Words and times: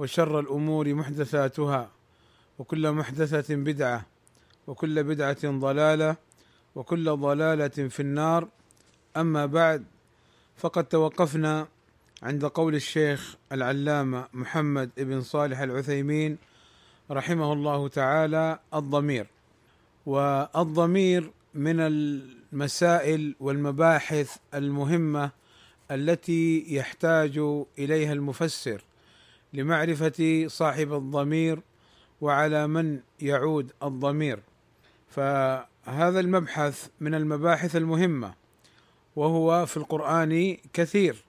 وشر 0.00 0.40
الأمور 0.40 0.94
محدثاتها 0.94 1.90
وكل 2.58 2.92
محدثة 2.92 3.54
بدعة 3.54 4.06
وكل 4.66 5.04
بدعة 5.04 5.38
ضلالة 5.44 6.16
وكل 6.74 7.16
ضلالة 7.16 7.68
في 7.68 8.00
النار. 8.00 8.48
أما 9.16 9.46
بعد 9.46 9.84
فقد 10.56 10.84
توقفنا 10.84 11.68
عند 12.22 12.44
قول 12.44 12.74
الشيخ 12.74 13.36
العلامة 13.52 14.28
محمد 14.32 14.90
بن 14.96 15.20
صالح 15.20 15.60
العثيمين 15.60 16.38
رحمه 17.10 17.52
الله 17.52 17.88
تعالى 17.88 18.58
الضمير. 18.74 19.26
والضمير 20.06 21.30
من 21.54 21.80
المسائل 21.80 23.34
والمباحث 23.40 24.36
المهمة 24.54 25.30
التي 25.90 26.74
يحتاج 26.74 27.38
إليها 27.78 28.12
المفسر. 28.12 28.82
لمعرفة 29.52 30.44
صاحب 30.48 30.92
الضمير 30.92 31.60
وعلى 32.20 32.66
من 32.66 33.00
يعود 33.20 33.72
الضمير. 33.82 34.40
فهذا 35.08 36.20
المبحث 36.20 36.88
من 37.00 37.14
المباحث 37.14 37.76
المهمة 37.76 38.34
وهو 39.16 39.66
في 39.66 39.76
القرآن 39.76 40.56
كثير. 40.72 41.24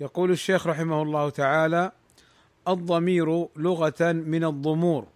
يقول 0.00 0.30
الشيخ 0.30 0.66
رحمه 0.66 1.02
الله 1.02 1.30
تعالى 1.30 1.92
الضمير 2.68 3.48
لغة 3.56 4.12
من 4.12 4.44
الضمور 4.44 5.06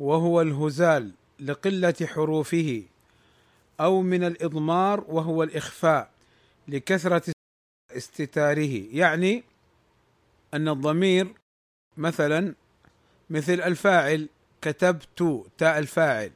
وهو 0.00 0.40
الهزال 0.40 1.12
لقلة 1.40 1.94
حروفه 2.02 2.82
أو 3.80 4.02
من 4.02 4.24
الإضمار 4.24 5.04
وهو 5.08 5.42
الإخفاء 5.42 6.10
لكثرة 6.68 7.32
استتاره. 7.96 8.86
يعني 8.92 9.44
أن 10.54 10.68
الضمير 10.68 11.34
مثلا 11.96 12.54
مثل 13.30 13.52
الفاعل 13.52 14.28
كتبت 14.62 15.44
تاء 15.58 15.78
الفاعل. 15.78 16.30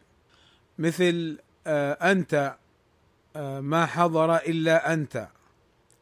مثل 0.78 1.38
آه 1.66 1.92
أنت 1.92 2.56
آه 3.36 3.60
ما 3.60 3.86
حضر 3.86 4.36
إلا 4.36 4.92
أنت. 4.92 5.28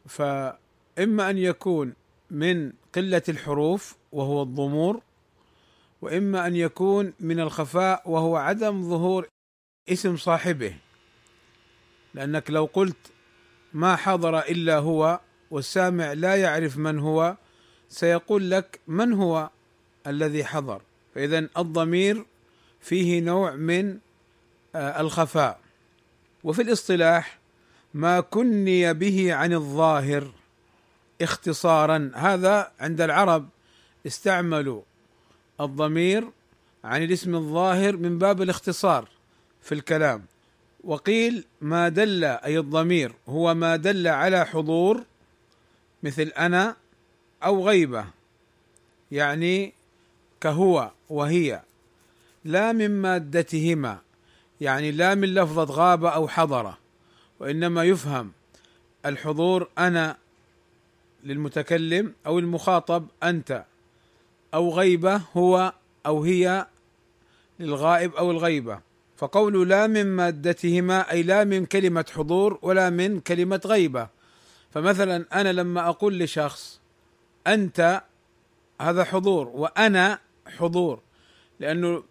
فإما 0.08 1.30
أن 1.30 1.38
يكون 1.38 1.94
من 2.30 2.72
قلة 2.94 3.22
الحروف 3.28 3.96
وهو 4.12 4.42
الضمور 4.42 5.00
وإما 6.02 6.46
أن 6.46 6.56
يكون 6.56 7.12
من 7.20 7.40
الخفاء 7.40 8.02
وهو 8.10 8.36
عدم 8.36 8.82
ظهور 8.82 9.28
اسم 9.88 10.16
صاحبه. 10.16 10.74
لأنك 12.14 12.50
لو 12.50 12.64
قلت 12.64 12.96
ما 13.72 13.96
حضر 13.96 14.38
إلا 14.38 14.78
هو 14.78 15.20
والسامع 15.50 16.12
لا 16.12 16.36
يعرف 16.36 16.78
من 16.78 16.98
هو 16.98 17.36
سيقول 17.88 18.50
لك 18.50 18.80
من 18.88 19.12
هو 19.12 19.50
الذي 20.06 20.44
حضر؟ 20.44 20.82
فاذا 21.14 21.48
الضمير 21.58 22.24
فيه 22.80 23.20
نوع 23.20 23.54
من 23.54 23.98
الخفاء. 24.76 25.60
وفي 26.44 26.62
الاصطلاح 26.62 27.38
ما 27.94 28.20
كني 28.20 28.94
به 28.94 29.34
عن 29.34 29.52
الظاهر 29.52 30.32
اختصارا. 31.22 32.10
هذا 32.14 32.72
عند 32.80 33.00
العرب 33.00 33.48
استعملوا 34.06 34.82
الضمير 35.60 36.30
عن 36.84 37.02
الاسم 37.02 37.34
الظاهر 37.34 37.96
من 37.96 38.18
باب 38.18 38.42
الاختصار 38.42 39.08
في 39.62 39.72
الكلام. 39.72 40.24
وقيل 40.84 41.44
ما 41.60 41.88
دل 41.88 42.24
أي 42.24 42.58
الضمير 42.58 43.12
هو 43.28 43.54
ما 43.54 43.76
دل 43.76 44.08
على 44.08 44.46
حضور 44.46 45.04
مثل 46.02 46.22
أنا 46.22 46.76
أو 47.44 47.68
غيبة 47.68 48.04
يعني 49.12 49.72
كهو 50.40 50.90
وهي 51.08 51.62
لا 52.44 52.72
من 52.72 52.90
مادتهما 52.90 53.98
يعني 54.60 54.90
لا 54.90 55.14
من 55.14 55.34
لفظة 55.34 55.64
غاب 55.64 56.04
أو 56.04 56.28
حضر 56.28 56.74
وإنما 57.40 57.84
يفهم 57.84 58.32
الحضور 59.06 59.68
أنا 59.78 60.16
للمتكلم 61.24 62.14
أو 62.26 62.38
المخاطب 62.38 63.06
أنت 63.22 63.64
أو 64.54 64.70
غيبة 64.70 65.20
هو 65.36 65.72
أو 66.06 66.22
هي 66.22 66.66
للغائب 67.60 68.14
أو 68.14 68.30
الغيبة. 68.30 68.80
فقول 69.16 69.68
لا 69.68 69.86
من 69.86 70.06
مادتهما 70.06 71.10
أي 71.10 71.22
لا 71.22 71.44
من 71.44 71.66
كلمة 71.66 72.04
حضور 72.14 72.58
ولا 72.62 72.90
من 72.90 73.20
كلمة 73.20 73.60
غيبة. 73.66 74.08
فمثلا 74.70 75.24
أنا 75.32 75.52
لما 75.52 75.88
أقول 75.88 76.18
لشخص 76.18 76.80
أنت 77.46 78.02
هذا 78.80 79.04
حضور 79.04 79.48
وأنا 79.48 80.18
حضور. 80.58 81.00
لأنه 81.60 82.04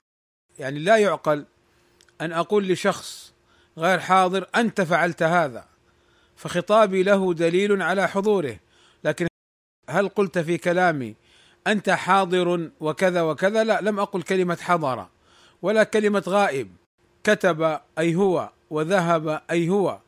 يعني 0.59 0.79
لا 0.79 0.97
يعقل 0.97 1.45
أن 2.21 2.31
أقول 2.31 2.67
لشخص 2.67 3.33
غير 3.77 3.99
حاضر 3.99 4.47
أنت 4.55 4.81
فعلت 4.81 5.23
هذا. 5.23 5.65
فخطابي 6.35 7.03
له 7.03 7.33
دليل 7.33 7.81
على 7.81 8.07
حضوره. 8.07 8.59
لكن 9.03 9.27
هل 9.89 10.09
قلت 10.09 10.39
في 10.39 10.57
كلامي 10.57 11.15
أنت 11.67 11.89
حاضر 11.89 12.69
وكذا 12.79 13.21
وكذا؟ 13.21 13.63
لا 13.63 13.81
لم 13.81 13.99
أقل 13.99 14.21
كلمة 14.21 14.57
حضر 14.61 15.07
ولا 15.61 15.83
كلمة 15.83 16.23
غائب. 16.27 16.75
كتب 17.23 17.79
أي 17.99 18.15
هو 18.15 18.49
وذهب 18.69 19.41
أي 19.51 19.69
هو. 19.69 19.99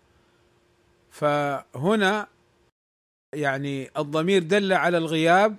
فهنا 1.11 2.27
يعني 3.37 3.89
الضمير 3.97 4.43
دل 4.43 4.73
على 4.73 4.97
الغياب 4.97 5.55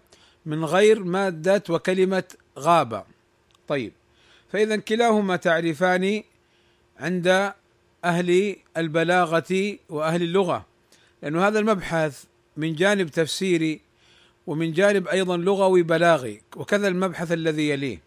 من 0.47 0.65
غير 0.65 1.05
مادة 1.05 1.63
وكلمة 1.69 2.25
غاب. 2.59 3.05
طيب. 3.69 3.93
فإذا 4.53 4.77
كلاهما 4.77 5.37
تعريفان 5.37 6.23
عند 7.01 7.53
أهل 8.05 8.57
البلاغة 8.77 9.77
وأهل 9.89 10.23
اللغة 10.23 10.67
لأن 11.23 11.37
هذا 11.37 11.59
المبحث 11.59 12.25
من 12.57 12.75
جانب 12.75 13.09
تفسيري 13.09 13.81
ومن 14.47 14.73
جانب 14.73 15.09
أيضا 15.09 15.37
لغوي 15.37 15.83
بلاغي 15.83 16.43
وكذا 16.57 16.89
المبحث 16.89 17.33
الذي 17.33 17.69
يليه. 17.69 18.01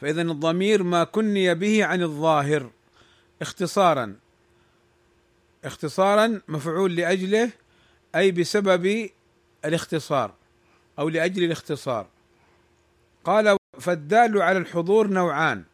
فإذا 0.00 0.22
الضمير 0.22 0.82
ما 0.82 1.04
كني 1.04 1.54
به 1.54 1.84
عن 1.84 2.02
الظاهر 2.02 2.70
اختصارا 3.42 4.16
اختصارا 5.64 6.40
مفعول 6.48 6.96
لأجله 6.96 7.50
أي 8.16 8.30
بسبب 8.32 9.10
الاختصار 9.64 10.34
أو 10.98 11.08
لأجل 11.08 11.44
الاختصار. 11.44 12.06
قال 13.24 13.56
فالدال 13.80 14.42
على 14.42 14.58
الحضور 14.58 15.06
نوعان. 15.06 15.64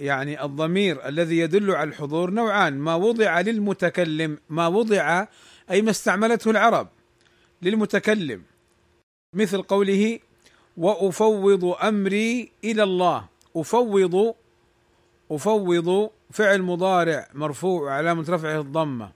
يعني 0.00 0.44
الضمير 0.44 1.08
الذي 1.08 1.38
يدل 1.38 1.70
على 1.70 1.90
الحضور 1.90 2.30
نوعان. 2.30 2.78
ما 2.78 2.94
وضع 2.94 3.40
للمتكلم 3.40 4.38
ما 4.48 4.66
وضع 4.66 5.26
أي 5.70 5.82
ما 5.82 5.90
استعملته 5.90 6.50
العرب 6.50 6.88
للمتكلم. 7.62 8.42
مثل 9.34 9.62
قوله 9.62 10.18
وأفوض 10.76 11.64
أمري 11.64 12.52
إلى 12.64 12.82
الله. 12.82 13.28
أفوض 13.56 14.34
أفوض 15.30 16.10
فعل 16.30 16.62
مضارع 16.62 17.28
مرفوع 17.34 17.92
علامة 17.92 18.26
رفعه 18.28 18.60
الضمة. 18.60 19.12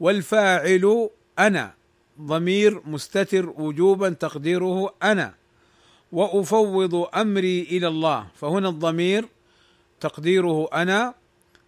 والفاعل 0.00 1.10
أنا. 1.38 1.74
ضمير 2.20 2.82
مستتر 2.86 3.48
وجوبا 3.48 4.08
تقديره 4.08 4.94
أنا. 5.02 5.34
وأفوض 6.12 6.94
أمري 6.94 7.62
إلى 7.62 7.88
الله. 7.88 8.26
فهنا 8.34 8.68
الضمير 8.68 9.28
تقديره 10.00 10.68
أنا. 10.72 11.14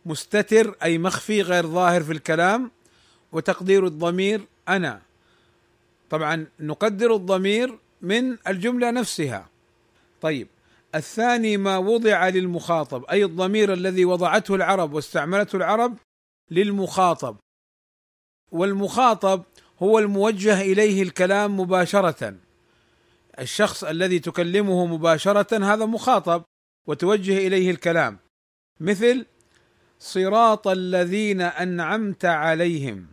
مستتر 0.07 0.77
أي 0.83 0.99
مخفي 0.99 1.43
غير 1.43 1.67
ظاهر 1.67 2.03
في 2.03 2.13
الكلام. 2.13 2.71
وتقدير 3.33 3.87
الضمير 3.87 4.41
أنا. 4.69 5.03
طبعا 6.11 6.47
نقدر 6.61 7.15
الضمير 7.15 7.79
من 8.03 8.37
الجملة 8.49 8.91
نفسها. 8.91 9.49
طيب 10.21 10.49
الثاني 10.95 11.57
ما 11.57 11.79
وضع 11.79 12.29
للمخاطب 12.29 13.05
أي 13.05 13.25
الضمير 13.25 13.73
الذي 13.73 14.05
وضعته 14.05 14.55
العرب 14.55 14.93
واستعملته 14.93 15.57
العرب 15.57 15.97
للمخاطب. 16.51 17.37
والمخاطب 18.53 19.43
هو 19.83 19.99
الموجه 19.99 20.61
إليه 20.61 21.03
الكلام 21.03 21.61
مباشرة. 21.61 22.35
الشخص 23.39 23.85
الذي 23.85 24.19
تكلمه 24.19 24.87
مباشرة 24.87 25.65
هذا 25.65 25.87
مخاطب 25.87 26.43
وتوجه 26.87 27.47
إليه 27.47 27.71
الكلام. 27.71 28.19
مثل 28.81 29.27
صراط 29.99 30.69
الذين 30.69 31.41
أنعمت 31.41 32.25
عليهم. 32.25 33.07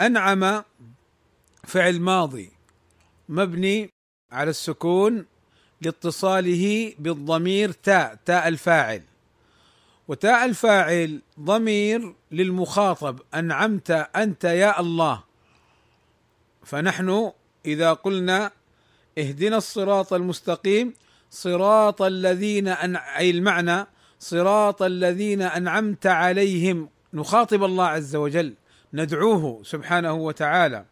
أنعم 0.00 0.62
فعل 1.64 2.00
ماضي 2.00 2.50
مبني 3.28 3.90
على 4.32 4.50
السكون 4.50 5.26
لاتصاله 5.82 6.94
بالضمير 6.98 7.72
تاء 7.72 8.18
تاء 8.24 8.48
الفاعل. 8.48 9.02
وتاء 10.08 10.44
الفاعل 10.44 11.20
ضمير 11.40 12.14
للمخاطب 12.30 13.20
أنعمت 13.34 13.90
أنت 13.90 14.44
يا 14.44 14.80
الله. 14.80 15.29
فنحن 16.64 17.32
إذا 17.66 17.92
قلنا 17.92 18.50
اهدنا 19.18 19.56
الصراط 19.56 20.12
المستقيم 20.12 20.94
صراط 21.30 22.02
الذين 22.02 22.68
أن... 22.68 22.96
أي 22.96 23.30
المعنى 23.30 23.86
صراط 24.18 24.82
الذين 24.82 25.42
أنعمت 25.42 26.06
عليهم 26.06 26.88
نخاطب 27.14 27.64
الله 27.64 27.86
عز 27.86 28.16
وجل 28.16 28.54
ندعوه 28.94 29.62
سبحانه 29.64 30.12
وتعالى. 30.12 30.84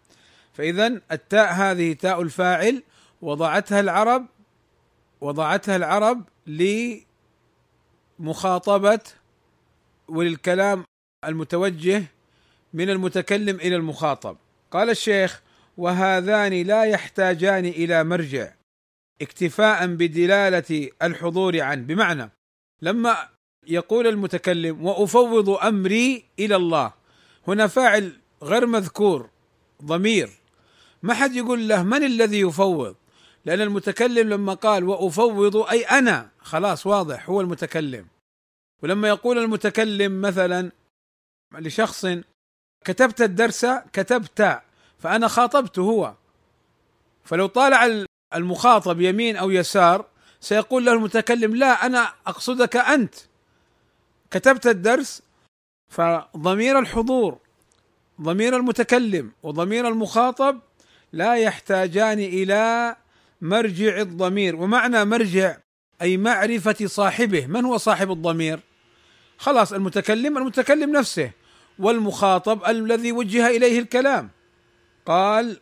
فاذا 0.53 1.00
التاء 1.12 1.53
هذه 1.53 1.93
تاء 1.93 2.23
الفاعل 2.23 2.82
وضعتها 3.23 3.81
العرب 3.81 4.26
وضعتها 5.20 5.76
العرب 5.76 6.23
لمخاطبة 8.19 9.00
وللكلام 10.09 10.85
المتوجه 11.25 12.05
من 12.73 12.91
المتكلم 12.91 13.56
إلى 13.56 13.76
المخاطب. 13.76 14.37
قال 14.70 14.91
الشيخ 14.91 15.43
وهذان 15.78 16.62
لا 16.62 16.84
يحتاجان 16.84 17.64
إلى 17.64 18.04
مرجع 18.04 18.54
اكتفاء 19.22 19.86
بدلالة 19.86 20.90
الحضور 21.02 21.60
عنه. 21.60 21.82
بمعنى 21.82 22.30
لما 22.82 23.28
يقول 23.66 24.06
المتكلم 24.06 24.86
وأفوض 24.86 25.50
أمري 25.50 26.25
إلى 26.38 26.56
الله. 26.56 26.92
هنا 27.48 27.66
فاعل 27.66 28.12
غير 28.42 28.66
مذكور 28.66 29.30
ضمير. 29.84 30.30
ما 31.02 31.14
حد 31.14 31.36
يقول 31.36 31.69
له 31.69 31.82
من 31.82 32.04
الذي 32.04 32.40
يفوض؟ 32.40 32.96
لأن 33.44 33.60
المتكلم 33.60 34.28
لما 34.28 34.54
قال 34.54 34.84
وأفوض 34.84 35.56
أي 35.56 35.82
أنا 35.82 36.31
خلاص 36.40 36.86
واضح 36.86 37.31
هو 37.31 37.40
المتكلم. 37.40 38.06
ولما 38.82 39.08
يقول 39.08 39.38
المتكلم 39.38 40.20
مثلا 40.20 40.70
لشخص 41.58 42.06
كتبت 42.84 43.22
الدرس 43.22 43.66
كتبت 43.92 44.60
فأنا 44.98 45.28
خاطبته 45.28 45.82
هو. 45.82 46.14
فلو 47.24 47.46
طالع 47.46 48.04
المخاطب 48.34 49.00
يمين 49.00 49.36
أو 49.36 49.50
يسار 49.50 50.04
سيقول 50.40 50.86
له 50.86 50.92
المتكلم 50.92 51.56
لا 51.56 51.86
أنا 51.86 52.12
أقصدك 52.26 52.76
أنت. 52.76 53.14
كتبت 54.30 54.66
الدرس 54.66 55.22
فضمير 55.88 56.78
الحضور 56.78 57.38
ضمير 58.20 58.56
المتكلم 58.56 59.32
وضمير 59.42 59.88
المخاطب 59.88 60.58
لا 61.12 61.34
يحتاجان 61.34 62.18
إلى 62.18 62.96
مرجع 63.40 64.00
الضمير. 64.00 64.56
ومعنى 64.56 65.04
مرجع 65.04 65.56
أي 66.02 66.16
معرفة 66.16 66.86
صاحبه. 66.86 67.46
من 67.46 67.64
هو 67.64 67.76
صاحب 67.76 68.10
الضمير؟ 68.10 68.60
خلاص 69.38 69.72
المتكلم 69.72 70.38
المتكلم 70.38 70.92
نفسه 70.92 71.30
والمخاطب 71.78 72.64
الذي 72.64 73.12
وجه 73.12 73.46
إليه 73.46 73.78
الكلام. 73.78 74.30
قال 75.08 75.60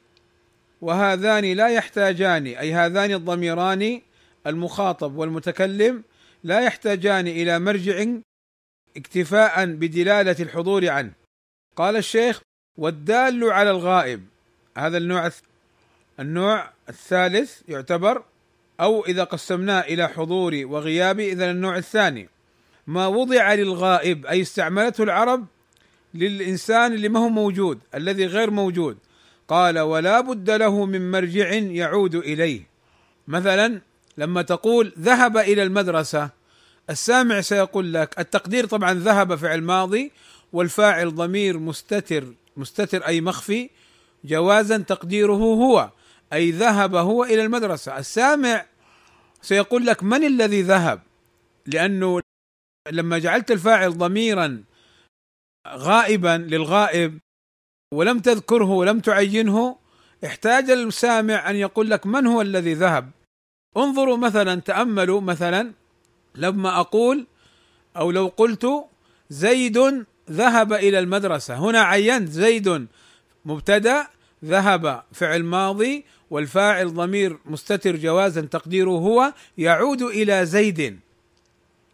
وهذان 0.81 1.44
لا 1.52 1.69
يحتاجان 1.69 2.46
أي 2.46 2.75
هذان 2.75 3.12
الضميران 3.12 4.00
المخاطب 4.46 5.16
والمتكلم 5.16 6.02
لا 6.44 6.60
يحتاجان 6.60 7.26
إلى 7.26 7.58
مرجع 7.58 8.06
اكتفاء 8.96 9.66
بدلالة 9.66 10.37
الحضور 10.40 10.88
عنه. 10.88 11.12
قال 11.76 11.96
الشيخ 11.96 12.40
والدال 12.76 13.44
على 13.44 13.70
الغائب 13.70 14.26
هذا 14.76 14.98
النوع 14.98 15.31
النوع 16.20 16.70
الثالث 16.88 17.62
يعتبر 17.69 18.22
أو 18.81 19.04
إذا 19.04 19.25
قسمناه 19.25 19.81
إلى 19.81 20.08
حضوري 20.08 20.64
وغيابي 20.64 21.32
إذا 21.32 21.50
النوع 21.50 21.76
الثاني. 21.76 22.28
ما 22.87 23.06
وضع 23.06 23.54
للغائب 23.54 24.26
أي 24.26 24.43
استعملته 24.43 25.04
العرب 25.04 25.46
للإنسان 26.14 26.93
اللي 26.93 27.08
ما 27.08 27.20
هو 27.20 27.28
موجود 27.28 27.78
الذي 27.94 28.26
غير 28.26 28.50
موجود. 28.50 28.98
قال 29.48 29.78
ولا 29.78 30.20
بد 30.20 30.50
له 30.50 30.84
من 30.84 31.10
مرجع 31.10 31.52
يعود 31.52 32.14
إليه. 32.14 32.62
مثلا 33.28 33.81
لما 34.19 34.43
تقول 34.43 34.93
ذهب 34.98 35.37
إلى 35.37 35.62
المدرسة 35.62 36.31
السامع 36.90 37.40
سيقول 37.40 37.94
لك 37.94 38.19
التقدير 38.19 38.66
طبعا 38.66 38.94
ذهب 38.94 39.34
فعل 39.34 39.62
ماضي 39.62 40.12
والفاعل 40.52 41.14
ضمير 41.14 41.58
مستتر 41.58 42.25
مستتر 42.56 43.06
أي 43.06 43.20
مخفي 43.20 43.70
جوازا 44.25 44.78
تقديره 44.78 45.32
هو 45.32 45.90
أي 46.32 46.50
ذهب 46.50 46.94
هو 46.94 47.25
إلى 47.25 47.43
المدرسة. 47.43 47.98
السامع 47.98 48.66
سيقول 49.43 49.87
لك 49.87 50.02
من 50.02 50.25
الذي 50.25 50.62
ذهب؟ 50.62 51.00
لأنه 51.66 52.20
لما 52.90 53.19
جعلت 53.19 53.50
الفاعل 53.50 53.98
ضميرا 53.98 54.64
غائبا 55.69 56.46
للغائب 56.50 57.19
ولم 57.96 58.19
تذكره 58.19 58.70
ولم 58.70 59.00
تعينه 59.00 59.76
احتاج 60.25 60.70
السامع 60.70 61.50
أن 61.50 61.56
يقول 61.56 61.90
لك 61.90 62.06
من 62.06 62.26
هو 62.26 62.40
الذي 62.40 62.75
ذهب. 62.75 63.10
انظروا 63.76 64.16
مثلا 64.16 64.60
تأملوا 64.60 65.20
مثلا 65.20 65.72
لما 66.34 66.81
أقول 66.81 67.26
أو 67.96 68.10
لو 68.10 68.26
قلت 68.37 68.84
زيد 69.31 70.04
ذهب 70.31 70.72
إلى 70.72 70.98
المدرسة. 70.98 71.54
هنا 71.54 71.81
عينت 71.81 72.28
زيد 72.28 72.87
مبتدأ 73.44 74.06
ذهب 74.44 75.02
فعل 75.12 75.43
ماضي 75.43 76.04
والفاعل 76.31 76.94
ضمير 76.94 77.38
مستتر 77.46 77.96
جوازا 77.96 78.40
تقديره 78.40 78.90
هو 78.90 79.32
يعود 79.58 80.02
إلى 80.02 80.46
زيد. 80.46 81.00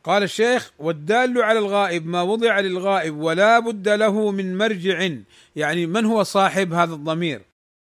قال 0.05 0.23
الشيخ 0.23 0.73
والدال 0.79 1.43
على 1.43 1.59
الغائب 1.59 2.07
ما 2.07 2.23
وضع 2.23 2.61
للغائب 2.61 3.17
ولا 3.17 3.59
بد 3.59 3.89
له 3.89 4.31
من 4.31 4.59
مرجع 4.59 5.09
يعني 5.57 5.87
من 5.87 6.05
هو 6.05 6.23
صاحب 6.23 6.73
هذا 6.73 6.95
الضمير؟ 6.95 7.43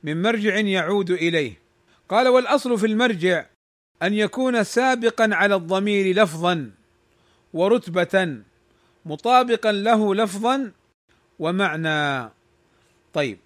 من 0.04 0.21
مرجع 0.21 0.56
يعود 0.56 1.12
إليه. 1.12 1.54
قال 2.10 2.27
والأصل 2.27 2.77
في 2.77 2.86
المرجع 2.86 3.45
أن 4.04 4.13
يكون 4.13 4.63
سابقا 4.63 5.30
على 5.31 5.56
الضمير 5.56 6.15
لفظا 6.15 6.72
ورتبة 7.53 8.38
مطابقا 9.05 9.72
له 9.72 10.15
لفظا 10.15 10.72
ومعنى. 11.39 12.29
طيب. 13.13 13.38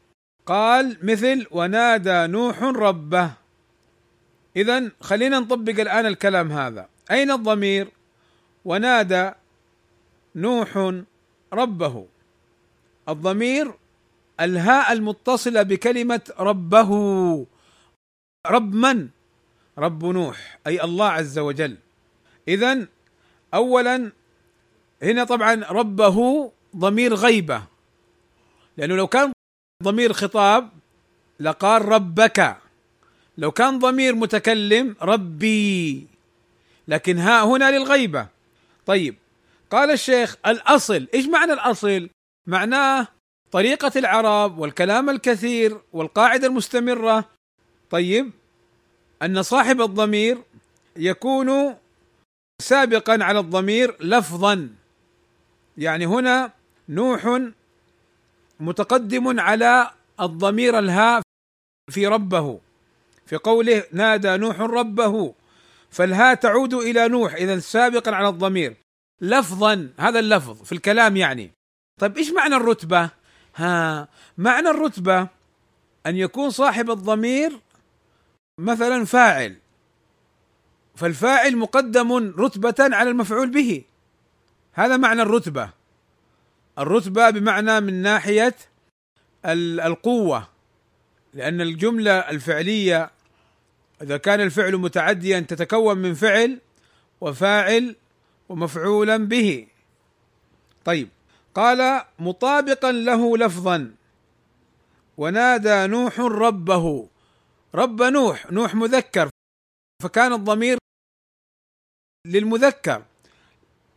قال 0.46 0.98
مثل 1.04 1.48
ونادى 1.52 2.28
نوح 2.28 2.64
ربه. 2.64 3.32
اذا 4.56 4.92
خلينا 5.02 5.40
نطبق 5.40 5.80
الآن 5.80 6.06
الكلام 6.06 6.52
هذا. 6.52 6.90
أين 7.12 7.32
الضمير؟ 7.32 7.97
ونادى 8.68 9.32
نوح 10.36 11.02
ربه. 11.54 12.06
الضمير 13.10 13.74
الهاء 14.40 14.94
المتصله 14.94 15.62
بكلمة 15.64 16.22
ربه. 16.40 16.92
رب 18.48 18.74
من؟ 18.76 19.10
رب 19.78 20.06
نوح 20.06 20.60
أي 20.68 20.84
الله 20.84 21.08
عز 21.08 21.40
وجل. 21.40 21.78
اذا 22.48 22.88
اولا 23.54 24.12
هنا 25.04 25.24
طبعا 25.24 25.54
ربه 25.72 26.52
ضمير 26.76 27.14
غيبة. 27.14 27.64
لأنه 28.78 28.96
لو 28.96 29.08
كان 29.08 29.32
ضمير 29.84 30.14
خطاب 30.14 30.70
لقال 31.40 31.86
ربك. 31.86 32.58
لو 33.38 33.52
كان 33.52 33.80
ضمير 33.80 34.16
متكلم 34.16 34.96
ربي. 35.02 36.08
لكن 36.88 37.18
ها 37.18 37.44
هنا 37.44 37.72
للغيبة. 37.72 38.37
طيب 38.88 39.16
قال 39.72 39.92
الشيخ 39.92 40.38
الأصل 40.46 41.08
إيش 41.14 41.28
معنى 41.28 41.54
الأصل؟ 41.54 42.10
معناه 42.48 43.08
طريقة 43.52 43.92
العرب 43.96 44.58
والكلام 44.58 45.10
الكثير 45.10 45.82
والقاعدة 45.94 46.48
المستمرة. 46.48 47.26
طيب 47.90 48.32
أن 49.22 49.44
صاحب 49.44 49.82
الضمير 49.82 50.38
يكون 50.96 51.76
سابقا 52.62 53.24
على 53.24 53.40
الضمير 53.40 53.96
لفظا. 54.00 54.70
يعني 55.78 56.06
هنا 56.06 56.52
نوح 56.90 57.40
متقدم 58.60 59.40
على 59.40 59.92
الضمير 60.20 60.80
الهاء 60.80 61.22
في 61.92 62.08
ربه. 62.08 62.60
في 63.26 63.36
قوله 63.36 63.84
نادى 63.92 64.38
نوح 64.38 64.60
ربه. 64.60 65.34
فالهاء 65.92 66.36
تعود 66.36 66.74
إلى 66.74 67.08
نوح 67.08 67.34
إذا 67.34 67.60
سابقا 67.60 68.12
على 68.12 68.30
الضمير. 68.30 68.78
لفظا 69.22 69.90
هذا 70.00 70.20
اللفظ 70.20 70.64
في 70.64 70.72
الكلام 70.72 71.18
يعني. 71.18 71.52
طيب 72.00 72.18
إيش 72.18 72.32
معنى 72.32 72.56
الرتبة؟ 72.56 73.10
ها 73.56 74.08
معنى 74.38 74.70
الرتبة 74.70 75.28
أن 76.06 76.16
يكون 76.16 76.50
صاحب 76.50 76.92
الضمير 76.92 77.60
مثلا 78.60 79.06
فاعل. 79.06 79.56
فالفاعل 80.96 81.58
مقدم 81.58 82.14
رتبة 82.40 82.76
على 82.80 83.10
المفعول 83.10 83.52
به. 83.52 83.84
هذا 84.74 84.98
معنى 84.98 85.22
الرتبة. 85.22 85.70
الرتبة 86.80 87.30
بمعنى 87.30 87.80
من 87.80 88.02
ناحية 88.02 88.56
القوة. 89.46 90.48
لأن 91.34 91.62
الجملة 91.62 92.12
الفعلية 92.12 93.12
إذا 94.02 94.18
كان 94.18 94.42
الفعل 94.42 94.78
متعديا 94.78 95.40
تتكون 95.40 95.98
من 95.98 96.14
فعل 96.14 96.62
وفاعل 97.22 97.96
ومفعولا 98.50 99.18
به. 99.18 99.68
طيب 100.86 101.10
قال 101.56 102.06
مطابقا 102.20 102.92
له 102.92 103.38
لفظا. 103.38 103.96
ونادى 105.18 105.88
نوح 105.88 106.20
ربه. 106.20 107.10
رب 107.76 108.02
نوح 108.02 108.52
نوح 108.52 108.76
مذكر. 108.76 109.30
فكان 110.04 110.34
الضمير 110.34 110.78
للمذكر. 112.28 113.06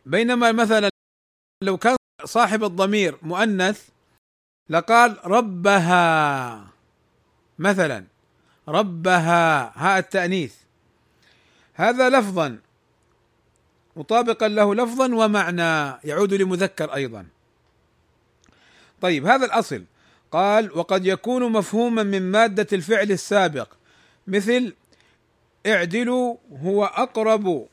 بينما 0.05 0.51
مثلا 0.51 0.89
لو 1.63 1.77
كان 1.77 1.95
صاحب 2.25 2.63
الضمير 2.63 3.17
مؤنث 3.21 3.89
لقال 4.69 5.17
ربها 5.25 6.67
مثلا. 7.59 8.10
ربها. 8.71 9.71
هاء 9.75 9.99
التأنيث. 9.99 10.55
هذا 11.73 12.09
لفظا 12.09 12.59
مطابقا 13.95 14.47
له 14.47 14.75
لفظا 14.75 15.15
ومعنى 15.15 15.99
يعود 16.03 16.33
لمذكر 16.33 16.93
أيضا. 16.93 17.25
طيب 19.01 19.25
هذا 19.25 19.45
الأصل. 19.45 19.83
قال 20.31 20.77
وقد 20.77 21.05
يكون 21.05 21.51
مفهوما 21.51 22.03
من 22.03 22.31
مادة 22.31 22.67
الفعل 22.73 23.11
السابق. 23.11 23.67
مثل 24.27 24.73
اعدلوا 25.65 26.35
هو 26.63 26.85
أقرب 26.85 27.67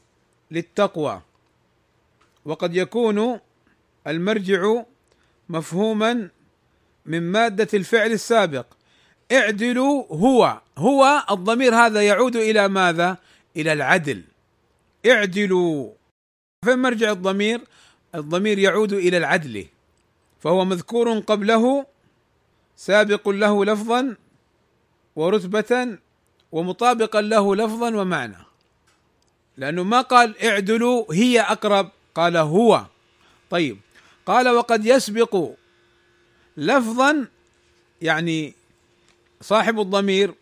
للتقوى. 0.51 1.23
وقد 2.45 2.77
يكون 2.77 3.41
المرجع 4.07 4.83
مفهوما 5.49 6.29
من 7.07 7.33
مادة 7.33 7.69
الفعل 7.75 8.13
السابق. 8.13 8.67
اعدلوا 9.33 10.05
هو. 10.11 10.61
هو 10.79 11.25
الضمير 11.31 11.75
هذا 11.75 12.03
يعود 12.03 12.37
إلى 12.37 12.69
ماذا؟ 12.69 13.17
إلى 13.57 13.73
العدل. 13.73 14.23
اعدلوا. 15.07 15.91
فين 16.65 16.79
مرجع 16.79 17.11
الضمير؟ 17.11 17.61
الضمير 18.15 18.59
يعود 18.59 18.93
إلى 18.93 19.17
العدل. 19.17 19.67
فهو 20.41 20.65
مذكور 20.65 21.19
قبله 21.19 21.87
سابق 22.77 23.29
له 23.29 23.65
لفظا 23.65 24.17
ورتبة 25.17 25.99
ومطابقا 26.53 27.21
له 27.21 27.57
لفظا 27.57 27.97
ومعنى. 27.97 28.37
لأنه 29.57 29.83
ما 29.83 30.01
قال 30.01 30.43
اعدلوا 30.45 31.15
هي 31.15 31.41
أقرب 31.41 31.91
قال 32.15 32.37
هو. 32.37 32.87
طيب 33.51 33.79
قال 34.27 34.49
وقد 34.49 34.87
يسبق 34.87 35.51
لفظا 36.57 37.27
يعني 38.03 38.55
صاحب 39.41 39.81
الضمير 39.81 40.35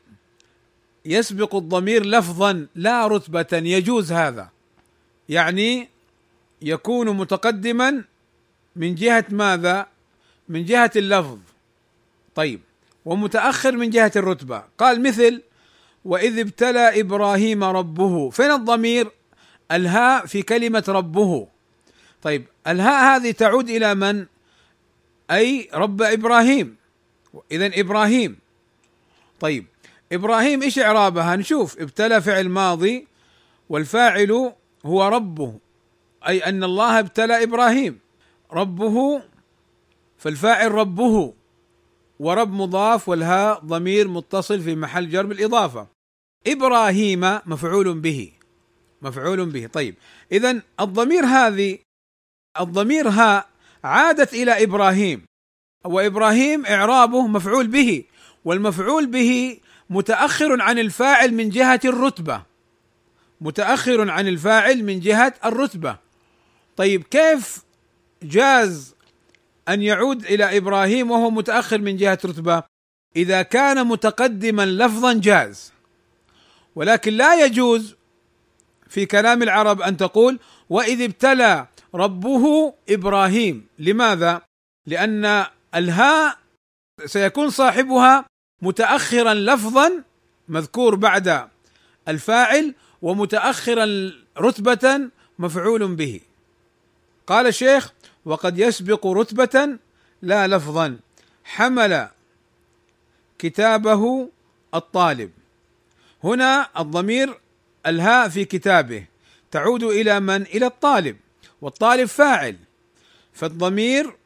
يسبق 1.04 1.54
الضمير 1.54 2.06
لفظا 2.06 2.66
لا 2.74 3.06
رتبة 3.06 3.46
يجوز 3.52 4.12
هذا. 4.12 4.50
يعني 5.28 5.88
يكون 6.62 7.16
متقدما 7.16 8.04
من 8.76 8.94
جهة 8.94 9.24
ماذا؟ 9.30 9.86
من 10.48 10.64
جهة 10.64 10.90
اللفظ. 10.96 11.38
طيب 12.34 12.60
ومتأخر 13.04 13.76
من 13.76 13.90
جهة 13.90 14.12
الرتبة. 14.16 14.64
قال 14.78 15.02
مثل 15.02 15.42
وإذ 16.04 16.38
ابتلى 16.38 17.00
إبراهيم 17.00 17.64
ربه. 17.64 18.30
فين 18.30 18.50
الضمير؟ 18.50 19.10
الهاء 19.72 20.26
في 20.26 20.42
كلمة 20.42 20.84
ربه. 20.88 21.48
طيب 22.22 22.44
الهاء 22.66 23.16
هذه 23.16 23.30
تعود 23.30 23.68
إلى 23.70 23.94
من؟ 23.94 24.26
أي 25.30 25.68
رب 25.74 26.02
إبراهيم. 26.02 26.76
إذا 27.52 27.80
إبراهيم. 27.80 28.45
طيب. 29.40 29.66
إبراهيم 30.12 30.62
إيش 30.62 30.78
إعرابها؟ 30.78 31.36
نشوف. 31.36 31.80
ابتلى 31.80 32.22
فعل 32.22 32.48
ماضي 32.48 33.06
والفاعل 33.68 34.52
هو 34.86 35.08
ربه 35.08 35.58
أي 36.28 36.38
أن 36.38 36.64
الله 36.64 36.98
ابتلى 36.98 37.42
إبراهيم. 37.42 37.98
ربه 38.52 39.22
فالفاعل 40.18 40.72
ربه 40.72 41.34
ورب 42.20 42.52
مضاف 42.52 43.08
والهاء 43.08 43.60
ضمير 43.60 44.08
متصل 44.08 44.60
في 44.60 44.74
محل 44.76 45.10
جر 45.10 45.26
بالإضافة. 45.26 45.86
إبراهيم 46.46 47.20
مفعول 47.46 48.00
به 48.00 48.32
مفعول 49.02 49.46
به. 49.46 49.66
طيب. 49.66 49.94
اذا 50.32 50.62
الضمير 50.80 51.24
هذه 51.24 51.78
الضمير 52.60 53.08
ها 53.08 53.46
عادت 53.84 54.34
إلى 54.34 54.62
إبراهيم 54.64 55.24
وإبراهيم 55.84 56.66
إعرابه 56.66 57.26
مفعول 57.26 57.66
به. 57.66 58.04
والمفعول 58.46 59.06
به 59.06 59.60
متأخر 59.90 60.62
عن 60.62 60.78
الفاعل 60.78 61.34
من 61.34 61.48
جهة 61.48 61.80
الرتبة. 61.84 62.42
متأخر 63.40 64.10
عن 64.10 64.28
الفاعل 64.28 64.84
من 64.84 65.00
جهة 65.00 65.34
الرتبة. 65.44 65.96
طيب 66.76 67.02
كيف 67.02 67.62
جاز 68.22 68.94
أن 69.68 69.82
يعود 69.82 70.24
إلى 70.24 70.56
إبراهيم 70.56 71.10
وهو 71.10 71.30
متأخر 71.30 71.78
من 71.78 71.96
جهة 71.96 72.18
رتبة؟ 72.24 72.62
إذا 73.16 73.42
كان 73.42 73.86
متقدما 73.86 74.66
لفظا 74.66 75.12
جاز. 75.12 75.72
ولكن 76.74 77.12
لا 77.12 77.44
يجوز 77.44 77.94
في 78.88 79.06
كلام 79.06 79.42
العرب 79.42 79.82
أن 79.82 79.96
تقول 79.96 80.38
وإذ 80.70 81.02
ابتلى 81.02 81.66
ربه 81.94 82.74
إبراهيم. 82.88 83.66
لماذا؟ 83.78 84.42
لأن 84.86 85.46
الهاء 85.74 86.38
سيكون 87.04 87.50
صاحبها 87.50 88.24
متاخرا 88.62 89.34
لفظا 89.34 90.02
مذكور 90.48 90.94
بعد 90.94 91.48
الفاعل 92.08 92.75
ومتاخرا 93.02 94.12
رتبة 94.38 95.00
مفعول 95.38 95.94
به. 95.94 96.20
قال 97.26 97.46
الشيخ 97.46 97.92
وقد 98.25 98.58
يسبق 98.58 99.06
رتبة 99.06 99.78
لا 100.22 100.46
لفظا 100.46 100.98
حمل 101.44 102.08
كتابه 103.38 104.30
الطالب. 104.75 105.30
هنا 106.25 106.68
الضمير 106.80 107.40
الهاء 107.86 108.28
في 108.28 108.44
كتابه 108.44 109.06
تعود 109.50 109.82
إلى 109.82 110.20
من؟ 110.20 110.42
إلى 110.42 110.66
الطالب 110.66 111.16
والطالب 111.60 112.04
فاعل. 112.04 112.56
فالضمير 113.32 114.16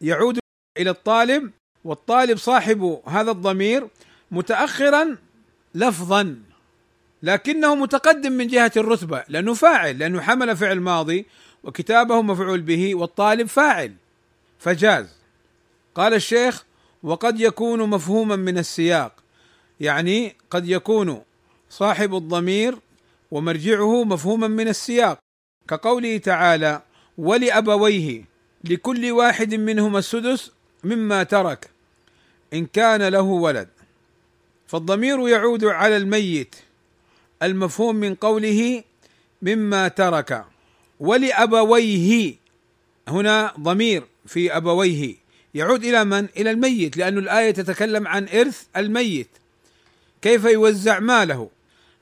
يعود 0.00 0.38
إلى 0.78 0.90
الطالب 0.90 1.50
والطالب 1.86 2.38
صاحب 2.38 3.00
هذا 3.06 3.30
الضمير 3.30 3.88
متاخرا 4.30 5.16
لفظا 5.74 6.36
لكنه 7.22 7.74
متقدم 7.74 8.32
من 8.32 8.46
جهة 8.46 8.72
الرتبة 8.76 9.24
لأنه 9.28 9.54
فاعل 9.54 9.98
لأنه 9.98 10.20
حمل 10.20 10.56
فعل 10.56 10.80
ماضي 10.80 11.26
وكتابه 11.64 12.22
مفعول 12.22 12.60
به 12.60 12.94
والطالب 12.94 13.48
فاعل 13.48 13.94
فجاز. 14.58 15.06
قال 15.94 16.14
الشيخ 16.14 16.64
وقد 17.02 17.40
يكون 17.40 17.90
مفهوما 17.90 18.36
من 18.36 18.58
السياق 18.58 19.12
يعني 19.80 20.36
قد 20.50 20.68
يكون 20.68 21.22
صاحب 21.70 22.14
الضمير 22.14 22.78
ومرجعه 23.30 24.04
مفهوما 24.04 24.48
من 24.48 24.68
السياق. 24.68 25.18
كقوله 25.68 26.18
تعالى 26.18 26.82
ولأبويه 27.18 28.24
لكل 28.64 29.10
واحد 29.10 29.54
منهما 29.54 29.98
السدس 29.98 30.50
مما 30.84 31.22
ترك 31.22 31.75
إن 32.52 32.66
كان 32.66 33.08
له 33.08 33.22
ولد. 33.22 33.68
فالضمير 34.66 35.28
يعود 35.28 35.64
على 35.64 35.96
الميت 35.96 36.54
المفهوم 37.42 37.96
من 37.96 38.14
قوله 38.14 38.84
مما 39.42 39.88
ترك 39.88 40.44
ولأبويه. 41.00 42.34
هنا 43.08 43.54
ضمير 43.60 44.04
في 44.26 44.56
أبويه. 44.56 45.14
يعود 45.54 45.84
إلى 45.84 46.04
من؟ 46.04 46.28
إلى 46.36 46.50
الميت 46.50 46.96
لأن 46.96 47.18
الآية 47.18 47.50
تتكلم 47.50 48.08
عن 48.08 48.28
إرث 48.28 48.62
الميت. 48.76 49.28
كيف 50.22 50.44
يوزع 50.44 50.98
ماله؟ 50.98 51.50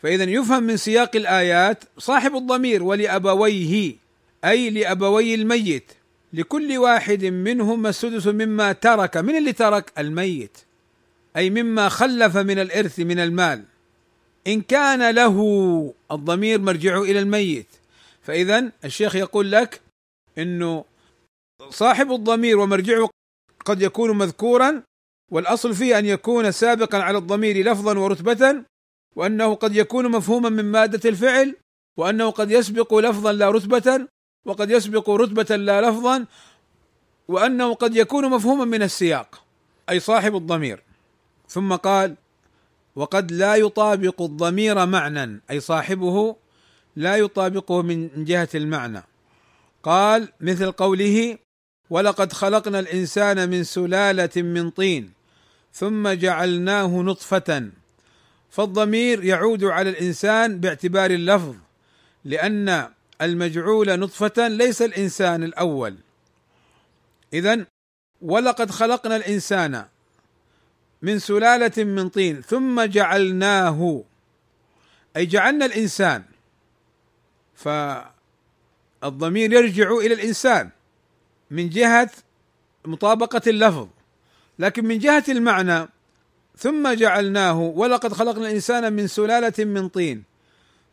فإذا 0.03 0.25
يفهم 0.25 0.63
من 0.63 0.77
سياق 0.77 1.17
الآيات 1.17 1.85
صاحب 1.99 2.37
الضمير 2.37 2.83
ولأبويه 2.83 3.97
أي 4.45 4.71
لأبوي 4.71 5.35
الميت. 5.35 5.93
لكل 6.35 6.79
واحد 6.79 7.25
منهما 7.25 7.89
السدس 7.89 8.27
مما 8.27 8.73
ترك. 8.73 9.17
من 9.17 9.37
اللي 9.37 9.53
ترك؟ 9.53 9.93
الميت. 9.99 10.59
أي 11.37 11.51
مما 11.51 11.89
خلف 11.89 12.37
من 12.37 12.59
الإرث 12.59 13.01
من 13.01 13.19
المال. 13.19 13.65
إن 14.47 14.61
كان 14.61 15.11
له 15.11 15.37
الضمير 16.13 16.61
مرجعه 16.61 17.03
إلى 17.03 17.19
الميت. 17.19 17.67
فإذا 18.23 18.73
الشيخ 18.85 19.17
يقول 19.17 19.53
لك 19.53 19.81
إنه 20.39 20.85
صاحب 21.71 22.13
الضمير 22.13 22.59
ومرجعه 22.59 23.09
قد 23.65 23.83
يكون 23.83 24.19
مذكورا 24.19 24.83
والأصل 25.33 25.75
فيه 25.75 25.99
أن 25.99 26.07
يكون 26.07 26.53
سابقا 26.53 26.99
على 26.99 27.19
الضمير 27.19 27.71
لفظا 27.71 27.99
ورتبه 27.99 28.65
وأنه 29.17 29.55
قد 29.55 29.77
يكون 29.77 30.11
مفهوما 30.11 30.49
من 30.49 30.65
مادة 30.65 31.11
الفعل 31.11 31.57
وأنه 31.99 32.31
قد 32.31 32.51
يسبق 32.51 32.95
لفظا 32.95 33.33
لا 33.33 33.51
رتبه 33.51 34.07
وقد 34.45 34.71
يسبق 34.71 35.11
رتبة 35.11 35.57
لا 35.57 35.91
لفظا 35.91 36.27
وأنه 37.29 37.75
قد 37.75 37.97
يكون 37.97 38.31
مفهوما 38.31 38.65
من 38.65 38.83
السياق 38.83 39.43
أي 39.91 40.01
صاحب 40.01 40.37
الضمير. 40.37 40.83
ثم 41.49 41.75
قال 41.75 42.15
وقد 42.97 43.33
لا 43.33 43.55
يطابق 43.55 44.23
الضمير 44.23 44.87
معنى 44.87 45.41
أي 45.51 45.61
صاحبه 45.61 46.37
لا 46.97 47.17
يطابقه 47.17 47.83
من 47.83 48.25
جهة 48.25 48.49
المعنى. 48.55 49.03
قال 49.83 50.29
مثل 50.41 50.73
قوله 50.73 51.39
ولقد 51.91 52.33
خلقنا 52.33 52.79
الإنسان 52.81 53.51
من 53.51 53.65
سلالة 53.65 54.43
من 54.43 54.71
طين 54.71 55.13
ثم 55.73 56.09
جعلناه 56.09 56.87
نطفة. 56.87 57.71
فالضمير 58.51 59.25
يعود 59.25 59.65
على 59.65 59.91
الإنسان 59.91 60.61
باعتبار 60.61 61.11
اللفظ 61.11 61.55
لأن 62.25 62.89
المجعول 63.23 63.99
نطفة 63.99 64.49
ليس 64.49 64.83
الإنسان 64.83 65.43
الأول. 65.43 65.97
اذا 67.33 67.67
ولقد 68.23 68.71
خلقنا 68.71 69.17
الإنسان 69.17 69.85
من 71.03 71.19
سلالة 71.19 71.85
من 71.85 72.09
طين 72.09 72.43
ثم 72.43 72.83
جعلناه 72.83 74.05
أي 75.17 75.27
جعلنا 75.27 75.67
الإنسان 75.67 76.25
فالضمير 77.55 79.53
يرجع 79.53 79.91
إلى 79.93 80.15
الإنسان 80.15 80.71
من 81.51 81.69
جهة 81.69 82.11
مطابقة 82.85 83.43
اللفظ. 83.47 83.89
لكن 84.59 84.85
من 84.85 84.99
جهة 84.99 85.25
المعنى 85.29 85.89
ثم 86.59 86.93
جعلناه 86.93 87.61
ولقد 87.61 88.13
خلقنا 88.13 88.49
الإنسان 88.49 88.93
من 88.93 89.07
سلالة 89.07 89.65
من 89.65 89.89
طين 89.89 90.25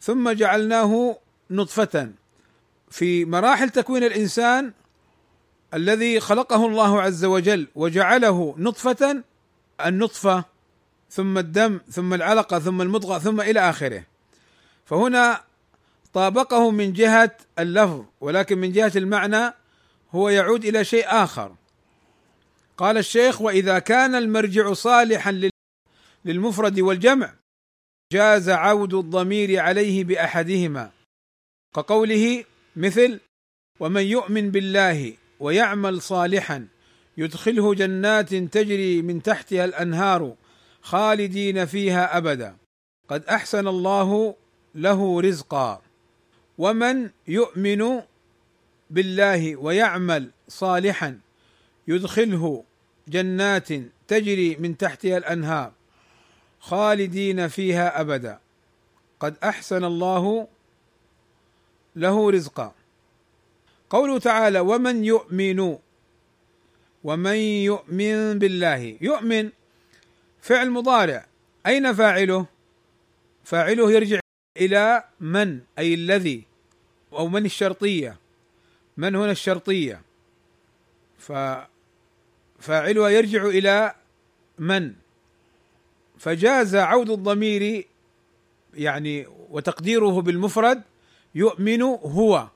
ثم 0.02 0.32
جعلناه 0.32 1.18
نطفة. 1.52 2.12
في 2.90 3.26
مراحل 3.26 3.70
تكوين 3.70 4.04
الإنسان 4.04 4.74
الذي 5.74 6.20
خلقه 6.20 6.66
الله 6.66 7.02
عز 7.02 7.26
وجل 7.26 7.68
وجعله 7.76 8.56
نطفة 8.58 9.24
النطفة 9.86 10.46
ثم 11.10 11.38
الدم 11.38 11.80
ثم 11.90 12.14
العلقة 12.14 12.60
ثم 12.60 12.82
المضغة 12.82 13.20
ثم 13.20 13.42
إلى 13.42 13.60
آخره. 13.60 14.04
فهنا 14.86 15.42
طابقه 16.14 16.72
من 16.72 16.94
جهة 16.94 17.38
اللفظ 17.60 18.06
ولكن 18.22 18.58
من 18.58 18.72
جهة 18.72 18.92
المعنى 18.96 19.54
هو 20.12 20.30
يعود 20.30 20.66
إلى 20.66 20.86
شيء 20.86 21.06
آخر. 21.08 21.56
قال 22.78 22.98
الشيخ 22.98 23.42
وإذا 23.42 23.80
كان 23.80 24.16
المرجع 24.16 24.74
صالحا 24.74 25.50
للمفرد 26.26 26.80
والجمع 26.80 27.34
جاز 28.14 28.50
عود 28.50 28.94
الضمير 28.94 29.60
عليه 29.60 30.04
بأحدهما. 30.04 30.92
كقوله 31.76 32.44
مثل 32.76 33.20
ومن 33.80 34.02
يؤمن 34.02 34.52
بالله 34.52 35.14
ويعمل 35.40 36.02
صالحا 36.02 36.68
يدخله 37.18 37.74
جنات 37.74 38.36
تجري 38.36 39.02
من 39.02 39.24
تحتها 39.24 39.66
الأنهار 39.66 40.36
خالدين 40.82 41.66
فيها 41.66 42.18
أبدا. 42.18 42.56
قد 43.10 43.26
أحسن 43.26 43.68
الله 43.68 44.36
له 44.76 45.22
رزقا. 45.22 45.82
ومن 46.58 47.10
يؤمن 47.28 48.02
بالله 48.90 49.56
ويعمل 49.56 50.32
صالحا 50.48 51.20
يدخله 51.88 52.64
جنات 53.08 53.70
تجري 54.08 54.56
من 54.56 54.78
تحتها 54.78 55.18
الأنهار 55.18 55.72
خالدين 56.60 57.48
فيها 57.48 58.02
أبدا. 58.02 58.40
قد 59.20 59.38
أحسن 59.44 59.84
الله 59.84 60.48
له 61.96 62.32
رزقا 62.32 62.74
قوله 63.90 64.20
تعالى 64.20 64.60
ومن 64.60 65.06
يؤمن 65.06 65.78
ومن 67.04 67.36
يؤمن 67.36 68.40
بالله. 68.40 68.98
يؤمن 69.02 69.50
فعل 70.42 70.70
مضارع. 70.70 71.26
أين 71.66 71.94
فاعله؟ 71.94 72.46
فاعله 73.44 73.92
يرجع 73.92 74.20
إلى 74.58 75.04
من؟ 75.20 75.60
أي 75.80 75.94
الذي؟ 75.94 76.44
أو 77.14 77.28
من 77.28 77.46
الشرطية. 77.46 78.18
من 78.98 79.16
هنا 79.16 79.32
الشرطية؟ 79.32 80.02
ففاعلها 81.20 83.10
يرجع 83.10 83.46
إلى 83.46 83.96
من؟ 84.60 84.94
فجاز 86.18 86.76
عود 86.76 87.10
الضمير 87.10 87.88
يعني 88.74 89.28
وتقديره 89.50 90.22
بالمفرد 90.22 90.82
يؤمن 91.36 91.82
هو. 91.82 92.48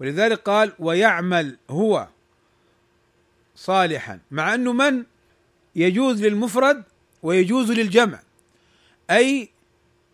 ولذلك 0.00 0.38
قال 0.38 0.72
ويعمل 0.78 1.56
هو 1.70 2.08
صالحا. 3.56 4.18
مع 4.30 4.54
أنه 4.54 4.72
من 4.72 5.04
يجوز 5.76 6.22
للمفرد 6.24 6.82
ويجوز 7.22 7.72
للجمع. 7.72 8.20
أي 9.10 9.48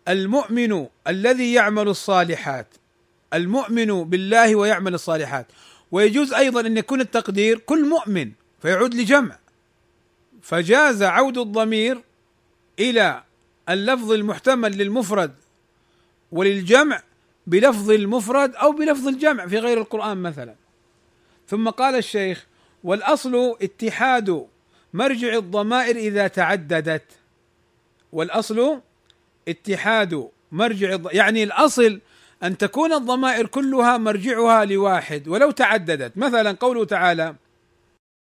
المؤمن 0.07 0.87
الذي 1.07 1.53
يعمل 1.53 1.87
الصالحات. 1.87 2.67
المؤمن 3.33 4.03
بالله 4.03 4.55
ويعمل 4.55 4.93
الصالحات. 4.93 5.47
ويجوز 5.91 6.33
أيضا 6.33 6.61
أن 6.61 6.77
يكون 6.77 7.01
التقدير 7.01 7.59
كل 7.59 7.89
مؤمن 7.89 8.31
فيعود 8.61 8.95
لجمع. 8.95 9.39
فجاز 10.41 11.03
عود 11.03 11.37
الضمير 11.37 12.01
إلى 12.79 13.23
اللفظ 13.69 14.11
المحتمل 14.11 14.77
للمفرد 14.77 15.35
وللجمع 16.31 17.01
بلفظ 17.49 17.91
المفرد 17.91 18.55
أو 18.55 18.71
بلفظ 18.71 19.07
الجمع 19.07 19.47
في 19.47 19.57
غير 19.57 19.77
القرآن 19.77 20.17
مثلا. 20.17 20.55
ثم 21.47 21.69
قال 21.69 21.95
الشيخ 21.95 22.45
والأصل 22.83 23.57
اتحاد 23.61 24.47
مرجع 24.93 25.33
الضمائر 25.33 25.95
إذا 25.95 26.27
تعددت. 26.27 27.03
والأصل 28.11 28.81
اتحاد 29.47 30.29
مرجع. 30.51 30.97
يعني 31.11 31.43
الأصل 31.43 32.01
أن 32.43 32.57
تكون 32.57 32.93
الضمائر 32.93 33.45
كلها 33.45 33.97
مرجعها 33.97 34.65
لواحد 34.65 35.27
ولو 35.27 35.51
تعددت. 35.51 36.17
مثلا 36.17 36.51
قوله 36.51 36.85
تعالى 36.85 37.35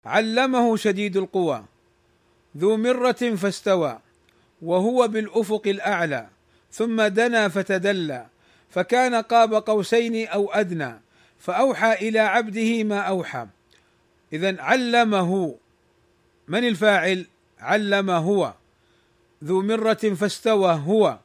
علمه 0.04 0.76
شديد 0.76 1.16
القوى 1.16 1.64
ذو 2.56 2.76
مرة 2.76 3.12
فاستوى 3.12 3.98
وهو 4.62 5.08
بالأفق 5.08 5.62
الأعلى 5.66 6.28
ثم 6.72 7.02
دنا 7.02 7.48
فتدلى. 7.48 8.31
فكان 8.72 9.14
قاب 9.14 9.54
قوسين 9.54 10.28
أو 10.28 10.52
أدنى 10.52 11.00
فأوحى 11.38 11.92
إلى 11.92 12.18
عبده 12.18 12.84
ما 12.84 13.00
أوحى. 13.00 13.46
اذا 14.32 14.62
علمه 14.62 15.56
من 16.48 16.68
الفاعل 16.68 17.26
علم 17.60 18.10
هو؟ 18.10 18.54
ذو 19.44 19.62
مرة 19.62 19.94
فاستوى 19.94 20.82
هو 20.86 21.18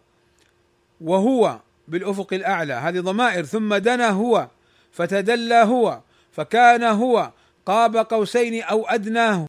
وهو 1.02 1.60
بالأفق 1.88 2.34
الأعلى. 2.34 2.74
هذه 2.74 3.00
ضمائر 3.00 3.46
ثم 3.46 3.76
دنا 3.76 4.10
هو 4.10 4.48
فتدلى 4.92 5.56
هو 5.64 6.02
فكان 6.32 6.84
هو 6.84 7.32
قاب 7.66 7.98
قوسين 7.98 8.64
أو 8.64 8.88
ادناه 8.88 9.48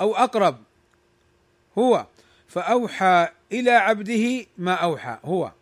أو 0.00 0.16
أقرب 0.16 0.56
هو. 1.78 2.06
فأوحى 2.48 3.28
إلى 3.52 3.70
عبده 3.70 4.46
ما 4.58 4.74
أوحى 4.74 5.18
هو. 5.24 5.52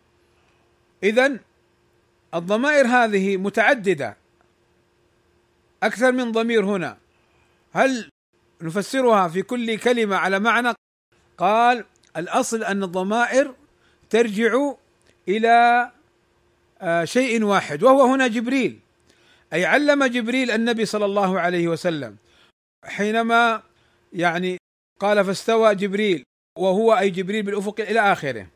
اذا 1.03 1.39
الضمائر 2.33 2.87
هذه 2.87 3.37
متعددة. 3.37 4.17
أكثر 5.83 6.11
من 6.11 6.31
ضمير 6.31 6.65
هنا. 6.65 6.97
هل 7.73 8.09
نفسرها 8.61 9.27
في 9.27 9.41
كل 9.41 9.77
كلمة 9.77 10.15
على 10.15 10.39
معنى؟ 10.39 10.73
قال 11.37 11.85
الأصل 12.17 12.63
أن 12.63 12.83
الضمائر 12.83 13.55
ترجع 14.09 14.73
إلى 15.27 15.91
آه، 16.81 17.05
شيء 17.05 17.43
واحد 17.43 17.83
وهو 17.83 18.03
هنا 18.13 18.27
جبريل. 18.27 18.79
أي 19.53 19.65
علم 19.65 20.03
جبريل 20.03 20.51
النبي 20.51 20.85
صلى 20.85 21.05
الله 21.05 21.39
عليه 21.39 21.67
وسلم. 21.67 22.15
حينما 22.85 23.63
يعني 24.13 24.57
قال 24.99 25.25
فاستوى 25.25 25.75
جبريل 25.75 26.23
وهو 26.57 26.97
أي 26.97 27.09
جبريل 27.09 27.43
بالأفق 27.43 27.81
إلى 27.81 27.99
آخره. 27.99 28.47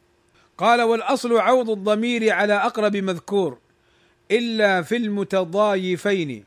قال 0.58 0.82
والأصل 0.82 1.38
عوض 1.38 1.70
الضمير 1.70 2.34
على 2.34 2.54
أقرب 2.54 2.96
مذكور. 2.98 3.63
إلا 4.32 4.82
في 4.82 4.98
المتضايفين 4.98 6.44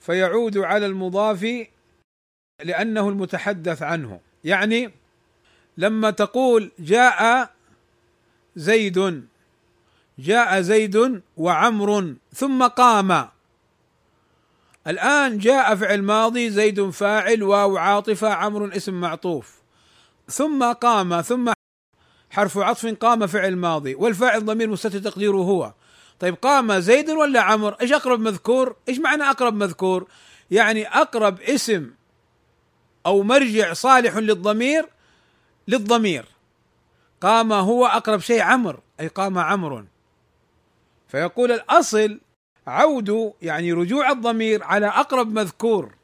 فيعود 0.00 0.58
على 0.58 0.86
المضاف 0.86 1.66
لأنه 2.64 3.08
المتحدث 3.08 3.82
عنه. 3.82 4.20
يعني 4.44 4.90
لما 5.76 6.10
تقول 6.10 6.70
جاء 6.78 7.50
زيد 8.56 9.24
جاء 10.18 10.60
زيد 10.60 11.22
وعمر 11.36 12.14
ثم 12.34 12.66
قام. 12.66 13.28
الآن 14.86 15.38
جاء 15.38 15.74
فعل 15.74 16.02
ماضي 16.02 16.50
زيد 16.50 16.90
فاعل 16.90 17.42
واو 17.42 17.76
عاطفة 17.76 18.28
عمرو 18.28 18.66
اسم 18.66 19.00
معطوف. 19.00 19.60
ثم 20.28 20.72
قام 20.72 21.20
ثم 21.20 21.52
حرف 22.30 22.58
عطف 22.58 22.86
قام 22.86 23.26
فعل 23.26 23.56
ماضي 23.56 23.94
والفاعل 23.94 24.44
ضمير 24.44 24.68
مستتر 24.68 24.98
تقديره 24.98 25.36
هو. 25.36 25.72
طيب 26.20 26.34
قام 26.34 26.78
زيد 26.78 27.10
ولا 27.10 27.40
عمر 27.40 27.74
إيش 27.80 27.92
أقرب 27.92 28.20
مذكور؟ 28.20 28.76
إيش 28.88 28.98
معنى 28.98 29.22
أقرب 29.22 29.54
مذكور؟ 29.54 30.08
يعني 30.50 30.88
أقرب 30.88 31.40
اسم 31.40 31.90
أو 33.06 33.22
مرجع 33.22 33.72
صالح 33.72 34.16
للضمير 34.16 34.86
للضمير. 35.68 36.24
قام 37.20 37.52
هو 37.52 37.86
أقرب 37.86 38.20
شيء 38.20 38.40
عمر 38.40 38.80
أي 39.00 39.08
قام 39.08 39.38
عمرو. 39.38 39.84
فيقول 41.08 41.52
الأصل 41.52 42.20
عود 42.66 43.32
يعني 43.42 43.72
رجوع 43.72 44.10
الضمير 44.10 44.64
على 44.64 44.86
أقرب 44.86 45.32
مذكور 45.32 45.94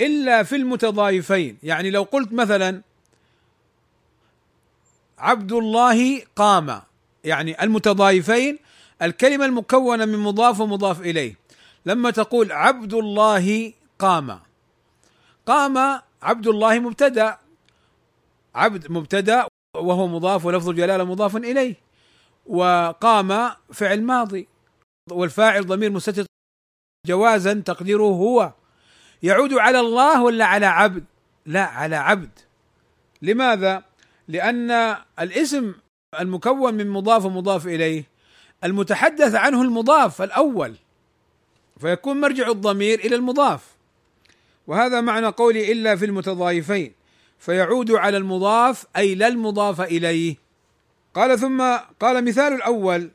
إلا 0.00 0.42
في 0.42 0.56
المتضايفين. 0.56 1.58
يعني 1.62 1.90
لو 1.90 2.02
قلت 2.02 2.32
مثلا 2.32 2.82
عبد 5.18 5.52
الله 5.52 6.22
قام 6.36 6.80
يعني 7.24 7.62
المتضايفين 7.62 8.58
الكلمة 9.02 9.44
المكونة 9.44 10.04
من 10.04 10.18
مضاف 10.18 10.60
ومضاف 10.60 11.00
إليه. 11.00 11.34
لما 11.86 12.10
تقول 12.10 12.52
عبد 12.52 12.94
الله 12.94 13.72
قام. 13.98 14.40
قام 15.46 16.00
عبد 16.22 16.46
الله 16.46 16.78
مبتدأ. 16.78 17.38
عبد 18.54 18.90
مبتدأ 18.90 19.46
وهو 19.76 20.06
مضاف 20.06 20.44
ولفظ 20.44 20.68
الجلالة 20.68 21.04
مضاف 21.04 21.36
إليه. 21.36 21.74
وقام 22.46 23.50
فعل 23.72 24.02
ماضي. 24.02 24.48
والفاعل 25.10 25.66
ضمير 25.66 25.90
مستتر 25.90 26.26
جوازا 27.06 27.54
تقديره 27.54 28.02
هو. 28.02 28.52
يعود 29.22 29.52
على 29.52 29.80
الله 29.80 30.22
ولا 30.22 30.44
على 30.44 30.66
عبد؟ 30.66 31.04
لا 31.46 31.64
على 31.64 31.96
عبد. 31.96 32.30
لماذا؟ 33.22 33.84
لأن 34.28 34.96
الاسم 35.20 35.74
المكون 36.20 36.74
من 36.74 36.90
مضاف 36.90 37.24
ومضاف 37.24 37.66
إليه 37.66 38.17
المتحدث 38.64 39.34
عنه 39.34 39.62
المضاف 39.62 40.22
الأول 40.22 40.74
فيكون 41.80 42.20
مرجع 42.20 42.48
الضمير 42.48 42.98
إلى 42.98 43.16
المضاف. 43.16 43.60
وهذا 44.66 45.00
معنى 45.00 45.26
قولي 45.26 45.72
إلا 45.72 45.96
في 45.96 46.04
المتضايفين 46.04 46.92
فيعود 47.38 47.90
على 47.90 48.16
المضاف 48.16 48.86
أي 48.96 49.14
لا 49.14 49.28
المضاف 49.28 49.80
إليه. 49.80 50.36
قال 51.14 51.38
ثم 51.38 51.76
قال 52.00 52.24
مثال 52.24 52.52
الأول 52.52 53.10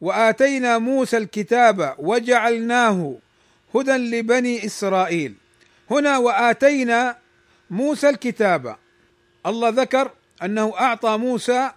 وآتينا 0.00 0.78
موسى 0.78 1.16
الكتاب 1.16 1.94
وجعلناه 1.98 3.14
هدى 3.74 3.92
لبني 3.92 4.66
إسرائيل. 4.66 5.34
هنا 5.90 6.18
وآتينا 6.18 7.16
موسى 7.70 8.08
الكتاب 8.08 8.76
الله 9.46 9.68
ذكر 9.68 10.10
أنه 10.42 10.74
أعطى 10.80 11.16
موسى 11.16 11.70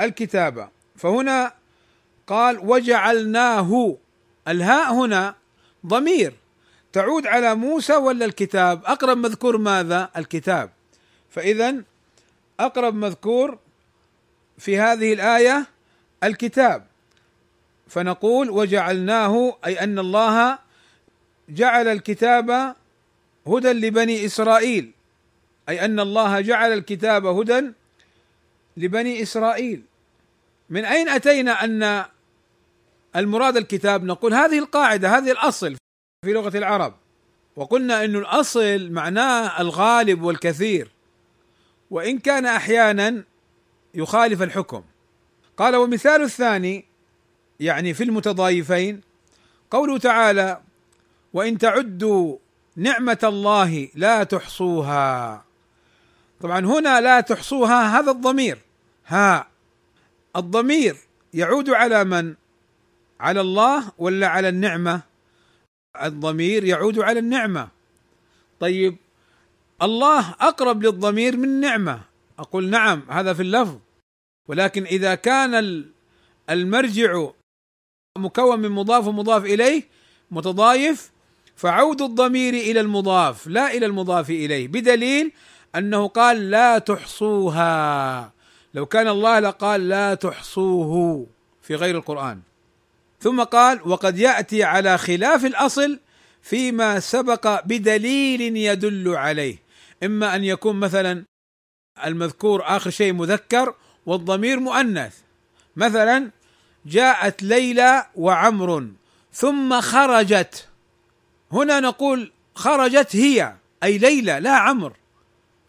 الكتاب. 0.00 0.68
فهنا 0.96 1.52
قال 2.26 2.58
وجعلناه. 2.58 3.96
الهاء 4.48 4.94
هنا 4.94 5.34
ضمير. 5.86 6.32
تعود 6.92 7.26
على 7.26 7.54
موسى 7.54 7.96
ولا 7.96 8.24
الكتاب؟ 8.24 8.84
أقرب 8.84 9.18
مذكور 9.18 9.58
ماذا؟ 9.58 10.10
الكتاب. 10.16 10.70
فاذا 11.30 11.82
أقرب 12.60 12.94
مذكور 12.94 13.58
في 14.58 14.78
هذه 14.78 15.12
الآية 15.12 15.66
الكتاب. 16.24 16.86
فنقول 17.88 18.50
وجعلناه 18.50 19.56
أي 19.66 19.80
أن 19.80 19.98
الله 19.98 20.58
جعل 21.48 21.88
الكتاب 21.88 22.74
هدى 23.46 23.72
لبني 23.72 24.24
إسرائيل. 24.24 24.90
أي 25.68 25.84
أن 25.84 26.00
الله 26.00 26.40
جعل 26.40 26.72
الكتاب 26.72 27.26
هدى 27.26 27.70
لبني 28.76 29.22
إسرائيل. 29.22 29.82
من 30.70 30.84
أين 30.84 31.08
أتينا 31.08 31.64
أن 31.64 32.04
المراد 33.16 33.56
الكتاب 33.56 34.04
نقول 34.04 34.34
هذه 34.34 34.58
القاعدة 34.58 35.18
هذه 35.18 35.30
الأصل 35.30 35.76
في 36.24 36.32
لغة 36.32 36.56
العرب. 36.58 36.94
وقلنا 37.56 38.04
إنه 38.04 38.18
الأصل 38.18 38.90
معناه 38.90 39.60
الغالب 39.60 40.22
والكثير. 40.22 40.90
وإن 41.90 42.18
كان 42.18 42.46
أحيانا 42.46 43.24
يخالف 43.94 44.42
الحكم. 44.42 44.82
قال 45.56 45.76
ومثال 45.76 46.22
الثاني 46.22 46.84
يعني 47.60 47.94
في 47.94 48.04
المتضايفين 48.04 49.00
قوله 49.70 49.98
تعالى 49.98 50.60
وإن 51.32 51.58
تعدوا 51.58 52.36
نعمة 52.76 53.18
الله 53.22 53.88
لا 53.94 54.24
تحصوها. 54.24 55.44
طبعا 56.40 56.58
هنا 56.58 57.00
لا 57.00 57.20
تحصوها 57.20 58.00
هذا 58.00 58.10
الضمير. 58.10 58.58
ها 59.06 59.48
الضمير 60.36 60.96
يعود 61.34 61.70
على 61.70 62.04
من؟ 62.04 62.34
على 63.20 63.40
الله 63.40 63.92
ولا 63.98 64.28
على 64.28 64.48
النعمة؟ 64.48 65.02
الضمير 66.02 66.64
يعود 66.64 66.98
على 66.98 67.18
النعمة. 67.18 67.68
طيب 68.60 68.96
الله 69.82 70.30
أقرب 70.40 70.82
للضمير 70.82 71.36
من 71.36 71.60
نعمة. 71.60 72.00
أقول 72.38 72.70
نعم 72.70 73.02
هذا 73.08 73.32
في 73.32 73.42
اللفظ. 73.42 73.78
ولكن 74.48 74.84
إذا 74.84 75.14
كان 75.14 75.84
المرجع 76.50 77.28
مكون 78.18 78.60
من 78.60 78.70
مضاف 78.70 79.06
ومضاف 79.06 79.44
إليه 79.44 79.82
متضايف 80.30 81.10
فعود 81.56 82.02
الضمير 82.02 82.54
إلى 82.54 82.80
المضاف 82.80 83.46
لا 83.46 83.72
إلى 83.72 83.86
المضاف 83.86 84.30
إليه 84.30 84.68
بدليل 84.68 85.32
أنه 85.74 86.08
قال 86.08 86.50
لا 86.50 86.78
تحصوها. 86.78 88.32
لو 88.74 88.86
كان 88.86 89.08
الله 89.08 89.40
لقال 89.40 89.88
لا 89.88 90.14
تحصوه 90.14 91.26
في 91.62 91.74
غير 91.74 91.96
القرآن. 91.96 92.40
ثم 93.24 93.42
قال 93.42 93.80
وقد 93.88 94.18
يأتي 94.18 94.64
على 94.64 94.98
خلاف 94.98 95.44
الأصل 95.44 95.98
فيما 96.42 97.00
سبق 97.00 97.64
بدليل 97.64 98.56
يدل 98.56 99.08
عليه. 99.08 99.56
إما 100.02 100.36
أن 100.36 100.44
يكون 100.44 100.80
مثلا 100.80 101.24
المذكور 102.06 102.62
آخر 102.76 102.90
شيء 102.90 103.12
مذكر 103.12 103.74
والضمير 104.06 104.60
مؤنث. 104.60 105.14
مثلا 105.76 106.30
جاءت 106.86 107.42
ليلى 107.42 108.06
وعمر 108.14 108.88
ثم 109.32 109.80
خرجت. 109.80 110.68
هنا 111.52 111.80
نقول 111.80 112.32
خرجت 112.54 113.16
هي 113.16 113.54
أي 113.82 113.98
ليلى 113.98 114.40
لا 114.40 114.56
عمر. 114.56 114.92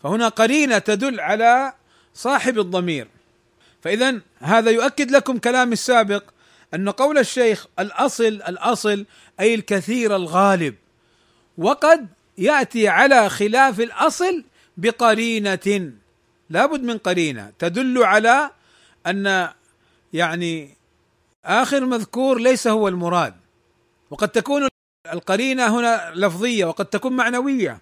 فهنا 0.03 0.27
قرينة 0.27 0.77
تدل 0.77 1.19
على 1.19 1.73
صاحب 2.13 2.59
الضمير. 2.59 3.07
فاذا 3.81 4.21
هذا 4.39 4.71
يؤكد 4.71 5.11
لكم 5.11 5.37
كلامي 5.37 5.73
السابق. 5.73 6.23
أن 6.73 6.89
قول 6.89 7.17
الشيخ 7.17 7.65
الأصل 7.80 8.23
الأصل 8.23 9.06
أي 9.39 9.56
الكثير 9.56 10.15
الغالب 10.15 10.75
وقد 11.58 12.08
يأتي 12.38 12.88
على 12.88 13.30
خلاف 13.30 13.80
الأصل 13.80 14.43
بقرينة 14.78 15.91
لابد 16.49 16.84
من 16.84 16.97
قرينة 16.97 17.51
تدل 17.60 18.04
على 18.04 18.51
أن 19.08 19.49
يعني 20.13 20.78
آخر 21.45 21.86
مذكور 21.86 22.39
ليس 22.39 22.67
هو 22.67 22.88
المراد 22.88 23.34
وقد 24.10 24.30
تكون 24.30 24.67
القرينة 25.13 25.80
هنا 25.80 26.12
لفظية 26.15 26.65
وقد 26.65 26.86
تكون 26.86 27.13
معنوية. 27.13 27.82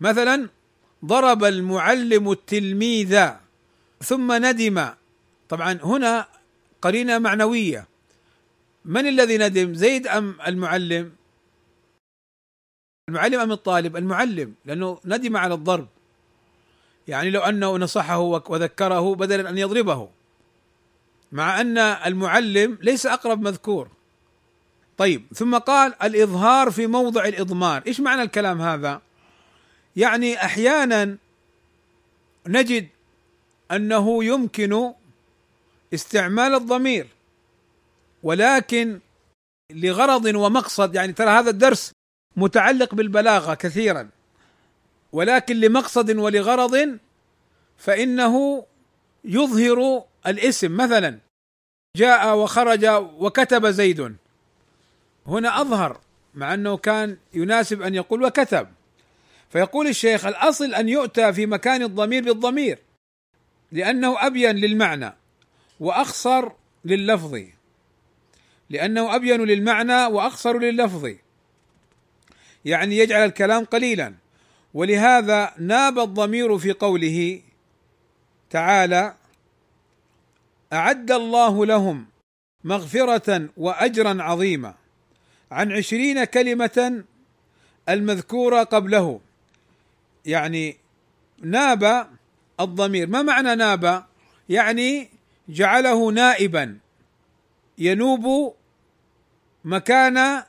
مثلا 0.00 0.48
ضرب 1.04 1.44
المعلم 1.44 2.30
التلميذ 2.30 3.28
ثم 4.02 4.32
ندم 4.32 4.88
طبعا 5.48 5.78
هنا 5.82 6.26
قرينة 6.82 7.18
معنوية. 7.18 7.86
من 8.84 9.06
الذي 9.06 9.38
ندم؟ 9.38 9.74
زيد 9.74 10.06
أم 10.06 10.36
المعلم؟ 10.46 11.12
المعلم 13.08 13.40
أم 13.40 13.52
الطالب؟ 13.52 13.96
المعلم 13.96 14.54
لأنه 14.64 15.00
ندم 15.04 15.36
على 15.36 15.54
الضرب. 15.54 15.88
يعني 17.08 17.30
لو 17.30 17.40
أنه 17.40 17.76
نصحه 17.76 18.18
وذكره 18.18 19.14
بدلا 19.14 19.50
أن 19.50 19.58
يضربه. 19.58 20.08
مع 21.32 21.60
أن 21.60 21.78
المعلم 21.78 22.78
ليس 22.82 23.06
أقرب 23.06 23.40
مذكور. 23.42 23.88
طيب 24.96 25.26
ثم 25.34 25.58
قال 25.58 25.94
الإظهار 26.02 26.70
في 26.70 26.86
موضع 26.86 27.24
الإضمار. 27.24 27.82
إيش 27.86 28.00
معنى 28.00 28.22
الكلام 28.22 28.62
هذا؟ 28.62 29.02
يعني 29.96 30.44
أحيانا 30.44 31.16
نجد 32.46 32.88
أنه 33.70 34.24
يمكن 34.24 34.92
استعمال 35.94 36.54
الضمير. 36.54 37.06
ولكن 38.22 39.00
لغرض 39.70 40.24
ومقصد 40.24 40.94
يعني 40.94 41.12
ترى 41.12 41.30
هذا 41.30 41.50
الدرس 41.50 41.92
متعلق 42.36 42.94
بالبلاغة 42.94 43.54
كثيرا 43.54 44.08
ولكن 45.12 45.56
لمقصد 45.56 46.16
ولغرض 46.16 46.98
فإنه 47.78 48.64
يظهر 49.24 50.04
الاسم. 50.26 50.76
مثلا 50.76 51.18
جاء 51.96 52.36
وخرج 52.36 52.86
وكتب 53.18 53.66
زيد. 53.66 54.16
هنا 55.26 55.60
أظهر 55.60 56.00
مع 56.34 56.54
أنه 56.54 56.76
كان 56.76 57.16
يناسب 57.34 57.82
أن 57.82 57.94
يقول 57.94 58.24
وكتب. 58.24 58.68
فيقول 59.50 59.86
الشيخ 59.86 60.26
الأصل 60.26 60.74
أن 60.74 60.88
يؤتى 60.88 61.32
في 61.32 61.46
مكان 61.46 61.82
الضمير 61.82 62.24
بالضمير 62.24 62.78
لأنه 63.72 64.26
أبين 64.26 64.56
للمعنى 64.56 65.12
واخصر 65.80 66.52
لللفظ. 66.84 67.40
لأنه 68.70 69.14
أبين 69.16 69.40
للمعنى 69.44 70.06
وأخصر 70.06 70.58
لللفظ. 70.58 71.10
يعني 72.64 72.98
يجعل 72.98 73.24
الكلام 73.24 73.64
قليلا. 73.64 74.14
ولهذا 74.74 75.54
ناب 75.58 75.98
الضمير 75.98 76.58
في 76.58 76.72
قوله 76.72 77.40
تعالى 78.50 79.14
أعد 80.72 81.10
الله 81.10 81.66
لهم 81.66 82.06
مغفرة 82.64 83.48
واجرا 83.56 84.22
عظيما. 84.22 84.74
عن 85.50 85.72
عشرين 85.72 86.24
كلمة 86.24 87.04
المذكورة 87.88 88.62
قبله. 88.62 89.20
يعني 90.26 90.76
ناب 91.42 92.06
الضمير. 92.60 93.06
ما 93.06 93.22
معنى 93.22 93.54
ناب؟ 93.54 94.04
يعني 94.48 95.08
جعله 95.48 96.12
نائبا. 96.12 96.78
ينوب 97.78 98.54
مكان 99.64 100.42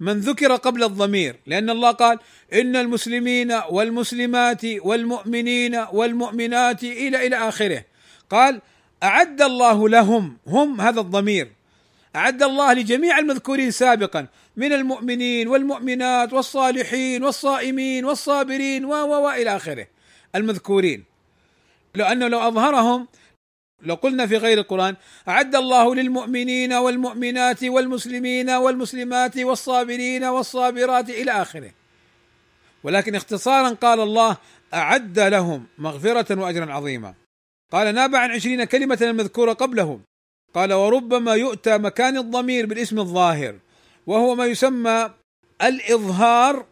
من 0.00 0.20
ذكر 0.20 0.56
قبل 0.56 0.84
الضمير 0.84 1.36
لأن 1.46 1.70
الله 1.70 1.90
قال 1.90 2.18
إن 2.52 2.76
المسلمين 2.76 3.52
والمسلمات 3.70 4.62
والمؤمنين 4.64 5.84
والمؤمنات 5.92 6.84
إلى 6.84 7.26
إلى 7.26 7.36
آخره. 7.36 7.84
قال 8.30 8.60
أعد 9.02 9.42
الله 9.42 9.88
لهم 9.88 10.38
هم 10.46 10.80
هذا 10.80 11.00
الضمير. 11.00 11.52
أعد 12.16 12.42
الله 12.42 12.72
لجميع 12.72 13.18
المذكورين 13.18 13.70
سابقا 13.70 14.26
من 14.56 14.72
المؤمنين 14.72 15.48
والمؤمنات 15.48 16.32
والصالحين 16.32 17.24
والصائمين 17.24 18.04
والصابرين 18.04 18.84
و 18.84 18.92
و 18.92 19.30
إلى 19.30 19.56
آخره 19.56 19.86
المذكورين. 20.34 21.04
لأنه 21.94 22.28
لو 22.28 22.40
أظهرهم 22.48 23.08
لو 23.82 23.94
قلنا 23.94 24.26
في 24.26 24.36
غير 24.36 24.58
القرآن 24.58 24.96
أعد 25.28 25.54
الله 25.54 25.94
للمؤمنين 25.94 26.72
والمؤمنات 26.72 27.64
والمسلمين 27.64 28.50
والمسلمات 28.50 29.38
والصابرين 29.38 30.24
والصابرات 30.24 31.10
إلى 31.10 31.30
آخره. 31.30 31.70
ولكن 32.84 33.14
اختصارا 33.14 33.70
قال 33.70 34.00
الله 34.00 34.36
أعد 34.74 35.18
لهم 35.18 35.66
مغفرة 35.78 36.40
وأجرا 36.40 36.72
عظيما. 36.72 37.14
قال 37.72 37.94
ناب 37.94 38.14
عن 38.14 38.30
عشرين 38.30 38.64
كلمة 38.64 38.98
المذكورة 39.02 39.52
قبله 39.52 40.00
قال 40.54 40.72
وربما 40.72 41.34
يؤتى 41.34 41.78
مكان 41.78 42.16
الضمير 42.16 42.66
بالاسم 42.66 42.98
الظاهر 42.98 43.58
وهو 44.06 44.34
ما 44.34 44.46
يسمى 44.46 45.10
الإظهار 45.62 46.66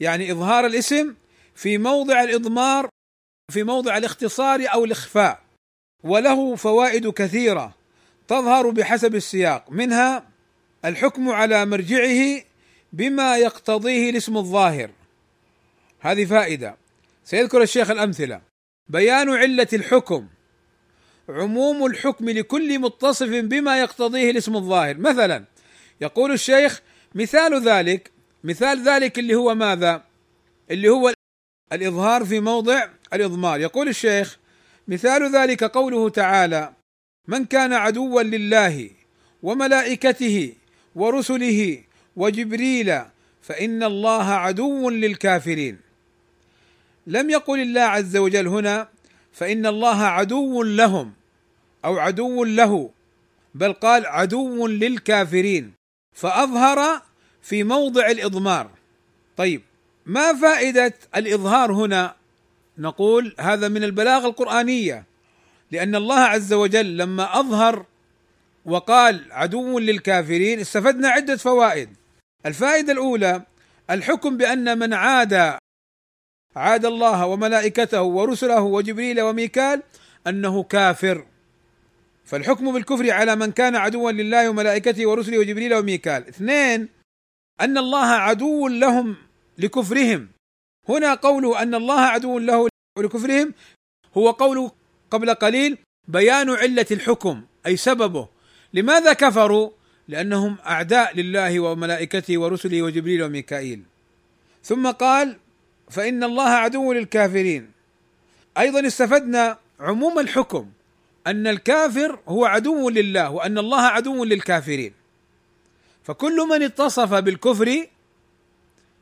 يعني 0.00 0.32
إظهار 0.32 0.66
الاسم 0.66 1.14
في 1.54 1.78
موضع 1.78 2.22
الإضمار 2.22 2.88
في 3.52 3.62
موضع 3.62 3.96
الاختصار 3.96 4.64
أو 4.74 4.84
الإخفاء. 4.84 5.43
وله 6.04 6.56
فوائد 6.56 7.08
كثيرة 7.08 7.74
تظهر 8.28 8.70
بحسب 8.70 9.14
السياق. 9.14 9.70
منها 9.70 10.26
الحكم 10.84 11.28
على 11.28 11.66
مرجعه 11.66 12.42
بما 12.92 13.36
يقتضيه 13.36 14.10
الاسم 14.10 14.36
الظاهر. 14.36 14.90
هذه 16.00 16.24
فائدة. 16.24 16.76
سيذكر 17.24 17.62
الشيخ 17.62 17.90
الأمثلة. 17.90 18.40
بيان 18.88 19.30
علة 19.30 19.68
الحكم. 19.72 20.26
عموم 21.28 21.86
الحكم 21.86 22.30
لكل 22.30 22.78
متصف 22.78 23.28
بما 23.28 23.80
يقتضيه 23.80 24.30
الاسم 24.30 24.56
الظاهر. 24.56 24.96
مثلا 24.96 25.44
يقول 26.00 26.32
الشيخ 26.32 26.82
مثال 27.14 27.68
ذلك 27.68 28.10
مثال 28.44 28.88
ذلك 28.88 29.18
اللي 29.18 29.34
هو 29.34 29.54
ماذا؟ 29.54 30.02
اللي 30.70 30.88
هو 30.88 31.12
الإظهار 31.72 32.24
في 32.24 32.40
موضع 32.40 32.88
الإضمار. 33.12 33.60
يقول 33.60 33.88
الشيخ 33.88 34.38
مثال 34.88 35.36
ذلك 35.36 35.64
قوله 35.64 36.08
تعالى 36.08 36.72
من 37.28 37.44
كان 37.44 37.72
عدوا 37.72 38.22
لله 38.22 38.90
وملائكته 39.42 40.52
ورسله 40.94 41.82
وجبريل 42.16 43.00
فإن 43.42 43.82
الله 43.82 44.24
عدو 44.24 44.90
للكافرين 44.90 45.78
لم 47.06 47.30
يقل 47.30 47.60
الله 47.60 47.80
عز 47.80 48.16
وجل 48.16 48.48
هنا 48.48 48.88
فإن 49.32 49.66
الله 49.66 50.02
عدو 50.02 50.62
لهم 50.62 51.12
أو 51.84 51.98
عدو 51.98 52.44
له 52.44 52.90
بل 53.54 53.72
قال 53.72 54.06
عدو 54.06 54.66
للكافرين 54.66 55.72
فأظهر 56.12 57.02
في 57.42 57.64
موضع 57.64 58.06
الإضمار. 58.10 58.70
طيب 59.36 59.62
ما 60.06 60.32
فائدة 60.32 60.94
الإظهار 61.16 61.72
هنا 61.72 62.14
نقول 62.78 63.34
هذا 63.40 63.68
من 63.68 63.84
البلاغه 63.84 64.26
القرآنية 64.26 65.04
لأن 65.70 65.94
الله 65.94 66.20
عز 66.20 66.52
وجل 66.52 66.96
لما 66.96 67.40
أظهر 67.40 67.86
وقال 68.64 69.32
عدو 69.32 69.78
للكافرين 69.78 70.60
استفدنا 70.60 71.08
عدة 71.08 71.36
فوائد. 71.36 71.88
الفائدة 72.46 72.92
الأولى 72.92 73.42
الحكم 73.90 74.36
بأن 74.36 74.78
من 74.78 74.94
عاد 74.94 75.58
عاد 76.56 76.84
الله 76.84 77.26
وملائكته 77.26 78.02
ورسله 78.02 78.60
وجبريل 78.60 79.20
وميكال 79.20 79.82
أنه 80.26 80.62
كافر. 80.62 81.26
فالحكم 82.24 82.72
بالكفر 82.72 83.10
على 83.10 83.36
من 83.36 83.52
كان 83.52 83.76
عدوا 83.76 84.12
لله 84.12 84.50
وملائكته 84.50 85.06
ورسله 85.06 85.38
وجبريل 85.38 85.74
وميكال. 85.74 86.28
اثنين 86.28 86.88
أن 87.60 87.78
الله 87.78 88.06
عدو 88.06 88.68
لهم 88.68 89.16
لكفرهم. 89.58 90.33
هنا 90.88 91.14
قوله 91.14 91.62
أن 91.62 91.74
الله 91.74 92.00
عدو 92.00 92.38
له 92.38 92.68
ولكفرهم 92.98 93.54
هو 94.16 94.30
قوله 94.30 94.72
قبل 95.10 95.34
قليل 95.34 95.78
بيان 96.08 96.50
علة 96.50 96.86
الحكم 96.90 97.42
أي 97.66 97.76
سببه. 97.76 98.28
لماذا 98.74 99.12
كفروا؟ 99.12 99.70
لأنهم 100.08 100.56
أعداء 100.66 101.16
لله 101.16 101.60
وملائكته 101.60 102.38
ورسله 102.38 102.82
وجبريل 102.82 103.22
وميكائيل. 103.22 103.82
ثم 104.62 104.90
قال 104.90 105.36
فإن 105.90 106.24
الله 106.24 106.48
عدو 106.48 106.92
للكافرين. 106.92 107.70
أيضا 108.58 108.86
استفدنا 108.86 109.58
عموم 109.80 110.18
الحكم 110.18 110.70
أن 111.26 111.46
الكافر 111.46 112.18
هو 112.28 112.44
عدو 112.44 112.88
لله 112.88 113.30
وأن 113.30 113.58
الله 113.58 113.82
عدو 113.82 114.24
للكافرين. 114.24 114.92
فكل 116.02 116.36
من 116.50 116.62
اتصف 116.62 117.14
بالكفر 117.14 117.86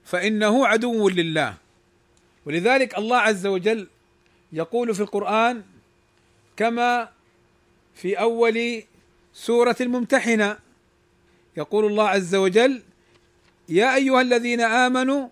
فإنه 0.05 0.67
عدو 0.67 1.09
لله. 1.09 1.55
ولذلك 2.47 2.99
الله 2.99 3.17
عز 3.17 3.47
وجل 3.47 3.89
يقول 4.53 4.95
في 4.95 5.01
القرآن 5.01 5.63
كما 6.57 7.09
في 7.95 8.21
أول 8.21 8.83
سورة 9.33 9.77
الممتحنة 9.81 10.59
يقول 11.57 11.85
الله 11.85 12.09
عز 12.09 12.35
وجل 12.35 12.83
يا 13.69 13.95
أيها 13.95 14.21
الذين 14.21 14.61
آمنوا 14.61 15.29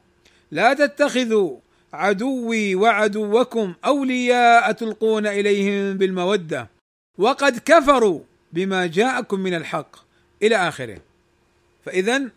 لا 0.50 0.74
تتخذوا 0.74 1.56
عدوي 1.92 2.74
وعدوكم 2.74 3.74
أولياء 3.84 4.72
تلقون 4.72 5.26
إليهم 5.26 5.98
بالمودة 5.98 6.68
وقد 7.18 7.58
كفروا 7.58 8.20
بما 8.52 8.86
جاءكم 8.86 9.40
من 9.40 9.54
الحق 9.54 9.96
إلى 10.42 10.56
آخره. 10.56 10.98
فإذا 11.84 12.30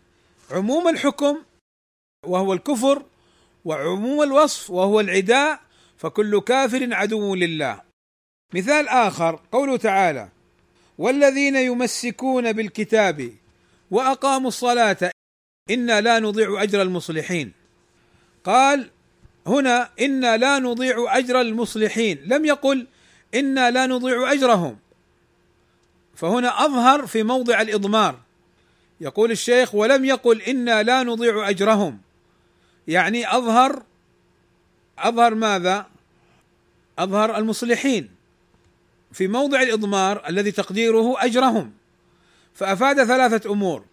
عموم 0.50 0.88
الحكم 0.88 1.38
وهو 2.26 2.52
الكفر 2.52 3.02
وعموم 3.64 4.22
الوصف 4.22 4.70
وهو 4.70 5.00
العداء 5.00 5.60
فكل 5.98 6.40
كافر 6.40 6.94
عدو 6.94 7.34
لله. 7.34 7.80
مثال 8.54 8.88
آخر 8.88 9.40
قوله 9.52 9.76
تعالى 9.76 10.28
والذين 10.98 11.56
يمسكون 11.56 12.52
بالكتاب 12.52 13.32
وأقاموا 13.90 14.48
الصلاة 14.48 15.10
إنا 15.70 16.00
لا 16.00 16.18
نضيع 16.18 16.62
أجر 16.62 16.82
المصلحين. 16.82 17.52
قال 18.44 18.90
هنا 19.46 19.90
إنا 20.00 20.36
لا 20.36 20.58
نضيع 20.58 21.18
أجر 21.18 21.40
المصلحين. 21.40 22.18
لم 22.26 22.44
يقل 22.44 22.86
إنا 23.34 23.70
لا 23.70 23.86
نضيع 23.86 24.32
أجرهم. 24.32 24.78
فهنا 26.14 26.64
أظهر 26.64 27.06
في 27.06 27.22
موضع 27.22 27.60
الإضمار. 27.60 28.20
يقول 29.00 29.30
الشيخ 29.30 29.74
ولم 29.74 30.04
يقل 30.04 30.42
إنا 30.42 30.82
لا 30.82 31.02
نضيع 31.02 31.48
أجرهم. 31.48 32.03
يعني 32.88 33.36
أظهر 33.36 33.82
أظهر 34.98 35.34
ماذا؟ 35.34 35.86
أظهر 36.98 37.38
المصلحين 37.38 38.10
في 39.12 39.28
موضع 39.28 39.62
الإضمار 39.62 40.28
الذي 40.28 40.52
تقديره 40.52 41.24
أجرهم. 41.24 41.72
فأفاد 42.54 43.04
ثلاثة 43.04 43.50
أمور. 43.52 43.84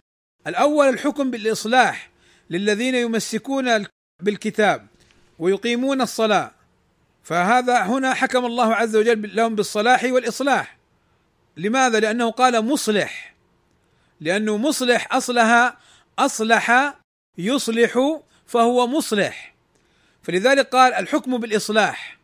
الأول 0.46 0.88
الحكم 0.88 1.30
بالإصلاح 1.30 2.10
للذين 2.50 2.94
يمسكون 2.94 3.86
بالكتاب 4.20 4.86
ويقيمون 5.38 6.00
الصلاة. 6.00 6.50
فهذا 7.22 7.82
هنا 7.82 8.14
حكم 8.14 8.44
الله 8.44 8.74
عز 8.74 8.96
وجل 8.96 9.36
لهم 9.36 9.54
بالصلاح 9.54 10.04
والإصلاح. 10.04 10.76
لماذا؟ 11.56 12.00
لأنه 12.00 12.30
قال 12.30 12.64
مصلح. 12.64 13.34
لأنه 14.20 14.56
مصلح 14.56 15.14
أصلها 15.14 15.78
أصلح 16.18 16.94
يصلح 17.38 18.20
فهو 18.52 18.86
مصلح. 18.86 19.54
فلذلك 20.22 20.68
قال 20.68 20.94
الحكم 20.94 21.38
بالإصلاح 21.38 22.18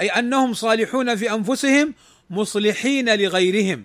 أي 0.00 0.08
أنهم 0.08 0.54
صالحون 0.54 1.16
في 1.16 1.32
أنفسهم 1.32 1.94
مصلحين 2.30 3.14
لغيرهم. 3.14 3.84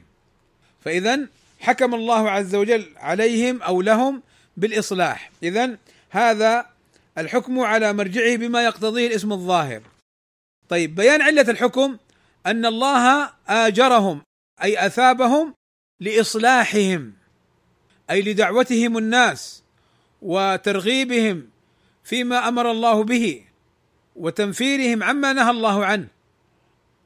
فاذا 0.85 1.27
حكم 1.59 1.95
الله 1.95 2.29
عز 2.29 2.55
وجل 2.55 2.85
عليهم 2.97 3.61
أو 3.61 3.81
لهم 3.81 4.23
بالإصلاح. 4.57 5.31
اذا 5.43 5.77
هذا 6.09 6.65
الحكم 7.17 7.59
على 7.59 7.93
مرجعه 7.93 8.35
بما 8.35 8.63
يقتضيه 8.63 9.07
الاسم 9.07 9.31
الظاهر. 9.31 9.81
طيب 10.69 10.95
بيان 10.95 11.21
علة 11.21 11.41
الحكم 11.41 11.97
أن 12.45 12.65
الله 12.65 13.29
آجرهم 13.47 14.21
أي 14.63 14.85
أثابهم 14.85 15.53
لإصلاحهم 15.99 17.13
أي 18.09 18.21
لدعوتهم 18.21 18.97
الناس. 18.97 19.60
وترغيبهم 20.21 21.49
فيما 22.03 22.47
أمر 22.47 22.71
الله 22.71 23.03
به 23.03 23.43
وتنفيرهم 24.15 25.03
عما 25.03 25.33
نهى 25.33 25.51
الله 25.51 25.85
عنه. 25.85 26.07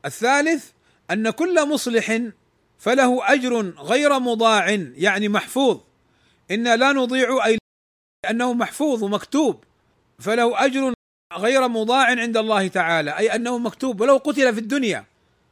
الثالث 0.06 0.70
أن 1.12 1.30
كل 1.30 1.70
مصلح 1.70 2.22
فله 2.80 3.34
أجر 3.34 3.70
غير 3.70 4.20
مضاع 4.20 4.70
يعني 4.96 5.30
محفوظ. 5.30 5.80
إنا 6.52 6.76
لا 6.76 6.92
نضيع 6.92 7.46
أي 7.46 7.58
انه 8.30 8.54
محفوظ 8.54 9.04
ومكتوب. 9.04 9.64
فله 10.20 10.66
أجر 10.66 10.94
غير 11.34 11.68
مضاع 11.68 12.06
عند 12.06 12.38
الله 12.38 12.68
تعالى 12.68 13.18
أي 13.18 13.36
أنه 13.36 13.58
مكتوب. 13.58 14.02
ولو 14.02 14.18
قتل 14.18 14.54
في 14.54 14.60
الدنيا 14.60 15.06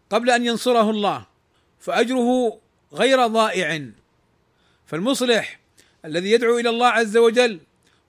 قبل 0.10 0.30
أن 0.30 0.46
ينصره 0.46 0.90
الله 0.90 1.26
فأجره 1.80 2.60
غير 2.94 3.28
ضائع. 3.28 3.86
فالمصلح 4.86 5.60
الذي 6.06 6.32
يدعو 6.32 6.60
إلى 6.60 6.70
الله 6.70 6.88
عز 6.88 7.18
وجل 7.18 7.60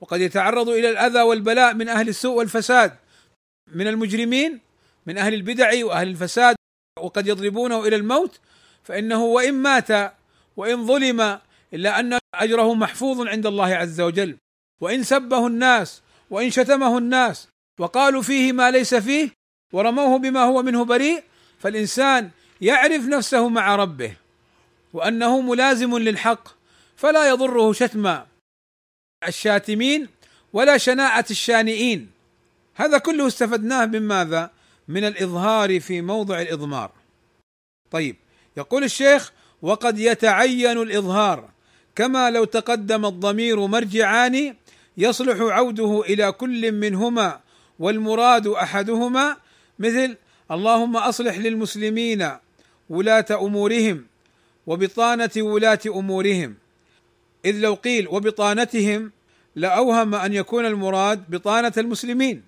وقد 0.00 0.20
يتعرض 0.20 0.68
إلى 0.68 0.90
الأذى 0.90 1.20
والبلاء 1.20 1.74
من 1.74 1.88
أهل 1.88 2.08
السوء 2.08 2.36
والفساد. 2.36 2.92
من 3.74 3.86
المجرمين 3.86 4.60
من 5.06 5.18
أهل 5.18 5.34
البدع 5.34 5.84
وأهل 5.84 6.08
الفساد 6.08 6.56
وقد 6.98 7.26
يضربونه 7.26 7.86
إلى 7.86 7.96
الموت 7.96 8.40
فإنه 8.82 9.24
وإن 9.24 9.54
مات 9.54 10.12
وإن 10.56 10.86
ظلم 10.86 11.38
إلا 11.74 12.00
أن 12.00 12.18
أجره 12.34 12.74
محفوظ 12.74 13.26
عند 13.26 13.46
الله 13.46 13.74
عز 13.74 14.00
وجل. 14.00 14.36
وإن 14.80 15.02
سبه 15.02 15.46
الناس 15.46 16.02
وإن 16.30 16.50
شتمه 16.50 16.98
الناس 16.98 17.48
وقالوا 17.78 18.22
فيه 18.22 18.52
ما 18.52 18.70
ليس 18.70 18.94
فيه 18.94 19.30
ورموه 19.72 20.18
بما 20.18 20.42
هو 20.42 20.62
منه 20.62 20.84
بريء 20.84 21.22
فالإنسان 21.58 22.30
يعرف 22.60 23.02
نفسه 23.04 23.48
مع 23.48 23.76
ربه 23.76 24.16
وأنه 24.92 25.40
ملازم 25.40 25.98
للحق. 25.98 26.48
فلا 26.96 27.28
يضره 27.28 27.72
شتم 27.72 28.18
الشاتمين 29.28 30.08
ولا 30.52 30.78
شناعة 30.78 31.24
الشانئين 31.30 32.10
هذا 32.74 32.98
كله 32.98 33.26
استفدناه 33.26 33.86
من 33.86 34.02
ماذا؟ 34.02 34.50
من 34.88 35.04
الإظهار 35.04 35.80
في 35.80 36.00
موضع 36.00 36.40
الإضمار. 36.40 36.90
طيب 37.90 38.16
يقول 38.56 38.84
الشيخ: 38.84 39.32
وقد 39.62 39.98
يتعين 39.98 40.78
الإظهار 40.78 41.48
كما 41.96 42.30
لو 42.30 42.44
تقدم 42.44 43.06
الضمير 43.06 43.66
مرجعان 43.66 44.54
يصلح 44.96 45.36
عوده 45.40 46.02
إلى 46.06 46.32
كل 46.32 46.72
منهما 46.72 47.40
والمراد 47.78 48.46
أحدهما 48.46 49.36
مثل 49.78 50.16
اللهم 50.50 50.96
أصلح 50.96 51.38
للمسلمين 51.38 52.30
ولاة 52.90 53.26
أمورهم 53.30 54.06
وبطانة 54.66 55.30
ولاة 55.36 55.80
أمورهم 55.86 56.54
إذ 57.44 57.58
لو 57.58 57.74
قيل 57.74 58.08
وبطانتهم 58.08 59.12
لأوهم 59.56 60.14
أن 60.14 60.32
يكون 60.32 60.66
المراد 60.66 61.30
بطانة 61.30 61.72
المسلمين. 61.76 62.42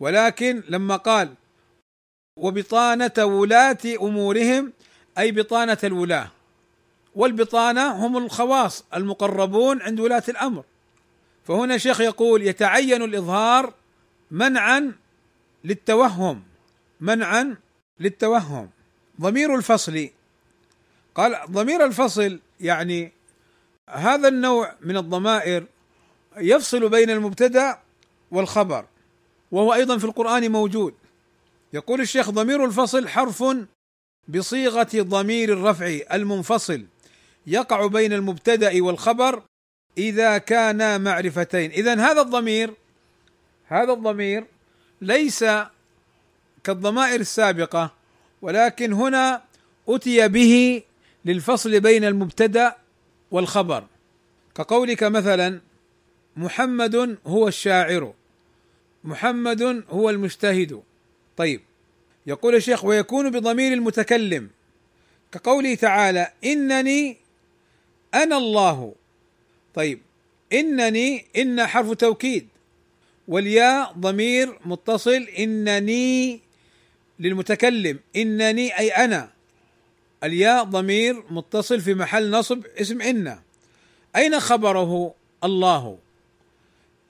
ولكن 0.00 0.62
لما 0.68 0.96
قال 0.96 1.34
وبطانة 2.36 3.12
ولاة 3.18 3.78
أمورهم 4.02 4.72
أي 5.18 5.32
بطانة 5.32 5.78
الولاة. 5.84 6.30
والبطانة 7.14 8.06
هم 8.06 8.16
الخواص 8.16 8.84
المقربون 8.94 9.82
عند 9.82 10.00
ولاة 10.00 10.22
الأمر. 10.28 10.64
فهنا 11.44 11.74
الشيخ 11.74 12.00
يقول 12.00 12.42
يتعين 12.42 13.02
الإظهار 13.02 13.74
منعا 14.30 14.92
للتوهم 15.64 16.42
منعا 17.00 17.56
للتوهم. 18.00 18.70
ضمير 19.20 19.54
الفصل 19.54 20.08
قال 21.14 21.36
ضمير 21.50 21.84
الفصل 21.84 22.40
يعني 22.60 23.12
هذا 23.90 24.28
النوع 24.28 24.74
من 24.80 24.96
الضمائر 24.96 25.66
يفصل 26.36 26.88
بين 26.88 27.10
المبتدأ 27.10 27.78
والخبر 28.30 28.84
وهو 29.52 29.74
أيضا 29.74 29.98
في 29.98 30.04
القرآن 30.04 30.52
موجود. 30.52 30.94
يقول 31.72 32.00
الشيخ 32.00 32.30
ضمير 32.30 32.64
الفصل 32.64 33.08
حرف 33.08 33.44
بصيغة 34.28 34.88
ضمير 34.94 35.52
الرفع 35.52 35.98
المنفصل 36.12 36.84
يقع 37.46 37.86
بين 37.86 38.12
المبتدأ 38.12 38.82
والخبر 38.82 39.42
إذا 39.98 40.38
كانا 40.38 40.98
معرفتين. 40.98 41.70
اذا 41.70 41.94
هذا 41.94 42.20
الضمير 42.20 42.74
هذا 43.66 43.92
الضمير 43.92 44.44
ليس 45.00 45.44
كالضمائر 46.64 47.20
السابقة 47.20 47.90
ولكن 48.42 48.92
هنا 48.92 49.42
أتي 49.88 50.28
به 50.28 50.82
للفصل 51.24 51.80
بين 51.80 52.04
المبتدأ 52.04 52.76
والخبر. 53.30 53.86
كقولك 54.54 55.02
مثلا 55.02 55.60
محمد 56.36 57.18
هو 57.26 57.48
الشاعر 57.48 58.14
محمد 59.04 59.84
هو 59.90 60.10
المجتهد. 60.10 60.82
طيب 61.36 61.60
يقول 62.26 62.54
الشيخ 62.54 62.84
ويكون 62.84 63.30
بضمير 63.30 63.72
المتكلم. 63.72 64.50
كقوله 65.32 65.74
تعالى 65.74 66.32
إنني 66.44 67.16
أنا 68.14 68.36
الله. 68.36 68.94
طيب 69.74 70.00
إنني 70.52 71.24
إن 71.36 71.66
حرف 71.66 71.92
توكيد. 71.92 72.48
والياء 73.28 73.92
ضمير 73.92 74.58
متصل 74.64 75.26
إنني 75.38 76.40
للمتكلم. 77.18 77.98
إنني 78.16 78.78
أي 78.78 78.90
أنا. 78.90 79.35
الياء 80.26 80.64
ضمير 80.64 81.24
متصل 81.30 81.80
في 81.80 81.94
محل 81.94 82.30
نصب 82.30 82.62
اسم 82.80 83.00
إن. 83.00 83.38
أين 84.16 84.40
خبره 84.40 85.14
الله؟ 85.44 85.98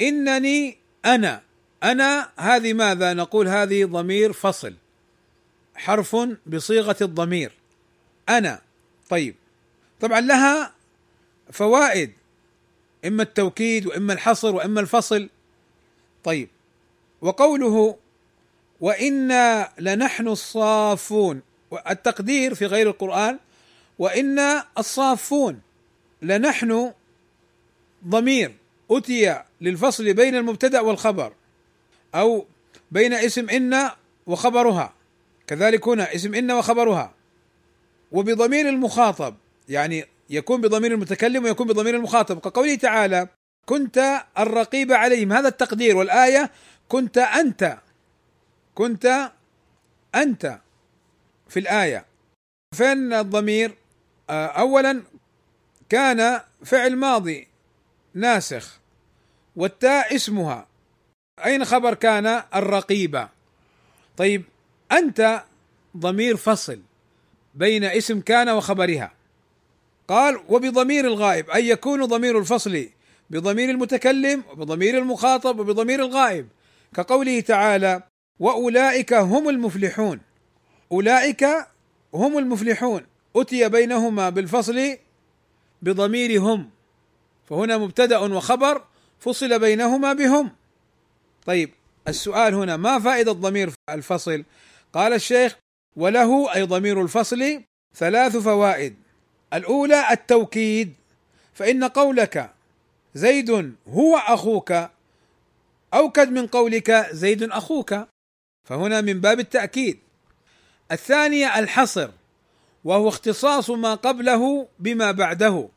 إنني 0.00 0.76
أنا. 1.04 1.42
أنا 1.82 2.30
هذه 2.36 2.72
ماذا؟ 2.72 3.14
نقول 3.14 3.48
هذه 3.48 3.84
ضمير 3.84 4.32
فصل. 4.32 4.74
حرف 5.74 6.16
بصيغة 6.46 6.96
الضمير. 7.00 7.52
أنا. 8.28 8.60
طيب. 9.08 9.34
طبعا 10.00 10.20
لها 10.20 10.72
فوائد. 11.52 12.12
إما 13.04 13.22
التوكيد 13.22 13.86
وإما 13.86 14.12
الحصر 14.12 14.54
وإما 14.54 14.80
الفصل. 14.80 15.28
طيب. 16.24 16.48
وقوله 17.20 17.96
وإنا 18.80 19.72
لنحن 19.78 20.28
الصافون. 20.28 21.42
التقدير 21.90 22.54
في 22.54 22.66
غير 22.66 22.88
القرآن 22.88 23.38
وأنا 23.98 24.64
الصافون 24.78 25.60
لنحن 26.22 26.92
ضمير 28.06 28.54
أتي 28.90 29.42
للفصل 29.60 30.14
بين 30.14 30.34
المبتدأ 30.34 30.80
والخبر 30.80 31.32
أو 32.14 32.46
بين 32.90 33.12
اسم 33.12 33.50
إن 33.50 33.90
وخبرها. 34.26 34.92
كذلك 35.46 35.88
هنا 35.88 36.14
اسم 36.14 36.34
إن 36.34 36.52
وخبرها. 36.52 37.14
وبضمير 38.12 38.68
المخاطب 38.68 39.34
يعني 39.68 40.04
يكون 40.30 40.60
بضمير 40.60 40.92
المتكلم 40.92 41.44
ويكون 41.44 41.66
بضمير 41.66 41.96
المخاطب. 41.96 42.38
كقوله 42.38 42.74
تعالى 42.74 43.28
كنت 43.66 44.24
الرقيب 44.38 44.92
عليهم 44.92 45.32
هذا 45.32 45.48
التقدير 45.48 45.96
والآية 45.96 46.50
كنت 46.88 47.18
أنت 47.18 47.78
كنت 48.74 49.32
أنت 50.14 50.58
في 51.48 51.60
الآية. 51.60 52.04
فين 52.74 53.12
الضمير 53.12 53.74
آه، 54.30 54.46
اولا 54.46 55.02
كان 55.88 56.40
فعل 56.64 56.96
ماضي 56.96 57.48
ناسخ 58.14 58.80
والتاء 59.56 60.14
اسمها. 60.14 60.66
أين 61.44 61.64
خبر 61.64 61.94
كان؟ 61.94 62.42
الرقيبة. 62.54 63.28
طيب 64.16 64.42
أنت 64.92 65.42
ضمير 65.96 66.36
فصل 66.36 66.80
بين 67.54 67.84
اسم 67.84 68.20
كان 68.20 68.48
وخبرها. 68.48 69.12
قال 70.08 70.40
وبضمير 70.48 71.04
الغائب 71.04 71.50
أي 71.50 71.68
يكون 71.68 72.04
ضمير 72.04 72.38
الفصل 72.38 72.88
بضمير 73.30 73.70
المتكلم 73.70 74.44
وبضمير 74.50 74.98
المخاطب 74.98 75.58
وبضمير 75.58 76.00
الغائب. 76.00 76.48
كقوله 76.94 77.40
تعالى 77.40 78.02
وأولئك 78.38 79.12
هم 79.14 79.48
المفلحون 79.48 80.20
أولئك 80.92 81.46
هم 82.14 82.38
المفلحون. 82.38 83.06
اتي 83.36 83.68
بينهما 83.68 84.30
بالفصل 84.30 84.96
بضمير 85.82 86.40
هم 86.40 86.70
فهنا 87.44 87.78
مبتدأ 87.78 88.18
وخبر 88.18 88.84
فصل 89.20 89.58
بينهما 89.58 90.12
بهم. 90.12 90.50
طيب 91.46 91.70
السؤال 92.08 92.54
هنا 92.54 92.76
ما 92.76 92.98
فائدة 92.98 93.32
ضمير 93.32 93.70
الفصل؟ 93.90 94.44
قال 94.92 95.12
الشيخ 95.12 95.56
وله 95.96 96.54
أي 96.54 96.62
ضمير 96.62 97.02
الفصل 97.02 97.62
ثلاث 97.94 98.36
فوائد. 98.36 98.96
الأولى 99.54 100.10
التوكيد. 100.10 100.94
فإن 101.54 101.84
قولك 101.84 102.50
زيد 103.14 103.74
هو 103.88 104.16
أخوك 104.16 104.72
اوكد 105.94 106.30
من 106.30 106.46
قولك 106.46 107.08
زيد 107.10 107.42
أخوك. 107.42 107.94
فهنا 108.64 109.00
من 109.00 109.20
باب 109.20 109.40
التأكيد. 109.40 109.98
الثانية 110.92 111.58
الحصر 111.58 112.10
وهو 112.84 113.08
اختصاص 113.08 113.70
ما 113.70 113.94
قبله 113.94 114.68
بما 114.78 115.12
بعده. 115.12 115.68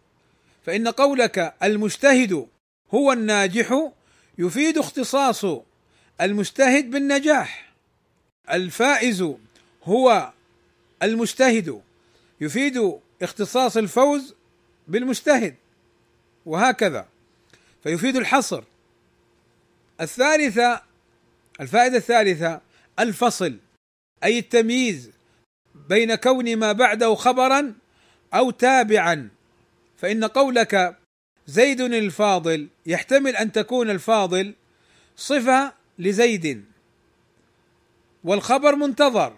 فإن 0.66 0.88
قولك 0.88 1.56
المجتهد 1.64 2.48
هو 2.94 3.12
الناجح 3.12 3.92
يفيد 4.38 4.78
اختصاص 4.78 5.46
المجتهد 6.22 6.92
بالنجاح. 6.92 7.74
الفائز 8.52 9.26
هو 9.84 10.34
المجتهد 11.04 11.82
يفيد 12.42 13.00
اختصاص 13.22 13.78
الفوز 13.78 14.36
بالمجتهد 14.88 15.56
وهكذا. 16.46 17.08
فيفيد 17.84 18.16
الحصر. 18.16 18.64
الثالثة 20.02 20.82
الفائدة 21.62 21.98
الثالثة 21.98 22.62
الفصل. 23.00 23.58
أي 24.24 24.40
التمييز 24.40 25.12
بين 25.90 26.16
كون 26.16 26.56
ما 26.56 26.72
بعده 26.72 27.16
خبرا 27.16 27.74
أو 28.34 28.52
تابعا. 28.52 29.30
فإن 29.98 30.24
قولك 30.24 30.98
زيد 31.48 31.82
الفاضل 31.82 32.68
يحتمل 32.86 33.36
أن 33.36 33.52
تكون 33.52 33.90
الفاضل 33.90 34.54
صفة 35.16 35.74
لزيد 36.00 36.66
والخبر 38.24 38.76
منتظر 38.76 39.38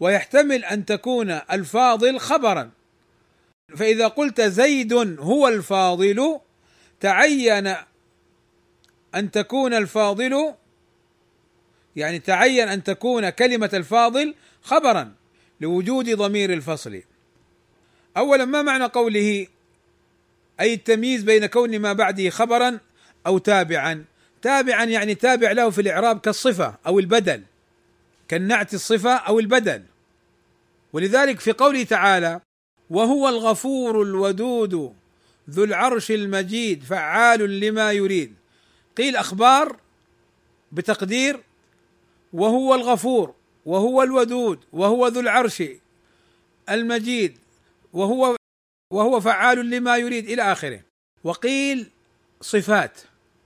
ويحتمل 0.00 0.64
أن 0.64 0.84
تكون 0.84 1.30
الفاضل 1.30 2.18
خبرا. 2.18 2.70
فإذا 3.76 4.08
قلت 4.08 4.40
زيد 4.40 4.92
هو 5.20 5.48
الفاضل 5.48 6.40
تعين 7.00 7.74
أن 9.14 9.30
تكون 9.30 9.74
الفاضل 9.74 10.54
يعني 11.96 12.18
تعين 12.18 12.68
أن 12.68 12.82
تكون 12.82 13.30
كلمة 13.30 13.70
الفاضل 13.74 14.34
خبرا 14.62 15.12
لوجود 15.60 16.10
ضمير 16.10 16.52
الفصل. 16.52 17.02
اولا 18.16 18.44
ما 18.44 18.62
معنى 18.62 18.84
قوله؟ 18.84 19.46
أي 20.60 20.74
التمييز 20.74 21.22
بين 21.22 21.46
كون 21.46 21.78
ما 21.78 21.92
بعده 21.92 22.30
خبرا 22.30 22.78
أو 23.26 23.38
تابعا. 23.38 24.04
تابعا 24.42 24.84
يعني 24.84 25.14
تابع 25.14 25.52
له 25.52 25.70
في 25.70 25.80
الإعراب 25.80 26.20
كالصفة 26.20 26.74
أو 26.86 26.98
البدل 26.98 27.42
كالنعت 28.28 28.74
الصفة 28.74 29.14
أو 29.14 29.38
البدل. 29.38 29.82
ولذلك 30.92 31.40
في 31.40 31.52
قوله 31.52 31.82
تعالى 31.82 32.40
وهو 32.90 33.28
الغفور 33.28 34.02
الودود 34.02 34.94
ذو 35.50 35.64
العرش 35.64 36.10
المجيد 36.10 36.82
فعال 36.82 37.60
لما 37.60 37.92
يريد 37.92 38.34
قيل 38.96 39.16
أخبار 39.16 39.76
بتقدير 40.72 41.40
وهو 42.32 42.74
الغفور 42.74 43.34
وهو 43.66 44.02
الودود 44.02 44.64
وهو 44.72 45.06
ذو 45.06 45.20
العرش 45.20 45.62
المجيد 46.70 47.38
وهو 47.92 48.36
وهو 48.92 49.20
فعال 49.20 49.70
لما 49.70 49.96
يريد 49.96 50.28
إلى 50.30 50.42
آخره. 50.42 50.80
وقيل 51.24 51.90
صفات. 52.40 53.00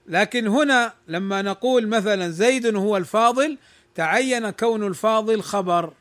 لكن 0.07 0.47
هنا 0.47 0.93
لما 1.07 1.41
نقول 1.41 1.87
مثلا 1.87 2.29
زيد 2.29 2.75
هو 2.75 2.97
الفاضل 2.97 3.57
تعين 3.95 4.49
كون 4.49 4.87
الفاضل 4.87 5.41
خبر. 5.41 5.93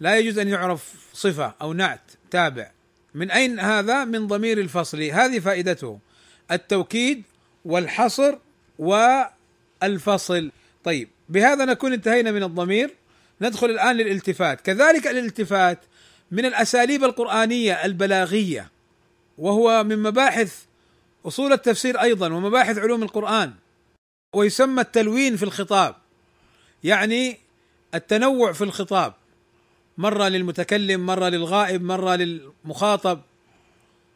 لا 0.00 0.18
يجوز 0.18 0.38
أن 0.38 0.48
يعرف 0.48 1.10
صفة 1.12 1.54
أو 1.62 1.72
نعت 1.72 2.10
تابع. 2.30 2.70
من 3.14 3.30
أين 3.30 3.60
هذا؟ 3.60 4.04
من 4.04 4.26
ضمير 4.26 4.58
الفصل. 4.58 5.02
هذه 5.02 5.38
فائدته. 5.38 5.98
التوكيد 6.50 7.22
والحصر 7.64 8.38
والفصل. 8.78 10.50
طيب 10.84 11.08
بهذا 11.28 11.64
نكون 11.64 11.92
انتهينا 11.92 12.30
من 12.30 12.42
الضمير. 12.42 12.94
ندخل 13.40 13.70
الآن 13.70 13.96
للالتفات. 13.96 14.60
كذلك 14.60 15.06
الالتفات 15.06 15.78
من 16.30 16.44
الأساليب 16.44 17.04
القرآنية 17.04 17.84
البلاغية 17.84 18.70
وهو 19.38 19.84
من 19.84 20.02
مباحث 20.02 20.64
أصول 21.26 21.52
التفسير 21.52 22.00
أيضا 22.00 22.32
ومباحث 22.32 22.78
علوم 22.78 23.02
القرآن 23.02 23.52
ويسمى 24.34 24.80
التلوين 24.80 25.36
في 25.36 25.42
الخطاب 25.42 25.94
يعني 26.84 27.38
التنوع 27.94 28.52
في 28.52 28.64
الخطاب. 28.64 29.14
مرة 29.98 30.28
للمتكلم 30.28 31.06
مرة 31.06 31.28
للغائب 31.28 31.82
مرة 31.82 32.16
للمخاطب. 32.16 33.20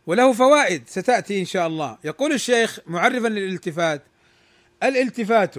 وله 0.07 0.33
فوائد 0.33 0.83
ستأتي 0.87 1.41
إن 1.41 1.45
شاء 1.45 1.67
الله. 1.67 1.99
يقول 2.05 2.33
الشيخ 2.33 2.79
معرفا 2.87 3.29
للالتفات 3.29 4.03
الالتفات 4.83 5.55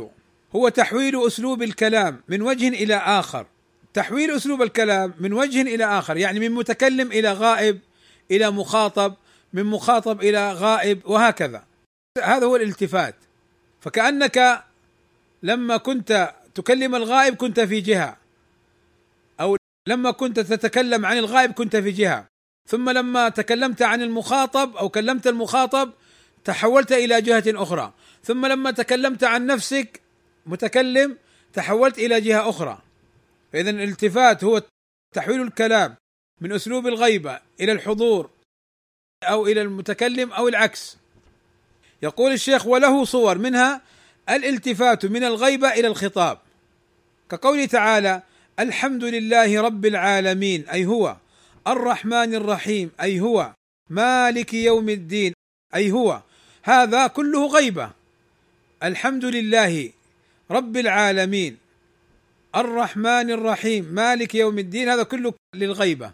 هو 0.55 0.69
تحويل 0.69 1.27
أسلوب 1.27 1.63
الكلام 1.63 2.21
من 2.27 2.41
وجه 2.41 2.67
إلى 2.67 2.95
آخر. 2.95 3.45
تحويل 3.93 4.31
أسلوب 4.31 4.61
الكلام 4.61 5.13
من 5.19 5.33
وجه 5.33 5.61
إلى 5.61 5.85
آخر 5.85 6.17
يعني 6.17 6.39
من 6.39 6.51
متكلم 6.51 7.11
إلى 7.11 7.33
غائب 7.33 7.79
إلى 8.31 8.51
مخاطب 8.51 9.13
من 9.53 9.63
مخاطب 9.63 10.21
إلى 10.21 10.53
غائب 10.53 11.01
وهكذا. 11.05 11.63
هذا 12.23 12.45
هو 12.45 12.55
الالتفات. 12.55 13.15
فكأنك 13.81 14.63
لما 15.43 15.77
كنت 15.77 16.33
تكلم 16.55 16.95
الغائب 16.95 17.35
كنت 17.35 17.59
في 17.59 17.81
جهة 17.81 18.17
أو 19.39 19.57
لما 19.87 20.11
كنت 20.11 20.39
تتكلم 20.39 21.05
عن 21.05 21.17
الغائب 21.17 21.51
كنت 21.51 21.75
في 21.75 21.91
جهة. 21.91 22.27
ثم 22.67 22.89
لما 22.89 23.29
تكلمت 23.29 23.81
عن 23.81 24.01
المخاطب 24.01 24.75
أو 24.75 24.89
كلمت 24.89 25.27
المخاطب 25.27 25.91
تحولت 26.43 26.91
إلى 26.91 27.21
جهة 27.21 27.43
أخرى. 27.47 27.93
ثم 28.23 28.45
لما 28.45 28.71
تكلمت 28.71 29.23
عن 29.23 29.45
نفسك 29.45 30.01
متكلم 30.49 31.17
تحولت 31.53 31.97
إلى 31.97 32.21
جهة 32.21 32.49
أخرى. 32.49 32.81
فاذا 33.53 33.69
الالتفات 33.69 34.43
هو 34.43 34.63
تحويل 35.15 35.41
الكلام 35.41 35.95
من 36.41 36.51
أسلوب 36.51 36.87
الغيبة 36.87 37.39
إلى 37.61 37.71
الحضور 37.71 38.29
أو 39.23 39.47
إلى 39.47 39.61
المتكلم 39.61 40.31
أو 40.31 40.47
العكس. 40.47 40.97
يقول 42.01 42.31
الشيخ 42.31 42.67
وله 42.67 43.05
صور 43.05 43.37
منها 43.37 43.81
الالتفات 44.29 45.05
من 45.05 45.23
الغيبة 45.23 45.73
إلى 45.73 45.87
الخطاب. 45.87 46.37
كقوله 47.31 47.65
تعالى 47.65 48.23
الحمد 48.59 49.03
لله 49.03 49.61
رب 49.61 49.85
العالمين 49.85 50.69
أي 50.69 50.85
هو 50.85 51.17
الرحمن 51.67 52.35
الرحيم 52.35 52.91
أي 53.01 53.19
هو 53.19 53.53
مالك 53.89 54.53
يوم 54.53 54.89
الدين 54.89 55.33
أي 55.75 55.91
هو. 55.91 56.21
هذا 56.63 57.07
كله 57.07 57.47
غيبة. 57.47 57.91
الحمد 58.83 59.25
لله 59.25 59.91
رب 60.51 60.77
العالمين 60.77 61.57
الرحمن 62.55 63.31
الرحيم 63.31 63.85
مالك 63.85 64.35
يوم 64.35 64.59
الدين 64.59 64.89
هذا 64.89 65.03
كله 65.03 65.33
للغيبة. 65.55 66.11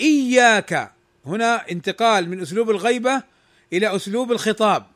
إياك 0.00 0.92
هنا 1.26 1.70
انتقال 1.70 2.28
من 2.28 2.40
أسلوب 2.40 2.70
الغيبة 2.70 3.22
إلى 3.72 3.96
أسلوب 3.96 4.32
الخطاب. 4.32 4.86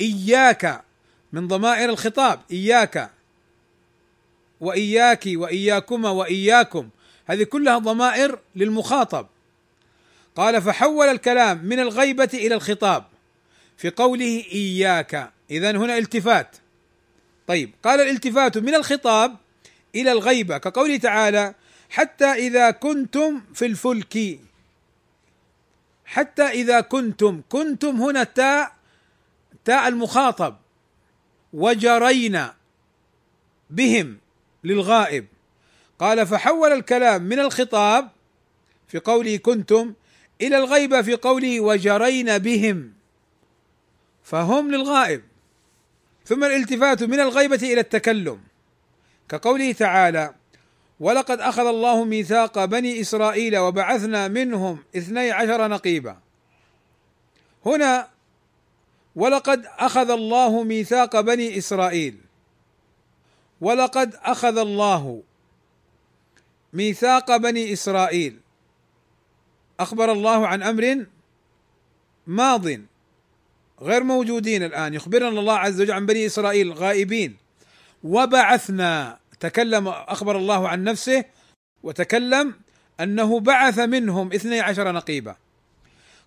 إياك 0.00 0.82
من 1.32 1.48
ضمائر 1.48 1.90
الخطاب. 1.90 2.40
إياك 2.50 3.10
وإياك 4.60 5.24
واياكما 5.26 6.10
وإياكم. 6.10 6.88
هذه 7.26 7.42
كلها 7.42 7.78
ضمائر 7.78 8.38
للمخاطب. 8.56 9.26
قال 10.36 10.62
فحول 10.62 11.06
الكلام 11.06 11.64
من 11.64 11.80
الغيبة 11.80 12.30
إلى 12.34 12.54
الخطاب 12.54 13.04
في 13.76 13.90
قوله 13.90 14.44
إياك. 14.52 15.32
اذا 15.50 15.70
هنا 15.70 15.98
التفات. 15.98 16.56
طيب 17.46 17.70
قال 17.82 18.00
الالتفات 18.00 18.58
من 18.58 18.74
الخطاب 18.74 19.36
إلى 19.94 20.12
الغيبة 20.12 20.58
كقوله 20.58 20.96
تعالى 20.96 21.54
حتى 21.90 22.24
إذا 22.24 22.70
كنتم 22.70 23.40
في 23.54 23.66
الفلك. 23.66 24.38
حتى 26.04 26.42
إذا 26.42 26.80
كنتم 26.80 27.42
كنتم 27.48 28.02
هنا 28.02 28.24
تاء 28.24 28.72
تاء 29.64 29.88
المخاطب. 29.88 30.56
وجرينا 31.52 32.54
بهم 33.70 34.18
للغائب. 34.64 35.26
قال 35.98 36.26
فحول 36.26 36.72
الكلام 36.72 37.22
من 37.22 37.38
الخطاب 37.40 38.10
في 38.88 38.98
قوله 38.98 39.36
كنتم 39.36 39.94
إلى 40.40 40.58
الغيبة 40.58 41.02
في 41.02 41.14
قوله 41.14 41.60
وجرين 41.60 42.38
بهم. 42.38 42.92
فهم 44.24 44.70
للغائب. 44.70 45.22
ثم 46.24 46.44
الالتفات 46.44 47.02
من 47.02 47.20
الغيبة 47.20 47.56
إلى 47.62 47.80
التكلم. 47.80 48.40
كقوله 49.28 49.72
تعالى 49.72 50.34
ولقد 51.00 51.40
أخذ 51.40 51.66
الله 51.66 52.04
ميثاق 52.04 52.64
بني 52.64 53.00
إسرائيل 53.00 53.58
وبعثنا 53.58 54.28
منهم 54.28 54.78
اثني 54.96 55.30
عشر 55.30 55.68
نقيبا. 55.68 56.16
هنا 57.66 58.08
ولقد 59.16 59.66
أخذ 59.66 60.10
الله 60.10 60.62
ميثاق 60.62 61.20
بني 61.20 61.58
إسرائيل. 61.58 62.18
ولقد 63.60 64.14
أخذ 64.14 64.58
الله 64.58 65.22
ميثاق 66.72 67.36
بني 67.36 67.72
إسرائيل. 67.72 68.40
أخبر 69.80 70.12
الله 70.12 70.46
عن 70.46 70.62
أمر 70.62 71.06
ماض. 72.26 72.66
غير 73.82 74.04
موجودين 74.04 74.62
الآن. 74.62 74.94
يخبرنا 74.94 75.28
الله 75.28 75.58
عز 75.58 75.80
وجل 75.80 75.92
عن 75.92 76.06
بني 76.06 76.26
إسرائيل 76.26 76.72
غائبين. 76.72 77.36
وبعثنا 78.04 79.18
تكلم 79.40 79.88
أخبر 79.88 80.36
الله 80.36 80.68
عن 80.68 80.84
نفسه 80.84 81.24
وتكلم 81.82 82.54
أنه 83.00 83.40
بعث 83.40 83.78
منهم 83.78 84.32
اثني 84.32 84.60
عشر 84.60 84.92
نقيبا. 84.92 85.36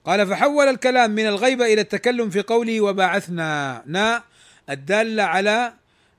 قال 0.06 0.28
فحول 0.28 0.68
الكلام 0.68 1.12
من 1.12 1.28
الغيبه 1.28 1.66
إلى 1.66 1.82
التكلم 1.82 2.30
في 2.30 2.42
قوله 2.42 2.82
وبعثنا 2.82 3.84
نا 3.86 4.24
الدالة 4.70 5.24
على 5.24 5.74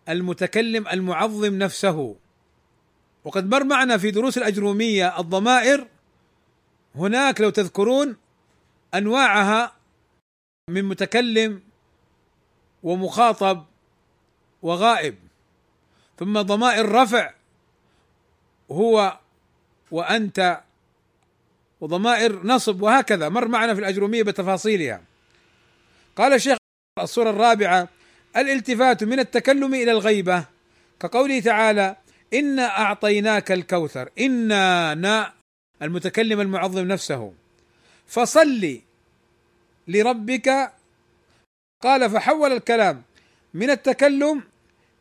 المتكلم 0.08 0.88
المعظم 0.88 1.54
نفسه. 1.54 2.16
وقد 3.24 3.50
مر 3.50 3.64
معنا 3.64 3.98
في 3.98 4.10
دروس 4.10 4.38
الأجرومية 4.38 5.20
الضمائر 5.20 5.86
هناك 6.94 7.40
لو 7.40 7.50
تذكرون 7.50 8.16
أنواعها 8.94 9.72
من 10.68 10.84
متكلم 10.84 11.62
ومخاطب 12.82 13.64
وغائب. 14.62 15.14
ثم 16.18 16.40
ضمائر 16.40 16.92
رفع 16.92 17.30
هو 18.70 19.18
وأنت 19.90 20.60
وضمائر 21.80 22.46
نصب 22.46 22.82
وهكذا. 22.82 23.28
مر 23.28 23.48
معنا 23.48 23.74
في 23.74 23.80
الأجرومية 23.80 24.22
بتفاصيلها. 24.22 25.02
قال 26.16 26.32
الشيخ 26.32 26.56
الصورة 27.00 27.30
الرابعة 27.30 27.88
الالتفات 28.36 29.04
من 29.04 29.18
التكلم 29.18 29.74
إلى 29.74 29.92
الغيبة. 29.92 30.44
كقوله 31.00 31.40
تعالى 31.40 31.96
إنا 32.34 32.78
أعطيناك 32.78 33.52
الكوثر. 33.52 34.08
إنا 34.20 34.94
نا 34.94 35.32
المتكلم 35.82 36.40
المعظم 36.40 36.86
نفسه. 36.86 37.32
فصل 38.06 38.80
لربك. 39.88 40.72
قال 41.82 42.10
فحول 42.10 42.52
الكلام. 42.52 43.02
من 43.54 43.70
التكلم 43.70 44.42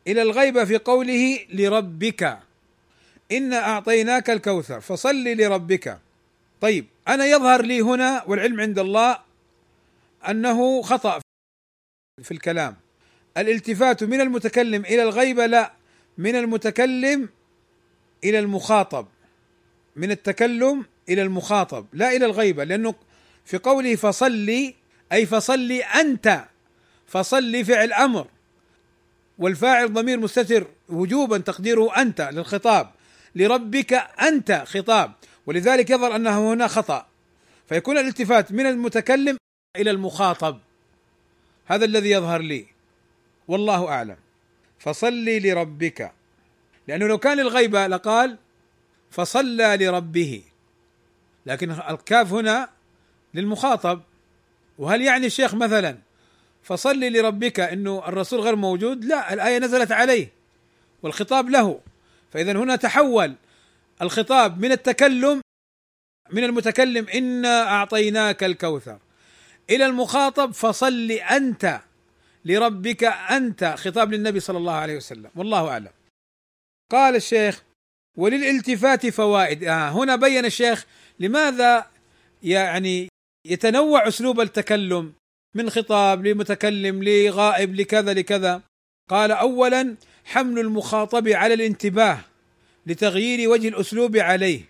إلى 0.06 0.22
الغيبه 0.22 0.64
في 0.64 0.78
قوله 0.78 1.38
لربك. 1.52 2.38
انا 3.32 3.58
أعطيناك 3.58 4.30
الكوثر 4.30 4.80
فصل 4.80 5.24
لربك. 5.24 5.98
طيب 6.60 6.86
أنا 7.08 7.26
يظهر 7.26 7.62
لي 7.62 7.80
هنا 7.80 8.24
والعلم 8.26 8.60
عند 8.60 8.78
الله 8.78 9.18
أنه 10.28 10.82
خطأ 10.82 11.20
في 12.22 12.30
الكلام. 12.30 12.76
الالتفات 13.36 14.04
من 14.04 14.20
المتكلم 14.20 14.84
إلى 14.84 15.02
الغيبه 15.02 15.46
لا 15.46 15.72
من 16.18 16.36
المتكلم 16.36 17.28
إلى 18.24 18.38
المخاطب. 18.38 19.06
من 19.96 20.10
التكلم 20.10 20.84
إلى 21.08 21.22
المخاطب 21.22 21.86
لا 21.92 22.16
إلى 22.16 22.26
الغيبه 22.26 22.64
لأنه 22.64 22.94
في 23.44 23.58
قوله 23.58 23.96
فصلي 23.96 24.74
أي 25.12 25.26
فصلي 25.26 25.82
أنت 25.82 26.44
فصلي 27.06 27.64
فعل 27.64 27.92
أمر. 27.92 28.26
والفاعل 29.38 29.92
ضمير 29.92 30.18
مستتر 30.18 30.66
وجوبا 30.88 31.38
تقديره 31.38 31.96
أنت 31.96 32.20
للخطاب. 32.20 32.90
لربك 33.34 33.92
أنت 34.22 34.62
خطاب. 34.66 35.12
ولذلك 35.46 35.90
يظهر 35.90 36.16
أنه 36.16 36.52
هنا 36.52 36.66
خطأ. 36.66 37.06
فيكون 37.68 37.98
الالتفات 37.98 38.52
من 38.52 38.66
المتكلم 38.66 39.36
إلى 39.76 39.90
المخاطب. 39.90 40.58
هذا 41.66 41.84
الذي 41.84 42.10
يظهر 42.10 42.40
لي. 42.40 42.66
والله 43.48 43.88
أعلم. 43.88 44.16
فصلي 44.78 45.40
لربك. 45.40 46.12
لأنه 46.88 47.06
لو 47.06 47.18
كان 47.18 47.40
الغيبه 47.40 47.86
لقال 47.86 48.38
فصلى 49.10 49.76
لربه. 49.80 50.42
لكن 51.46 51.70
الكاف 51.70 52.32
هنا 52.32 52.68
للمخاطب. 53.34 54.02
وهل 54.78 55.02
يعني 55.02 55.26
الشيخ 55.26 55.54
مثلا 55.54 55.98
فصلي 56.62 57.10
لربك 57.10 57.60
إنه 57.60 58.08
الرسول 58.08 58.40
غير 58.40 58.56
موجود؟ 58.56 59.04
لا 59.04 59.32
الآية 59.34 59.58
نزلت 59.58 59.92
عليه 59.92 60.28
والخطاب 61.02 61.50
له. 61.50 61.80
فاذا 62.32 62.52
هنا 62.52 62.76
تحول 62.76 63.34
الخطاب 64.02 64.60
من 64.60 64.72
التكلم 64.72 65.40
من 66.30 66.44
المتكلم 66.44 67.08
إنا 67.08 67.62
أعطيناك 67.62 68.44
الكوثر 68.44 68.98
إلى 69.70 69.86
المخاطب 69.86 70.52
فصل 70.52 71.10
أنت 71.10 71.80
لربك 72.44 73.04
أنت 73.04 73.74
خطاب 73.78 74.12
للنبي 74.12 74.40
صلى 74.40 74.58
الله 74.58 74.74
عليه 74.74 74.96
وسلم. 74.96 75.30
والله 75.36 75.68
أعلم. 75.68 75.90
قال 76.92 77.16
الشيخ 77.16 77.62
وللالتفات 78.16 79.06
فوائد. 79.06 79.64
آه 79.64 79.90
هنا 79.90 80.16
بين 80.16 80.44
الشيخ 80.44 80.86
لماذا 81.20 81.86
يعني 82.42 83.07
يتنوع 83.48 84.08
أسلوب 84.08 84.40
التكلم 84.40 85.12
من 85.54 85.70
خطاب 85.70 86.26
لمتكلم 86.26 87.04
لغائب 87.04 87.74
لكذا 87.74 88.14
لكذا. 88.14 88.62
قال 89.10 89.30
اولا 89.30 89.94
حمل 90.24 90.58
المخاطب 90.58 91.28
على 91.28 91.54
الانتباه 91.54 92.18
لتغيير 92.86 93.48
وجه 93.48 93.68
الأسلوب 93.68 94.16
عليه. 94.16 94.60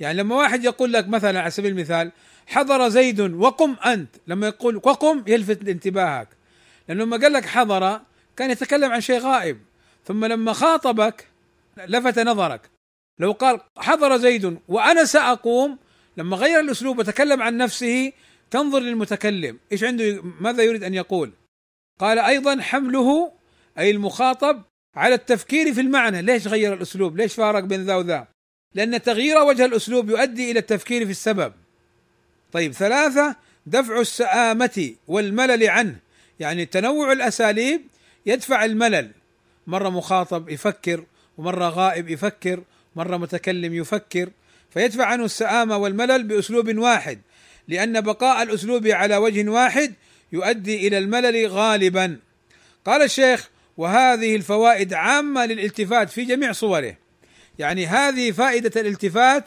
يعني 0.00 0.18
لما 0.18 0.36
واحد 0.36 0.64
يقول 0.64 0.92
لك 0.92 1.08
مثلا 1.08 1.40
على 1.40 1.50
سبيل 1.50 1.70
المثال 1.70 2.12
حضر 2.46 2.88
زيد 2.88 3.20
وقم 3.20 3.76
أنت 3.84 4.08
لما 4.26 4.46
يقول 4.46 4.76
وقم 4.76 5.24
يلفت 5.26 5.68
انتباهك. 5.68 6.28
لأنه 6.88 7.04
لما 7.04 7.16
قال 7.16 7.32
لك 7.32 7.46
حضر 7.46 8.00
كان 8.36 8.50
يتكلم 8.50 8.92
عن 8.92 9.00
شيء 9.00 9.18
غائب. 9.18 9.58
ثم 10.04 10.24
لما 10.24 10.52
خاطبك 10.52 11.26
لفت 11.76 12.18
نظرك. 12.18 12.60
لو 13.18 13.32
قال 13.32 13.60
حضر 13.78 14.16
زيد 14.16 14.58
وأنا 14.68 15.04
سأقوم 15.04 15.78
لما 16.16 16.36
غير 16.36 16.60
الأسلوب 16.60 16.98
وتكلم 16.98 17.42
عن 17.42 17.56
نفسه 17.56 18.12
تنظر 18.50 18.80
للمتكلم. 18.80 19.58
إيش 19.72 19.84
عنده 19.84 20.22
ماذا 20.40 20.62
يريد 20.62 20.84
أن 20.84 20.94
يقول؟ 20.94 21.32
قال 22.00 22.18
أيضا 22.18 22.60
حمله 22.60 23.32
أي 23.78 23.90
المخاطب 23.90 24.62
على 24.94 25.14
التفكير 25.14 25.74
في 25.74 25.80
المعنى. 25.80 26.22
ليش 26.22 26.46
غير 26.46 26.74
الأسلوب؟ 26.74 27.16
ليش 27.16 27.34
فارق 27.34 27.60
بين 27.60 27.84
ذا 27.84 27.94
وذا؟ 27.94 28.28
لأن 28.74 29.02
تغيير 29.02 29.38
وجه 29.38 29.64
الأسلوب 29.64 30.10
يؤدي 30.10 30.50
إلى 30.50 30.58
التفكير 30.58 31.04
في 31.04 31.10
السبب. 31.10 31.52
طيب 32.52 32.72
ثلاثة 32.72 33.36
دفع 33.66 34.00
السآمة 34.00 34.94
والملل 35.08 35.70
عنه. 35.70 35.96
يعني 36.40 36.66
تنوع 36.66 37.12
الأساليب 37.12 37.82
يدفع 38.26 38.64
الملل. 38.64 39.10
مرة 39.66 39.88
مخاطب 39.88 40.48
يفكر 40.48 41.04
ومرة 41.38 41.68
غائب 41.68 42.08
يفكر 42.08 42.62
مرة 42.96 43.16
متكلم 43.16 43.74
يفكر. 43.74 44.30
فيدفع 44.76 45.04
عنه 45.04 45.24
السآمة 45.24 45.76
والملل 45.76 46.22
بأسلوب 46.22 46.78
واحد 46.78 47.20
لأن 47.68 48.00
بقاء 48.00 48.42
الأسلوب 48.42 48.86
على 48.86 49.16
وجه 49.16 49.50
واحد 49.50 49.94
يؤدي 50.32 50.88
إلى 50.88 50.98
الملل 50.98 51.46
غالبا. 51.46 52.18
قال 52.84 53.02
الشيخ 53.02 53.50
وهذه 53.76 54.36
الفوائد 54.36 54.94
عامة 54.94 55.46
للالتفات 55.46 56.10
في 56.10 56.24
جميع 56.24 56.52
صوره. 56.52 56.96
يعني 57.58 57.86
هذه 57.86 58.30
فائدة 58.30 58.80
الالتفات 58.80 59.44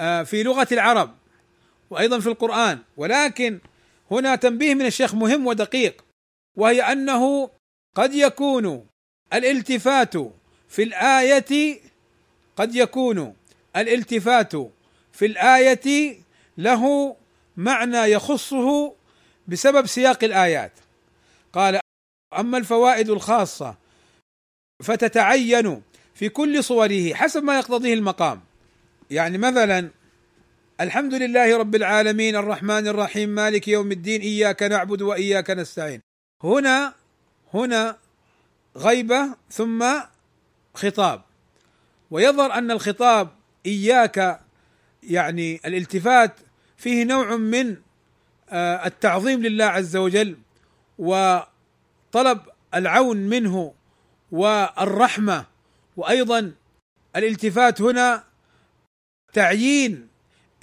آه، 0.00 0.22
في 0.22 0.42
لغة 0.42 0.68
العرب 0.72 1.14
وأيضا 1.90 2.20
في 2.20 2.26
القرآن. 2.26 2.78
ولكن 2.96 3.58
هنا 4.10 4.36
تنبيه 4.36 4.74
من 4.74 4.86
الشيخ 4.86 5.14
مهم 5.14 5.46
ودقيق 5.46 6.04
وهي 6.56 6.82
أنه 6.82 7.50
قد 7.94 8.14
يكون 8.14 8.86
الالتفات 9.34 10.14
في 10.68 10.82
الآية 10.82 11.80
قد 12.56 12.74
يكون 12.74 13.34
الالتفات 13.76 14.52
في 15.12 15.26
الآية 15.26 16.16
له 16.58 17.16
معنى 17.56 17.98
يخصه 17.98 18.94
بسبب 19.48 19.86
سياق 19.86 20.24
الآيات. 20.24 20.72
قال 21.52 21.80
أما 22.38 22.58
الفوائد 22.58 23.10
الخاصة 23.10 23.76
فتتعين 24.82 25.82
في 26.14 26.28
كل 26.28 26.64
صوره 26.64 27.14
حسب 27.14 27.44
ما 27.44 27.58
يقتضيه 27.58 27.94
المقام. 27.94 28.40
يعني 29.10 29.38
مثلا 29.38 29.90
الحمد 30.80 31.14
لله 31.14 31.58
رب 31.58 31.74
العالمين 31.74 32.36
الرحمن 32.36 32.88
الرحيم 32.88 33.28
مالك 33.28 33.68
يوم 33.68 33.92
الدين 33.92 34.20
إياك 34.20 34.62
نعبد 34.62 35.02
وإياك 35.02 35.50
نستعين. 35.50 36.00
هنا 36.42 36.94
هنا 37.54 37.96
غيبة 38.76 39.28
ثم 39.50 39.84
خطاب. 40.74 41.22
ويظهر 42.10 42.52
أن 42.52 42.70
الخطاب 42.70 43.28
إياك 43.66 44.40
يعني 45.02 45.60
الالتفات 45.66 46.34
فيه 46.76 47.04
نوع 47.04 47.36
من 47.36 47.76
آه، 48.50 48.86
التعظيم 48.86 49.42
لله 49.42 49.64
عز 49.64 49.96
وجل 49.96 50.36
وطلب 50.98 52.40
العون 52.74 53.16
منه 53.16 53.74
والرحمة 54.32 55.46
وأيضا 55.96 56.52
الالتفات 57.16 57.80
هنا 57.80 58.24
تعيين 59.32 60.08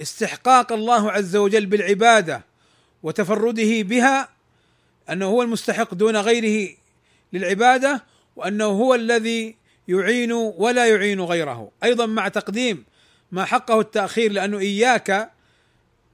استحقاق 0.02 0.72
الله 0.72 1.10
عز 1.10 1.36
وجل 1.36 1.66
بالعبادة 1.66 2.44
وتفرده 3.02 3.82
بها 3.82 4.28
أنه 5.10 5.26
هو 5.26 5.42
المستحق 5.42 5.94
دون 5.94 6.16
غيره 6.16 6.74
للعبادة 7.32 8.04
وأنه 8.36 8.64
هو 8.64 8.94
الذي 8.94 9.56
يعين 9.88 10.32
ولا 10.32 10.88
يعين 10.88 11.20
غيره. 11.20 11.70
أيضا 11.84 12.06
مع 12.06 12.28
تقديم 12.28 12.84
ما 13.32 13.44
حقه 13.44 13.80
التأخير 13.80 14.32
لأنه 14.32 14.58
إياك 14.58 15.30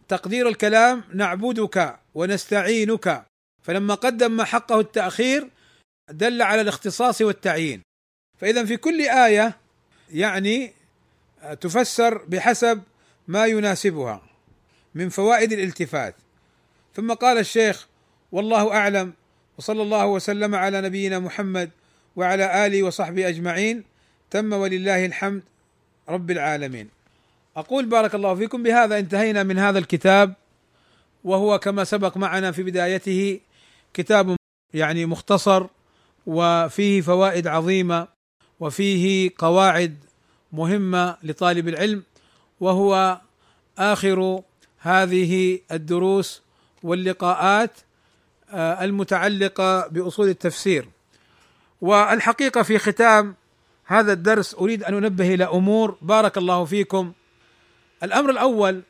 تقدير 0.09 0.49
الكلام 0.49 1.05
نعبدك 1.14 1.97
ونستعينك. 2.14 3.25
فلما 3.62 3.95
قدم 3.95 4.33
ما 4.37 4.45
حقه 4.45 4.81
التأخير 4.81 5.49
دل 6.11 6.43
على 6.43 6.61
الاختصاص 6.61 7.21
والتعيين. 7.21 7.83
فإذا 8.39 8.64
في 8.64 8.77
كل 8.77 9.01
آية 9.01 9.57
يعني 10.11 10.73
تفسر 11.61 12.19
بحسب 12.19 12.83
ما 13.29 13.47
يناسبها 13.47 14.23
من 14.95 15.09
فوائد 15.09 15.53
الالتفات. 15.53 16.14
ثم 16.95 17.12
قال 17.12 17.39
الشيخ 17.39 17.87
والله 18.33 18.73
أعلم 18.73 19.12
وصلى 19.59 19.83
الله 19.83 20.07
وسلم 20.07 20.55
على 20.55 20.81
نبينا 20.81 21.19
محمد 21.19 21.71
وعلى 22.16 22.66
آله 22.66 22.83
وصحبه 22.83 23.29
أجمعين. 23.29 23.85
تم 24.31 24.53
ولله 24.53 25.07
الحمد 25.07 25.43
رب 26.09 26.31
العالمين. 26.31 26.97
أقول 27.59 27.87
بارك 27.87 28.15
الله 28.15 28.35
فيكم 28.35 28.63
بهذا 28.63 28.99
انتهينا 28.99 29.43
من 29.43 29.59
هذا 29.59 29.79
الكتاب 29.79 30.35
وهو 31.25 31.59
كما 31.59 31.85
سبق 31.85 32.17
معنا 32.17 32.53
في 32.53 32.63
بدايته 32.63 33.41
كتاب 33.95 34.37
يعني 34.75 35.07
مختصر 35.07 35.67
وفيه 36.27 37.01
فوائد 37.01 37.47
عظيمة 37.47 38.09
وفيه 38.61 39.31
قواعد 39.39 39.97
مهمة 40.53 41.17
لطالب 41.23 41.69
العلم 41.69 42.03
وهو 42.61 43.21
آخر 43.79 44.43
هذه 44.79 45.59
الدروس 45.73 46.43
واللقاءات 46.83 47.71
آه، 48.51 48.85
المتعلقة 48.85 49.87
بأصول 49.87 50.29
التفسير. 50.29 50.89
والحقيقة 51.81 52.63
في 52.63 52.79
ختام 52.79 53.35
هذا 53.85 54.13
الدرس 54.13 54.55
أريد 54.55 54.85
أن 54.85 54.95
أنبه 54.95 55.35
إلى 55.35 55.45
أمور. 55.45 55.99
بارك 56.03 56.39
الله 56.39 56.65
فيكم. 56.65 57.13
الأمر 58.03 58.30
الأول 58.30 58.82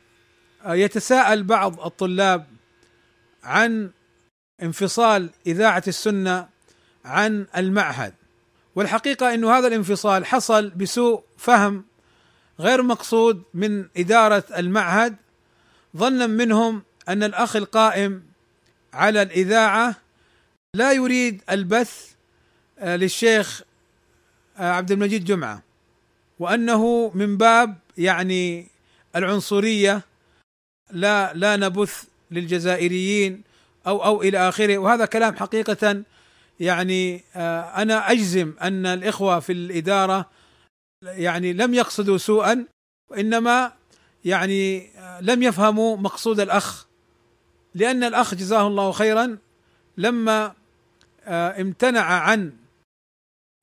آه، 0.65 0.75
يتساءل 0.75 1.43
بعض 1.43 1.79
الطلاب 1.79 2.45
عن 3.43 3.91
انفصال 4.63 5.29
إذاعة 5.47 5.83
السنة 5.87 6.49
عن 7.05 7.47
المعهد. 7.57 8.13
والحقيقة 8.75 9.33
إنه 9.33 9.51
هذا 9.57 9.67
الانفصال 9.67 10.25
حصل 10.25 10.69
بسوء 10.69 11.23
فهم 11.37 11.85
غير 12.59 12.81
مقصود 12.81 13.43
من 13.53 13.85
إدارة 13.97 14.43
المعهد. 14.57 15.15
ظنا 15.97 16.27
منهم 16.27 16.83
أن 17.09 17.23
الأخ 17.23 17.55
القائم 17.55 18.23
على 18.93 19.21
الإذاعة 19.21 19.95
لا 20.73 20.91
يريد 20.91 21.41
البث 21.49 22.09
آه، 22.79 22.95
للشيخ 22.95 23.63
آه، 24.57 24.71
عبد 24.71 24.91
المجيد 24.91 25.25
جمعة 25.25 25.63
وأنه 26.39 27.11
من 27.15 27.37
باب 27.37 27.75
يعني 27.97 28.67
العنصرية 29.15 30.01
لا 30.91 31.33
لا 31.33 31.55
نبث 31.55 32.03
للجزائريين 32.31 33.43
أو 33.87 34.05
أو 34.05 34.21
إلى 34.21 34.49
آخره. 34.49 34.77
وهذا 34.77 35.05
كلام 35.05 35.35
حقيقة 35.35 36.03
يعني 36.59 37.23
آه، 37.35 37.61
أنا 37.61 38.11
أجزم 38.11 38.53
أن 38.61 38.85
الإخوة 38.85 39.39
في 39.39 39.51
الإدارة 39.51 40.29
يعني 41.03 41.53
لم 41.53 41.73
يقصدوا 41.73 42.17
سوءا 42.17 42.65
وإنما 43.11 43.73
يعني 44.25 44.89
لم 45.21 45.43
يفهموا 45.43 45.97
مقصود 45.97 46.39
الأخ. 46.39 46.87
لأن 47.75 48.03
الأخ 48.03 48.35
جزاه 48.35 48.67
الله 48.67 48.91
خيرا 48.91 49.37
لما 49.97 50.53
آه، 51.23 51.61
امتنع 51.61 52.01
عن 52.01 52.53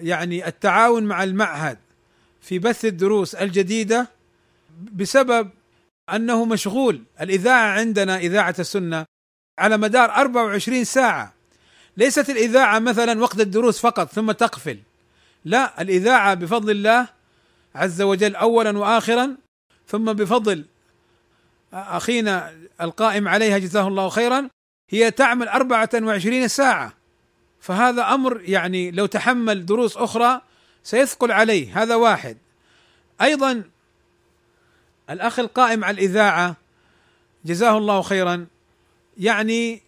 يعني 0.00 0.48
التعاون 0.48 1.04
مع 1.04 1.24
المعهد 1.24 1.78
في 2.40 2.58
بث 2.58 2.84
الدروس 2.84 3.34
الجديدة 3.34 4.15
بسبب 4.76 5.50
أنه 6.14 6.44
مشغول. 6.44 7.02
الإذاعة 7.20 7.78
عندنا 7.78 8.18
إذاعة 8.18 8.54
السنة 8.58 9.04
على 9.58 9.76
مدار 9.76 10.10
24 10.10 10.84
ساعة. 10.84 11.34
ليست 11.96 12.30
الإذاعة 12.30 12.78
مثلا 12.78 13.20
وقت 13.20 13.40
الدروس 13.40 13.80
فقط 13.80 14.12
ثم 14.12 14.32
تقفل. 14.32 14.78
لا 15.44 15.82
الإذاعة 15.82 16.34
بفضل 16.34 16.70
الله 16.70 17.08
عز 17.74 18.02
وجل 18.02 18.36
اولا 18.36 18.78
واخرا 18.78 19.36
ثم 19.88 20.12
بفضل 20.12 20.64
أخينا 21.72 22.54
القائم 22.80 23.28
عليها 23.28 23.58
جزاه 23.58 23.88
الله 23.88 24.08
خيرا 24.08 24.48
هي 24.90 25.10
تعمل 25.10 25.48
24 25.48 26.48
ساعة. 26.48 26.92
فهذا 27.60 28.14
أمر 28.14 28.40
يعني 28.40 28.90
لو 28.90 29.06
تحمل 29.06 29.66
دروس 29.66 29.96
أخرى 29.96 30.40
سيثقل 30.82 31.32
عليه. 31.32 31.82
هذا 31.82 31.94
واحد. 31.94 32.36
أيضا 33.20 33.62
الأخ 35.10 35.38
القائم 35.38 35.84
على 35.84 35.94
الإذاعة 35.94 36.56
جزاه 37.44 37.78
الله 37.78 38.02
خيرا 38.02 38.46
يعني 39.18 39.82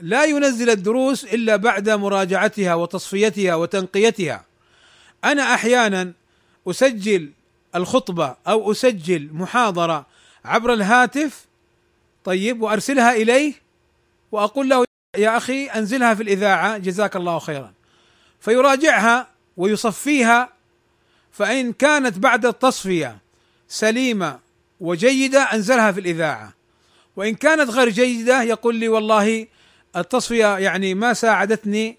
لا 0.00 0.24
ينزل 0.24 0.70
الدروس 0.70 1.24
إلا 1.24 1.56
بعد 1.56 1.90
مراجعتها 1.90 2.74
وتصفيتها 2.74 3.54
وتنقيتها. 3.54 4.44
أنا 5.24 5.54
أحيانا 5.54 6.12
أسجل 6.66 7.30
الخطبة 7.74 8.36
أو 8.48 8.70
أسجل 8.72 9.28
محاضرة 9.32 10.06
عبر 10.44 10.72
الهاتف 10.72 11.46
طيب 12.24 12.62
وأرسلها 12.62 13.12
إليه 13.12 13.54
وأقول 14.32 14.68
له 14.68 14.84
يا 15.16 15.36
أخي 15.36 15.66
أنزلها 15.66 16.14
في 16.14 16.22
الإذاعة 16.22 16.78
جزاك 16.78 17.16
الله 17.16 17.38
خيرا. 17.38 17.72
فيراجعها 18.40 19.28
ويصفيها 19.56 20.52
فإن 21.32 21.72
كانت 21.72 22.18
بعد 22.18 22.46
التصفية 22.46 23.18
سليمة 23.68 24.38
وجيدة 24.80 25.42
أنزلها 25.42 25.92
في 25.92 26.00
الإذاعة. 26.00 26.52
وإن 27.16 27.34
كانت 27.34 27.70
غير 27.70 27.88
جيدة 27.88 28.42
يقول 28.42 28.74
لي 28.74 28.88
والله 28.88 29.46
التصفية 29.96 30.58
يعني 30.58 30.94
ما 30.94 31.12
ساعدتني 31.12 31.96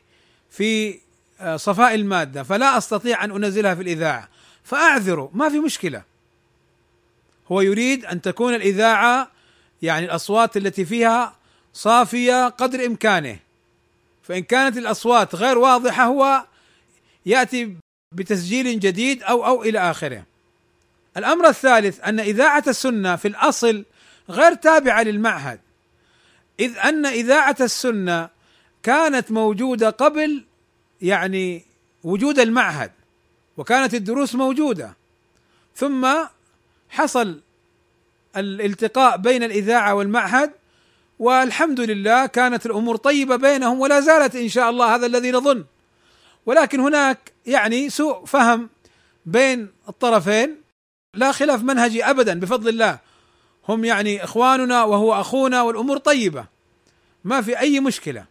في 0.49 0.99
آه، 1.39 1.57
صفاء 1.57 1.95
المادة 1.95 2.43
فلا 2.43 2.77
أستطيع 2.77 3.23
أن 3.23 3.31
أنزلها 3.31 3.75
في 3.75 3.81
الإذاعة. 3.81 4.29
فأعذره 4.63 5.31
ما 5.33 5.49
في 5.49 5.59
مشكلة. 5.59 6.03
هو 7.51 7.61
يريد 7.61 8.05
أن 8.05 8.21
تكون 8.21 8.53
الإذاعة 8.53 9.31
يعني 9.81 10.05
الأصوات 10.05 10.57
التي 10.57 10.85
فيها 10.85 11.35
صافية 11.73 12.47
قدر 12.47 12.85
إمكانه. 12.85 13.39
فإن 14.23 14.43
كانت 14.43 14.77
الأصوات 14.77 15.35
غير 15.35 15.57
واضحة 15.57 16.03
هو 16.03 16.45
يأتي 17.25 17.75
بتسجيل 18.11 18.79
جديد 18.79 19.23
أو 19.23 19.45
أو 19.45 19.63
إلى 19.63 19.79
آخره. 19.79 20.23
الأمر 21.17 21.47
الثالث 21.47 21.99
أن 22.03 22.19
إذاعة 22.19 22.63
السنة 22.67 23.15
في 23.15 23.27
الأصل 23.27 23.85
غير 24.29 24.53
تابعة 24.53 25.03
للمعهد 25.03 25.59
إذ 26.59 26.77
أن 26.77 27.05
إذاعة 27.05 27.55
السنة 27.61 28.29
كانت 28.83 29.31
موجودة 29.31 29.89
قبل 29.89 30.43
يعني 31.01 31.65
وجود 32.03 32.39
المعهد 32.39 32.91
وكانت 33.57 33.93
الدروس 33.93 34.35
موجودة. 34.35 34.93
ثم 35.75 36.07
حصل 36.89 37.41
الالتقاء 38.37 39.17
بين 39.17 39.43
الإذاعة 39.43 39.93
والمعهد 39.93 40.51
والحمد 41.19 41.79
لله 41.79 42.25
كانت 42.25 42.65
الأمور 42.65 42.95
طيبة 42.95 43.35
بينهم 43.35 43.79
ولا 43.79 43.99
زالت 43.99 44.35
إن 44.35 44.49
شاء 44.49 44.69
الله 44.69 44.95
هذا 44.95 45.05
الذي 45.05 45.31
نظن. 45.31 45.65
ولكن 46.45 46.79
هناك 46.79 47.31
يعني 47.45 47.89
سوء 47.89 48.25
فهم 48.25 48.69
بين 49.25 49.69
الطرفين 49.89 50.66
لا 51.17 51.31
خلاف 51.31 51.63
منهجي 51.63 52.03
ابدا 52.03 52.39
بفضل 52.39 52.69
الله. 52.69 52.99
هم 53.69 53.85
يعني 53.85 54.23
إخواننا 54.23 54.83
وهو 54.83 55.13
أخونا 55.13 55.61
والأمور 55.61 55.97
طيبة. 55.97 56.45
ما 57.23 57.41
في 57.41 57.59
أي 57.59 57.79
مشكلة. 57.79 58.25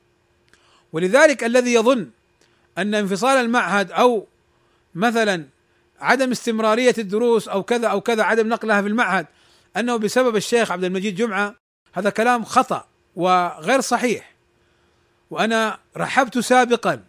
ولذلك 0.93 1.45
الذي 1.45 1.74
يظن 1.74 2.11
أن 2.78 2.95
انفصال 2.95 3.39
المعهد 3.39 3.93
أو 3.93 4.26
مثلا 4.95 5.45
عدم 6.01 6.30
استمرارية 6.30 6.95
الدروس 6.99 7.49
أو 7.49 7.62
كذا 7.62 7.89
أو 7.89 8.01
كذا 8.01 8.22
عدم 8.22 8.49
نقلها 8.49 8.82
في 8.82 8.89
المعهد 8.89 9.26
أنه 9.76 9.97
بسبب 9.97 10.37
الشيخ 10.37 10.72
عبد 10.72 10.84
المجيد 10.84 11.14
جمعة 11.14 11.55
هذا 11.93 12.11
كلام 12.11 12.45
خطأ 12.45 12.87
وغير 13.16 13.80
صحيح. 13.80 14.34
وأنا 15.30 15.78
رحبت 15.97 16.39
سابقا 16.39 17.05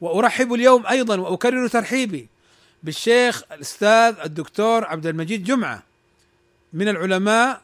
وأرحب 0.00 0.54
اليوم 0.54 0.86
أيضا 0.86 1.20
وأكرر 1.20 1.68
ترحيبي. 1.68 2.28
بالشيخ 2.82 3.42
الأستاذ 3.52 4.16
الدكتور 4.24 4.84
عبد 4.84 5.06
المجيد 5.06 5.44
جمعة 5.44 5.82
من 6.72 6.88
العلماء 6.88 7.62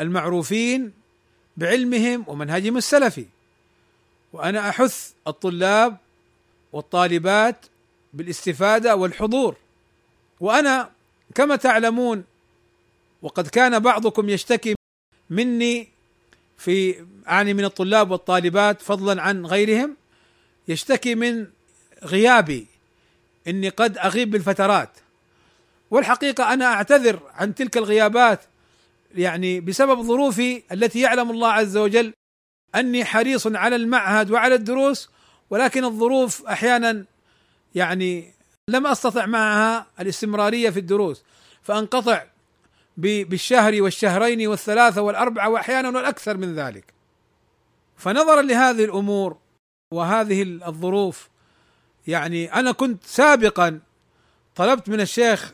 المعروفين 0.00 0.92
بعلمهم 1.56 2.24
ومنهجهم 2.26 2.76
السلفي. 2.76 3.26
وأنا 4.32 4.68
أحث 4.68 5.12
الطلاب 5.26 5.96
والطالبات 6.72 7.66
بالاستفادة 8.12 8.96
والحضور. 8.96 9.56
وأنا 10.40 10.90
كما 11.34 11.56
تعلمون 11.56 12.24
وقد 13.22 13.48
كان 13.48 13.78
بعضكم 13.78 14.28
يشتكي 14.28 14.74
مني 15.30 15.88
في 16.58 17.06
أعني 17.28 17.54
من 17.54 17.64
الطلاب 17.64 18.10
والطالبات 18.10 18.82
فضلا 18.82 19.22
عن 19.22 19.46
غيرهم 19.46 19.96
يشتكي 20.68 21.14
من 21.14 21.46
غيابي 22.04 22.66
إني 23.48 23.68
قد 23.68 23.98
أغيب 23.98 24.30
بالفترات. 24.30 24.90
والحقيقة 25.90 26.52
أنا 26.52 26.64
أعتذر 26.64 27.20
عن 27.34 27.54
تلك 27.54 27.76
الغيابات 27.76 28.40
يعني 29.14 29.60
بسبب 29.60 30.02
ظروفي 30.02 30.62
التي 30.72 31.00
يعلم 31.00 31.30
الله 31.30 31.48
عز 31.48 31.76
وجل 31.76 32.12
أني 32.74 33.04
حريص 33.04 33.46
على 33.46 33.76
المعهد 33.76 34.30
وعلى 34.30 34.54
الدروس 34.54 35.10
ولكن 35.50 35.84
الظروف 35.84 36.46
أحيانا 36.46 37.04
يعني 37.74 38.34
لم 38.68 38.86
أستطع 38.86 39.26
معها 39.26 39.86
الاستمرارية 40.00 40.70
في 40.70 40.78
الدروس. 40.78 41.22
فأنقطع 41.62 42.24
بالشهر 42.96 43.82
والشهرين 43.82 44.46
والثلاثة 44.46 45.02
والأربعة 45.02 45.48
وأحيانا 45.48 45.88
والأكثر 45.88 46.36
من 46.36 46.54
ذلك. 46.54 46.84
فنظرا 47.96 48.42
لهذه 48.42 48.84
الأمور 48.84 49.36
وهذه 49.94 50.42
الظروف 50.42 51.28
يعني 52.08 52.54
أنا 52.54 52.72
كنت 52.72 53.04
سابقا 53.04 53.80
طلبت 54.56 54.88
من 54.88 55.00
الشيخ 55.00 55.52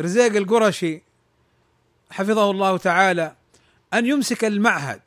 رزيق 0.00 0.36
القرشي 0.36 1.02
حفظه 2.10 2.50
الله 2.50 2.76
تعالى 2.76 3.34
أن 3.94 4.06
يمسك 4.06 4.44
المعهد 4.44 5.00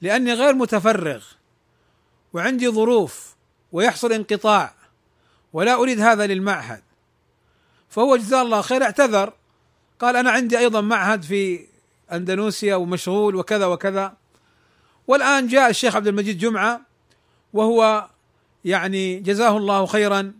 لأني 0.00 0.32
غير 0.32 0.54
متفرغ 0.54 1.24
وعندي 2.32 2.68
ظروف 2.68 3.36
ويحصل 3.72 4.12
انقطاع 4.12 4.74
ولا 5.52 5.74
أريد 5.74 6.00
هذا 6.00 6.26
للمعهد. 6.26 6.82
فهو 7.88 8.16
جزاه 8.16 8.42
الله 8.42 8.60
خير 8.60 8.82
اعتذر 8.82 9.32
قال 10.00 10.16
أنا 10.16 10.30
عندي 10.30 10.58
أيضا 10.58 10.80
معهد 10.80 11.22
في 11.22 11.66
أندونيسيا 12.12 12.74
ومشغول 12.74 13.36
وكذا 13.36 13.66
وكذا. 13.66 14.14
والآن 15.06 15.46
جاء 15.46 15.70
الشيخ 15.70 15.96
عبد 15.96 16.06
المجيد 16.06 16.38
جمعة 16.38 16.80
وهو 17.52 18.08
يعني 18.66 19.20
جزاه 19.20 19.56
الله 19.56 19.86
خيرا 19.86 20.32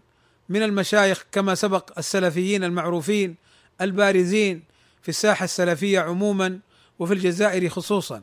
من 0.48 0.62
المشايخ 0.62 1.24
كما 1.32 1.54
سبق 1.54 1.98
السلفيين 1.98 2.64
المعروفين 2.64 3.36
البارزين 3.80 4.62
في 5.02 5.08
الساحة 5.08 5.44
السلفية 5.44 6.00
عموما 6.00 6.58
وفي 6.98 7.14
الجزائر 7.14 7.68
خصوصا. 7.68 8.22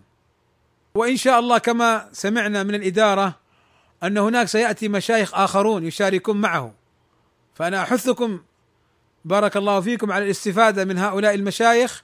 وإن 0.95 1.17
شاء 1.17 1.39
الله 1.39 1.57
كما 1.57 2.09
سمعنا 2.11 2.63
من 2.63 2.75
الإدارة 2.75 3.35
أن 4.03 4.17
هناك 4.17 4.47
سيأتي 4.47 4.87
مشايخ 4.87 5.35
آخرون 5.35 5.85
يشاركون 5.85 6.41
معه. 6.41 6.73
فأنا 7.55 7.81
أحثكم 7.81 8.39
بارك 9.25 9.57
الله 9.57 9.81
فيكم 9.81 10.11
على 10.11 10.25
الاستفادة 10.25 10.85
من 10.85 10.97
هؤلاء 10.97 11.33
المشايخ 11.33 12.03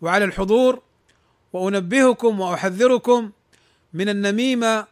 وعلى 0.00 0.24
الحضور 0.24 0.82
وأنبهكم 1.52 2.40
وأحذركم 2.40 3.30
من 3.92 4.08
النميمة 4.08 4.86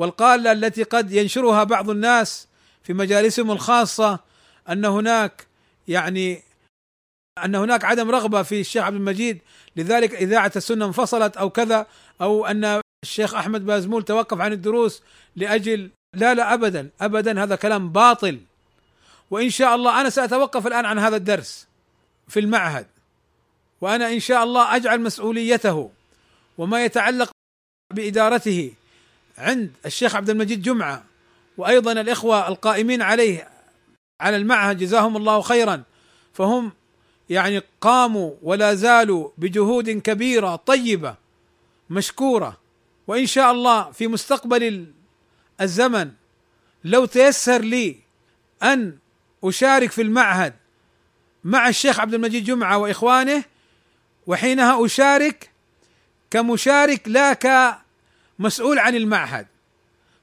والقاله 0.00 0.52
التي 0.52 0.82
قد 0.82 1.12
ينشرها 1.12 1.64
بعض 1.64 1.90
الناس 1.90 2.48
في 2.82 2.92
مجالسهم 2.92 3.50
الخاصة 3.50 4.20
أن 4.68 4.84
هناك 4.84 5.46
يعني 5.88 6.42
أن 7.44 7.54
هناك 7.54 7.84
عدم 7.84 8.10
رغبة 8.10 8.42
في 8.42 8.60
الشيخ 8.60 8.84
عبد 8.84 8.96
المجيد 8.96 9.38
لذلك 9.76 10.14
إذاعة 10.14 10.52
السنة 10.56 10.86
انفصلت 10.86 11.36
أو 11.36 11.50
كذا 11.50 11.86
أو 12.20 12.46
أن 12.46 12.80
الشيخ 13.04 13.34
أحمد 13.34 13.66
بازمول 13.66 14.04
توقف 14.04 14.40
عن 14.40 14.52
الدروس 14.52 15.02
لأجل 15.36 15.90
لا 16.14 16.34
لا 16.34 16.54
ابدا 16.54 16.90
ابدا 17.00 17.42
هذا 17.42 17.56
كلام 17.56 17.92
باطل. 17.92 18.40
وإن 19.30 19.50
شاء 19.50 19.74
الله 19.74 20.00
أنا 20.00 20.10
سأتوقف 20.10 20.66
الآن 20.66 20.84
عن 20.84 20.98
هذا 20.98 21.16
الدرس 21.16 21.66
في 22.28 22.40
المعهد. 22.40 22.86
وأنا 23.80 24.12
إن 24.12 24.20
شاء 24.20 24.44
الله 24.44 24.76
أجعل 24.76 25.00
مسؤوليته 25.00 25.90
وما 26.58 26.84
يتعلق 26.84 27.30
بإدارته 27.94 28.72
عند 29.40 29.72
الشيخ 29.86 30.16
عبد 30.16 30.30
المجيد 30.30 30.62
جمعة 30.62 31.04
وأيضا 31.56 31.92
الإخوة 31.92 32.48
القائمين 32.48 33.02
عليه 33.02 33.48
على 34.20 34.36
المعهد 34.36 34.78
جزاهم 34.78 35.16
الله 35.16 35.40
خيرا. 35.40 35.82
فهم 36.32 36.72
يعني 37.30 37.62
قاموا 37.80 38.34
ولا 38.42 38.74
زالوا 38.74 39.28
بجهود 39.38 39.90
كبيرة 39.90 40.56
طيبة 40.56 41.14
مشكورة. 41.90 42.60
وإن 43.06 43.26
شاء 43.26 43.52
الله 43.52 43.90
في 43.90 44.06
مستقبل 44.06 44.86
الزمن 45.60 46.10
لو 46.84 47.04
تيسر 47.04 47.60
لي 47.60 47.96
أن 48.62 48.98
أشارك 49.44 49.90
في 49.90 50.02
المعهد 50.02 50.54
مع 51.44 51.68
الشيخ 51.68 52.00
عبد 52.00 52.14
المجيد 52.14 52.44
جمعة 52.44 52.78
وإخوانه 52.78 53.44
وحينها 54.26 54.86
أشارك 54.86 55.50
كمشارك 56.30 57.08
لا 57.08 57.32
كمسؤول 58.40 58.78
عن 58.78 58.94
المعهد. 58.94 59.46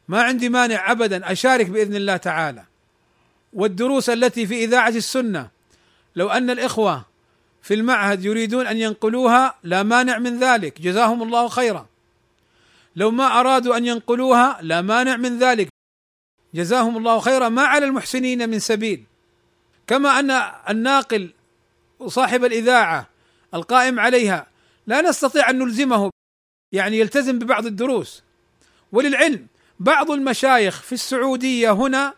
ما 0.07 0.21
عندي 0.21 0.49
مانع 0.49 0.91
ابدا 0.91 1.31
أشارك 1.31 1.65
بإذن 1.65 1.95
الله 1.95 2.17
تعالى. 2.17 2.63
والدروس 3.53 4.09
التي 4.09 4.47
في 4.47 4.63
إذاعة 4.63 4.89
السنة 4.89 5.49
لو 6.15 6.29
أن 6.29 6.49
الإخوة 6.49 7.05
في 7.61 7.73
المعهد 7.73 8.25
يريدون 8.25 8.67
أن 8.67 8.77
ينقلوها 8.77 9.55
لا 9.63 9.83
مانع 9.83 10.17
من 10.17 10.39
ذلك 10.39 10.81
جزاهم 10.81 11.23
الله 11.23 11.47
خيرا. 11.47 11.87
لو 12.95 13.11
ما 13.11 13.39
أرادوا 13.39 13.77
أن 13.77 13.85
ينقلوها 13.85 14.57
لا 14.61 14.81
مانع 14.81 15.17
من 15.17 15.39
ذلك 15.39 15.67
جزاهم 16.53 16.97
الله 16.97 17.19
خيرا. 17.19 17.49
ما 17.49 17.61
على 17.61 17.85
المحسنين 17.85 18.49
من 18.49 18.59
سبيل. 18.59 19.03
كما 19.87 20.19
أن 20.19 20.31
الناقل 20.69 21.33
وصاحب 21.99 22.45
الإذاعة 22.45 23.09
القائم 23.53 23.99
عليها 23.99 24.47
لا 24.87 25.01
نستطيع 25.01 25.49
أن 25.49 25.59
نلزمه. 25.59 26.09
يعني 26.71 26.99
يلتزم 26.99 27.39
ببعض 27.39 27.65
الدروس. 27.65 28.23
وللعلم 28.91 29.47
بعض 29.79 30.11
المشايخ 30.11 30.81
في 30.81 30.93
السعودية 30.93 31.71
هنا 31.71 32.13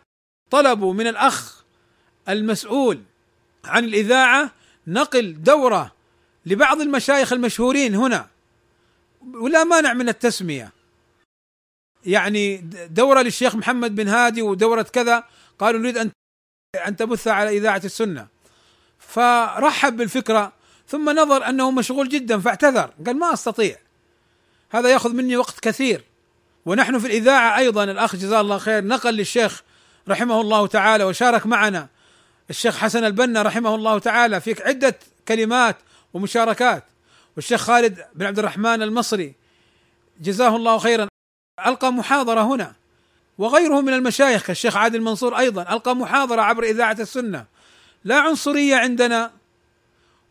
طلبوا 0.50 0.94
من 0.94 1.06
الأخ 1.06 1.64
المسؤول 2.28 3.02
عن 3.64 3.84
الإذاعة 3.84 4.50
نقل 4.86 5.42
دورة 5.42 5.94
لبعض 6.46 6.80
المشايخ 6.80 7.32
المشهورين 7.32 7.94
هنا. 7.94 8.28
ولا 9.34 9.64
مانع 9.64 9.92
من 9.92 10.08
التسمية. 10.08 10.72
يعني 12.04 12.56
دورة 12.90 13.22
للشيخ 13.22 13.54
محمد 13.56 13.94
بن 13.94 14.08
هادي 14.08 14.42
ودورة 14.42 14.82
كذا. 14.82 15.24
قالوا 15.58 15.80
نريد 15.80 15.98
أن 15.98 16.10
أن 16.86 16.96
تبث 16.96 17.28
على 17.28 17.56
إذاعة 17.56 17.82
السنة. 17.84 18.26
فرحب 18.98 19.96
بالفكرة 19.96 20.52
ثم 20.88 21.10
نظر 21.10 21.48
أنه 21.48 21.70
مشغول 21.70 22.08
جدا 22.08 22.38
فاعتذر. 22.40 22.94
قال 23.06 23.18
ما 23.18 23.32
أستطيع. 23.32 23.76
هذا 24.70 24.88
ياخذ 24.88 25.12
مني 25.12 25.36
وقت 25.36 25.60
كثير. 25.60 26.04
ونحن 26.66 26.98
في 26.98 27.06
الإذاعة 27.06 27.58
أيضا 27.58 27.84
الأخ 27.84 28.16
جزاه 28.16 28.40
الله 28.40 28.58
خير 28.58 28.84
نقل 28.84 29.14
للشيخ 29.14 29.62
رحمه 30.08 30.40
الله 30.40 30.66
تعالى 30.66 31.04
وشارك 31.04 31.46
معنا. 31.46 31.88
الشيخ 32.50 32.76
حسن 32.76 33.04
البنا 33.04 33.42
رحمه 33.42 33.74
الله 33.74 33.98
تعالى 33.98 34.40
في 34.40 34.62
عدة 34.62 34.98
كلمات 35.28 35.76
ومشاركات. 36.14 36.84
والشيخ 37.36 37.60
خالد 37.60 38.04
بن 38.14 38.26
عبد 38.26 38.38
الرحمن 38.38 38.82
المصري 38.82 39.34
جزاه 40.20 40.56
الله 40.56 40.78
خيرا 40.78 41.08
ألقى 41.66 41.92
محاضرة 41.92 42.40
هنا. 42.40 42.72
وغيره 43.38 43.80
من 43.80 43.92
المشايخ 43.94 44.42
كالشيخ 44.42 44.76
عادل 44.76 45.00
منصور 45.00 45.38
أيضا 45.38 45.62
ألقى 45.62 45.96
محاضرة 45.96 46.42
عبر 46.42 46.62
إذاعة 46.62 46.96
السنة. 47.00 47.44
لا 48.04 48.20
عنصرية 48.20 48.76
عندنا 48.76 49.30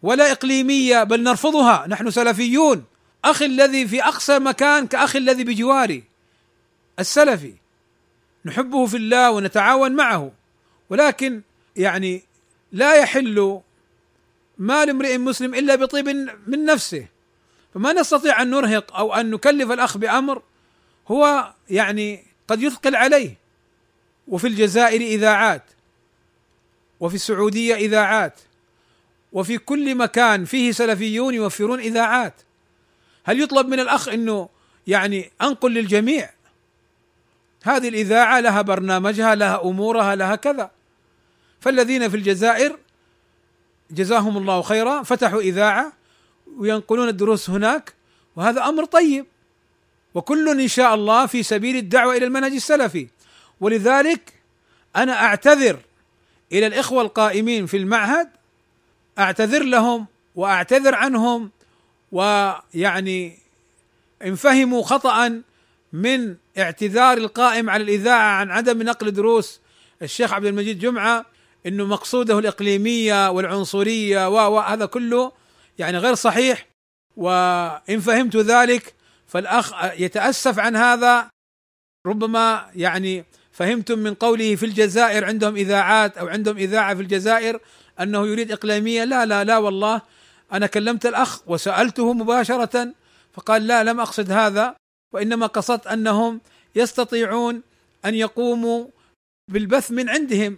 ولا 0.03 0.31
إقليمية 0.31 1.03
بل 1.03 1.23
نرفضها. 1.23 1.85
نحن 1.87 2.11
سلفيون. 2.11 2.83
أخي 3.25 3.45
الذي 3.45 3.87
في 3.87 4.03
أقصى 4.03 4.39
مكان 4.39 4.87
كأخي 4.87 5.17
الذي 5.17 5.43
بجواري. 5.43 6.03
السلفي. 6.99 7.53
نحبه 8.45 8.85
في 8.85 8.97
الله 8.97 9.31
ونتعاون 9.31 9.95
معه. 9.95 10.31
ولكن 10.89 11.41
يعني 11.75 12.23
لا 12.71 12.95
يحل 12.95 13.61
مال 14.57 14.89
امرئ 14.89 15.17
مسلم 15.17 15.55
إلا 15.55 15.75
بطيب 15.75 16.09
من 16.47 16.65
نفسه. 16.65 17.05
فما 17.73 17.93
نستطيع 17.93 18.41
أن 18.41 18.49
نرهق 18.49 18.95
أو 18.95 19.13
أن 19.13 19.31
نكلف 19.31 19.71
الأخ 19.71 19.97
بأمر 19.97 20.41
هو 21.07 21.53
يعني 21.69 22.25
قد 22.47 22.61
يثقل 22.63 22.95
عليه. 22.95 23.35
وفي 24.27 24.47
الجزائر 24.47 25.01
اذاعات 25.01 25.63
وفي 26.99 27.15
السعودية 27.15 27.75
اذاعات 27.75 28.39
وفي 29.33 29.57
كل 29.57 29.95
مكان 29.95 30.45
فيه 30.45 30.71
سلفيون 30.71 31.33
يوفرون 31.33 31.79
اذاعات 31.79 32.33
هل 33.29 33.41
يطلب 33.41 33.67
من 33.67 33.79
الأخ 33.79 34.07
إنه 34.07 34.49
يعني 34.87 35.31
أنقل 35.41 35.73
للجميع؟ 35.73 36.29
هذه 37.63 37.89
الإذاعة 37.89 38.39
لها 38.39 38.61
برنامجها 38.61 39.35
لها 39.35 39.61
أمورها 39.63 40.15
لها 40.15 40.35
كذا. 40.35 40.71
فالذين 41.59 42.09
في 42.09 42.17
الجزائر 42.17 42.77
جزاهم 43.91 44.37
الله 44.37 44.61
خيرا 44.61 45.03
فتحوا 45.03 45.41
إذاعة 45.41 45.93
وينقلون 46.57 47.09
الدروس 47.09 47.49
هناك 47.49 47.93
وهذا 48.35 48.63
أمر 48.63 48.85
طيب. 48.85 49.25
وكل 50.13 50.61
إن 50.61 50.67
شاء 50.67 50.95
الله 50.95 51.25
في 51.25 51.43
سبيل 51.43 51.75
الدعوة 51.75 52.17
إلى 52.17 52.25
المنهج 52.25 52.51
السلفي. 52.51 53.07
ولذلك 53.61 54.33
أنا 54.95 55.13
أعتذر 55.25 55.79
إلى 56.51 56.67
الإخوة 56.67 57.01
القائمين 57.01 57.65
في 57.65 57.77
المعهد 57.77 58.29
أعتذر 59.19 59.63
لهم 59.63 60.05
وأعتذر 60.35 60.95
عنهم 60.95 61.51
ويعني 62.11 63.37
إن 64.25 64.35
فهموا 64.35 64.83
خطأ 64.83 65.41
من 65.93 66.35
اعتذار 66.57 67.17
القائم 67.17 67.69
على 67.69 67.83
الإذاعة 67.83 68.31
عن 68.31 68.51
عدم 68.51 68.81
نقل 68.81 69.11
دروس 69.11 69.59
الشيخ 70.01 70.33
عبد 70.33 70.45
المجيد 70.45 70.79
جمعة 70.79 71.25
إنه 71.65 71.85
مقصوده 71.85 72.39
الإقليمية 72.39 73.29
والعنصرية 73.31 74.27
وهذا 74.29 74.85
كله 74.85 75.31
يعني 75.79 75.97
غير 75.97 76.15
صحيح. 76.15 76.67
وإن 77.15 77.99
فهمت 77.99 78.35
ذلك 78.35 78.93
فالأخ 79.27 79.73
يتأسف 79.83 80.59
عن 80.59 80.75
هذا. 80.75 81.29
ربما 82.07 82.71
يعني 82.75 83.25
فهمتم 83.51 83.99
من 83.99 84.13
قوله 84.13 84.55
في 84.55 84.65
الجزائر 84.65 85.25
عندهم 85.25 85.55
إذاعات 85.55 86.17
أو 86.17 86.27
عندهم 86.27 86.57
إذاعة 86.57 86.95
في 86.95 87.01
الجزائر 87.01 87.59
أنه 87.99 88.27
يريد 88.27 88.51
إقليمية. 88.51 89.03
لا 89.03 89.25
لا 89.25 89.43
لا 89.43 89.57
والله. 89.57 90.01
أنا 90.53 90.67
كلمت 90.67 91.05
الأخ 91.05 91.41
وسألته 91.47 92.13
مباشرة 92.13 92.93
فقال 93.33 93.67
لا 93.67 93.83
لم 93.83 93.99
أقصد 93.99 94.31
هذا 94.31 94.75
وإنما 95.13 95.47
قصدت 95.47 95.87
أنهم 95.87 96.41
يستطيعون 96.75 97.61
أن 98.05 98.15
يقوموا 98.15 98.87
بالبث 99.47 99.91
من 99.91 100.09
عندهم. 100.09 100.57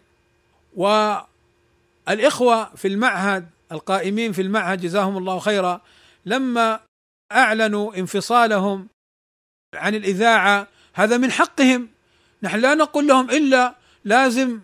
والإخوة 0.76 2.76
في 2.76 2.88
المعهد 2.88 3.50
القائمين 3.72 4.32
في 4.32 4.42
المعهد 4.42 4.82
جزاهم 4.82 5.18
الله 5.18 5.39
خيرا 5.39 5.82
لما 6.26 6.80
أعلنوا 7.32 7.96
انفصالهم 7.96 8.88
عن 9.76 9.96
الإذاعة 9.96 10.68
هذا 10.94 11.18
من 11.18 11.32
حقهم. 11.32 11.89
نحن 12.44 12.60
لا 12.60 12.76
نقول 12.76 13.08
لهم 13.08 13.32
إلا 13.32 13.76
لازم 14.06 14.60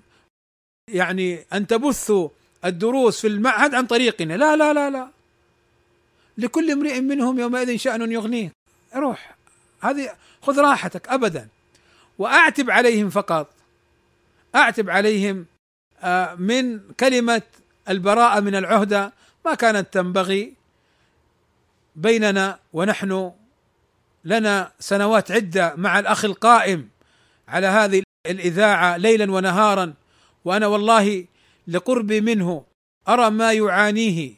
يعني 0.90 1.46
أن 1.54 1.68
تبثوا 1.68 2.30
الدروس 2.66 3.22
في 3.22 3.28
المعهد 3.28 3.76
عن 3.76 3.88
طريقنا. 3.88 4.34
لا 4.34 4.56
لا 4.56 4.74
لا 4.74 4.90
لا. 4.90 5.17
لكل 6.38 6.72
امرئ 6.72 7.02
منهم 7.02 7.40
يومئذ 7.40 7.78
شأن 7.78 8.12
يغنيه. 8.12 8.52
روح 8.96 9.36
هذه 9.82 10.10
خذ 10.42 10.60
راحتك 10.60 11.08
ابدا. 11.10 11.48
وأعتب 12.18 12.72
عليهم 12.72 13.10
فقط. 13.10 13.54
أعتب 14.56 14.90
عليهم 14.90 15.46
آه، 16.04 16.36
من 16.36 16.80
كلمة 16.80 17.42
البراءة 17.90 18.40
من 18.40 18.56
العهده 18.56 19.14
ما 19.46 19.54
كانت 19.54 19.94
تنبغي 19.94 20.54
بيننا 21.96 22.60
ونحن. 22.74 23.32
لنا 24.26 24.72
سنوات 24.80 25.32
عدة 25.32 25.74
مع 25.78 26.00
الأخ 26.00 26.26
القائم 26.26 26.90
على 27.48 27.68
هذه 27.68 28.04
الإذاعة 28.26 28.98
ليلا 28.98 29.32
ونهارا. 29.32 29.94
وأنا 30.46 30.68
والله 30.68 31.26
لقربي 31.68 32.22
منه 32.22 32.64
أرى 33.08 33.30
ما 33.30 33.54
يعانيه. 33.54 34.34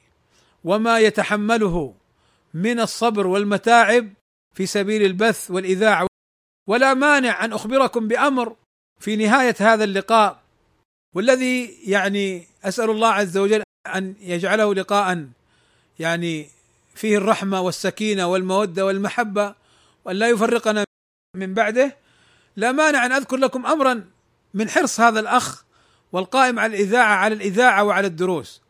وما 0.63 0.99
يتحمله 0.99 1.93
من 2.53 2.79
الصبر 2.79 3.27
والمتاعب 3.27 4.13
في 4.55 4.65
سبيل 4.65 5.05
البث 5.05 5.51
والإذاعة. 5.51 6.07
ولا 6.67 6.93
مانع 6.93 7.45
أن 7.45 7.53
أخبركم 7.53 8.07
بأمر 8.07 8.55
في 8.99 9.15
نهاية 9.15 9.55
هذا 9.59 9.83
اللقاء 9.83 10.41
والذي 11.15 11.77
يعني 11.85 12.47
أسأل 12.63 12.89
الله 12.89 13.07
عز 13.07 13.37
وجل 13.37 13.63
أن 13.87 14.15
يجعله 14.21 14.75
لقاء 14.75 15.27
يعني 15.99 16.49
فيه 16.95 17.17
الرحمة 17.17 17.61
والسكينة 17.61 18.27
والمودة 18.27 18.85
والمحبة 18.85 19.55
وأن 20.05 20.15
لا 20.15 20.29
يفرقنا 20.29 20.83
من 21.35 21.53
بعده. 21.53 21.97
لا 22.55 22.71
مانع 22.71 23.05
أن 23.05 23.11
أذكر 23.11 23.37
لكم 23.37 23.65
امرا 23.65 24.05
من 24.53 24.69
حرص 24.69 24.99
هذا 24.99 25.19
الأخ 25.19 25.63
والقائم 26.11 26.59
على 26.59 26.75
الإذاعة 26.75 27.15
على 27.15 27.35
الإذاعة 27.35 27.83
وعلى 27.83 28.07
الدروس. 28.07 28.61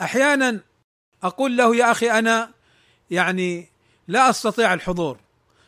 أحيانا 0.00 0.60
أقول 1.24 1.56
له 1.56 1.76
يا 1.76 1.90
أخي 1.90 2.10
أنا 2.10 2.50
يعني 3.10 3.68
لا 4.08 4.30
أستطيع 4.30 4.74
الحضور. 4.74 5.18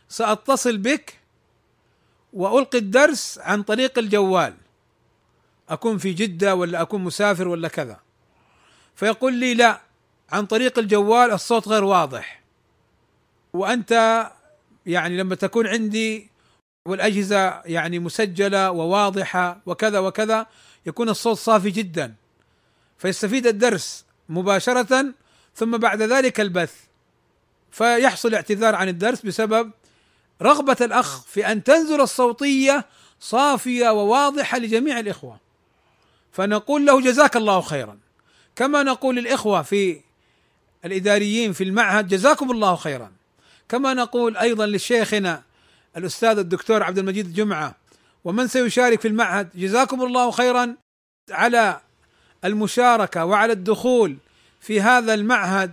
سأتصل 0.08 0.78
بك 0.78 1.20
وألقي 2.32 2.78
الدرس 2.78 3.38
عن 3.38 3.62
طريق 3.62 3.98
الجوال. 3.98 4.54
أكون 5.68 5.98
في 5.98 6.12
جدة 6.12 6.54
ولا 6.54 6.82
أكون 6.82 7.04
مسافر 7.04 7.48
ولا 7.48 7.68
كذا. 7.68 8.00
فيقول 8.94 9.34
لي 9.34 9.54
لا 9.54 9.80
عن 10.30 10.46
طريق 10.46 10.78
الجوال 10.78 11.32
الصوت 11.32 11.68
غير 11.68 11.84
واضح. 11.84 12.42
وأنت 13.52 14.22
يعني 14.86 15.16
لما 15.16 15.34
تكون 15.34 15.66
عندي 15.66 16.30
والأجهزة 16.86 17.62
يعني 17.64 17.98
مسجلة 17.98 18.70
وواضحة 18.70 19.60
وكذا 19.66 19.98
وكذا 19.98 20.46
يكون 20.86 21.08
الصوت 21.08 21.36
صافي 21.36 21.70
جدا. 21.70 22.14
فيستفيد 22.98 23.46
الدرس 23.46 24.04
مباشرة 24.28 25.14
ثم 25.56 25.76
بعد 25.76 26.02
ذلك 26.02 26.40
البث. 26.40 26.74
فيحصل 27.70 28.34
اعتذار 28.34 28.74
عن 28.74 28.88
الدرس 28.88 29.26
بسبب 29.26 29.70
رغبة 30.42 30.76
الأخ 30.80 31.22
في 31.22 31.46
أن 31.46 31.64
تنزل 31.64 32.00
الصوتية 32.00 32.86
صافية 33.20 33.88
وواضحة 33.88 34.58
لجميع 34.58 34.98
الإخوة. 34.98 35.40
فنقول 36.32 36.86
له 36.86 37.00
جزاك 37.00 37.36
الله 37.36 37.60
خيرا. 37.60 37.98
كما 38.56 38.82
نقول 38.82 39.16
للإخوة 39.16 39.62
في 39.62 40.00
الإداريين 40.84 41.52
في 41.52 41.64
المعهد 41.64 42.08
جزاكم 42.08 42.50
الله 42.50 42.76
خيرا. 42.76 43.12
كما 43.68 43.94
نقول 43.94 44.36
أيضا 44.36 44.66
لشيخنا 44.66 45.42
الأستاذ 45.96 46.38
الدكتور 46.38 46.82
عبد 46.82 46.98
المجيد 46.98 47.26
الجمعه 47.26 47.74
ومن 48.24 48.46
سيشارك 48.46 49.00
في 49.00 49.08
المعهد 49.08 49.48
جزاكم 49.54 50.02
الله 50.02 50.30
خيرا 50.30 50.76
على 51.30 51.80
المشاركة 52.44 53.24
وعلى 53.24 53.52
الدخول 53.52 54.16
في 54.66 54.80
هذا 54.80 55.14
المعهد 55.14 55.72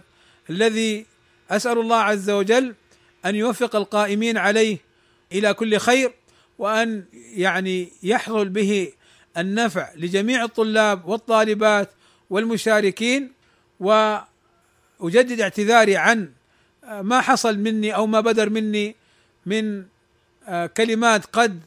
الذي 0.50 1.06
أسأل 1.52 1.78
الله 1.78 1.98
عز 1.98 2.30
وجل 2.30 2.76
أن 3.26 3.36
يوفق 3.36 3.76
القائمين 3.76 4.38
عليه 4.38 4.78
إلى 5.32 5.54
كل 5.54 5.78
خير 5.78 6.12
وأن 6.58 7.04
يعني 7.14 7.92
يحصل 8.04 8.50
به 8.50 8.92
النفع 9.38 9.90
لجميع 9.96 10.44
الطلاب 10.44 11.06
والطالبات 11.06 11.90
والمشاركين 12.30 13.32
وأجدد 13.80 15.42
اعتذاري 15.42 15.98
عن 15.98 16.32
ما 16.84 17.22
حصل 17.22 17.58
مني 17.58 17.96
أو 17.96 18.08
ما 18.08 18.20
بدر 18.20 18.50
مني 18.50 18.96
من 19.46 19.86
كلمات 20.78 21.26
قد 21.26 21.60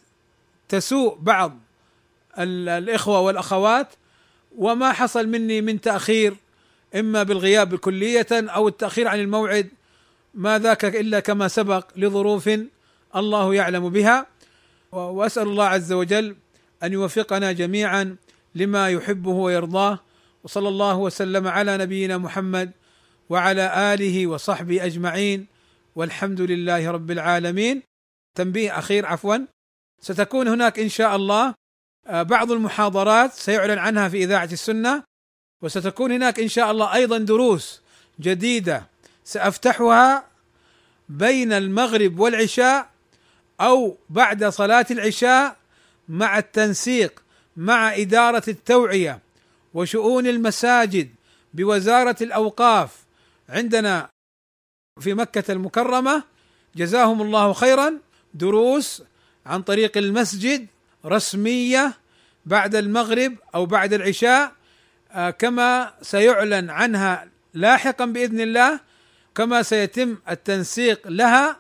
تسوء 0.69 1.19
بعض 1.21 1.59
الإخوة 2.39 3.21
والأخوات 3.21 3.89
وما 4.59 4.93
حصل 4.93 5.29
مني 5.29 5.61
من 5.61 5.81
تأخير 5.81 6.37
إما 6.97 7.23
بالغياب 7.23 7.75
كلية 7.75 8.27
أو 8.33 8.69
التأخير 8.69 9.09
عن 9.09 9.21
الموعد 9.21 9.69
ما 10.35 10.59
ذاك 10.59 10.85
إلا 10.85 11.21
كما 11.21 11.49
سبق 11.49 11.87
لظروف 11.97 12.51
الله 13.17 13.55
يعلم 13.55 13.89
بها. 13.89 14.27
وأسأل 14.93 15.43
الله 15.43 15.65
عز 15.65 15.93
وجل 15.93 16.37
أن 16.83 16.93
يوفقنا 16.93 17.53
جميعا 17.53 18.17
لما 18.55 18.91
يحبه 18.91 19.31
ويرضاه. 19.31 19.99
وصلى 20.45 20.69
الله 20.69 20.97
وسلم 20.97 21.49
على 21.49 21.77
نبينا 21.77 22.19
محمد 22.19 22.71
وعلى 23.29 23.95
آله 23.95 24.27
وصحبه 24.27 24.85
أجمعين. 24.85 25.47
والحمد 25.97 26.41
لله 26.41 26.91
رب 26.91 27.11
العالمين. 27.11 27.83
تنبيه 28.35 28.79
أخير 28.79 29.07
عفوا. 29.07 29.37
ستكون 30.01 30.49
هناك 30.49 30.79
إن 30.79 30.89
شاء 30.89 31.17
الله 31.17 31.55
آه، 32.07 32.23
بعض 32.23 32.53
المحاضرات 32.53 33.33
سيعلن 33.33 33.79
عنها 33.79 34.09
في 34.09 34.25
إذاعة 34.25 34.49
السنة. 34.53 35.16
وستكون 35.63 36.13
هناك 36.13 36.41
إن 36.41 36.49
شاء 36.49 36.71
الله 36.71 36.95
أيضا 36.95 37.19
دروس 37.19 37.81
جديدة 38.21 38.87
سأفتحها 39.25 40.25
بين 41.09 41.53
المغرب 41.53 42.19
والعشاء 42.19 42.91
أو 43.61 43.97
بعد 44.11 44.45
صلاة 44.45 44.87
العشاء 44.91 45.57
مع 46.09 46.39
التنسيق 46.39 47.23
مع 47.57 47.95
إدارة 47.95 48.43
التوعية 48.49 49.19
وشؤون 49.75 50.27
المساجد 50.27 51.11
بوزارة 51.55 52.17
الأوقاف 52.21 52.91
عندنا 53.49 54.09
في 55.01 55.15
مكة 55.15 55.53
المكرمة. 55.53 56.23
جزاهم 56.77 57.23
الله 57.23 57.53
خيرا. 57.53 57.99
دروس 58.35 59.03
عن 59.47 59.63
طريق 59.63 59.99
المسجد 59.99 60.67
رسمية 61.07 61.93
بعد 62.47 62.75
المغرب 62.75 63.35
أو 63.55 63.67
بعد 63.67 63.93
العشاء. 63.93 64.53
كما 65.39 65.93
سيعلن 66.03 66.71
عنها 66.71 67.29
لاحقا 67.55 68.05
بإذن 68.05 68.41
الله 68.41 68.81
كما 69.35 69.63
سيتم 69.63 70.17
التنسيق 70.31 71.09
لها 71.09 71.57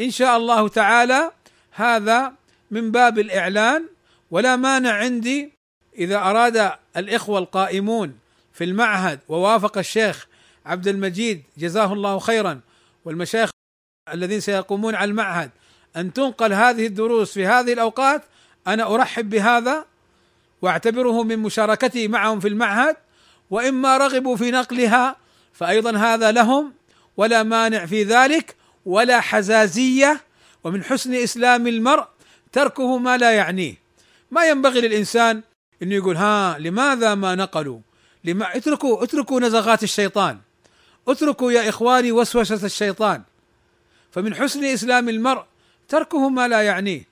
إن 0.00 0.10
شاء 0.10 0.36
الله 0.36 0.68
تعالى. 0.68 1.30
هذا 1.72 2.32
من 2.70 2.90
باب 2.90 3.18
الإعلان. 3.18 3.88
ولا 4.30 4.56
مانع 4.56 4.92
عندي 4.92 5.52
إذا 5.98 6.16
أراد 6.16 6.72
الإخوة 6.96 7.38
القائمون 7.38 8.18
في 8.52 8.64
المعهد 8.64 9.20
ووافق 9.28 9.78
الشيخ 9.78 10.26
عبد 10.66 10.88
المجيد 10.88 11.42
جزاه 11.58 11.92
الله 11.92 12.18
خيرا 12.18 12.60
والمشايخ 13.04 13.50
الذين 14.12 14.40
سيقومون 14.40 14.94
على 14.94 15.10
المعهد 15.10 15.50
أن 15.96 16.12
تنقل 16.12 16.52
هذه 16.52 16.86
الدروس 16.86 17.32
في 17.32 17.46
هذه 17.46 17.72
الأوقات 17.72 18.22
أنا 18.66 18.94
أرحب 18.94 19.30
بهذا. 19.30 19.84
واعتبره 20.62 21.22
من 21.22 21.38
مشاركتي 21.38 22.08
معهم 22.08 22.40
في 22.40 22.48
المعهد 22.48 22.96
وإما 23.50 23.96
رغبوا 23.96 24.36
في 24.36 24.50
نقلها 24.50 25.16
فايضا 25.52 25.96
هذا 25.96 26.32
لهم 26.32 26.72
ولا 27.16 27.42
مانع 27.42 27.86
في 27.86 28.02
ذلك 28.02 28.56
ولا 28.86 29.20
حزازية 29.20 30.20
ومن 30.64 30.84
حسن 30.84 31.14
إسلام 31.14 31.66
المرء 31.66 32.04
تركه 32.52 32.98
ما 32.98 33.16
لا 33.16 33.32
يعنيه. 33.32 33.74
ما 34.30 34.48
ينبغي 34.48 34.80
للإنسان 34.80 35.42
إنه 35.82 35.94
يقول 35.94 36.16
ها 36.16 36.58
لماذا 36.58 37.14
ما 37.14 37.34
نقلوا؟ 37.34 37.80
لما 38.24 38.56
اتركوا 38.56 39.04
اتركوا 39.04 39.40
نزغات 39.40 39.82
الشيطان 39.82 40.38
اتركوا 41.08 41.52
يا 41.52 41.68
إخواني 41.68 42.12
وسوسة 42.12 42.66
الشيطان. 42.66 43.22
فمن 44.10 44.34
حسن 44.34 44.64
إسلام 44.64 45.08
المرء 45.08 45.42
تركه 45.88 46.28
ما 46.28 46.48
لا 46.48 46.62
يعنيه. 46.62 47.07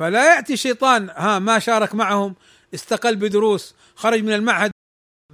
فلا 0.00 0.34
يأتي 0.34 0.56
شيطان. 0.56 1.10
ها 1.10 1.38
ما 1.38 1.58
شارك 1.58 1.94
معهم 1.94 2.34
استقل 2.74 3.16
بدروس 3.16 3.74
خرج 3.94 4.22
من 4.22 4.32
المعهد 4.32 4.70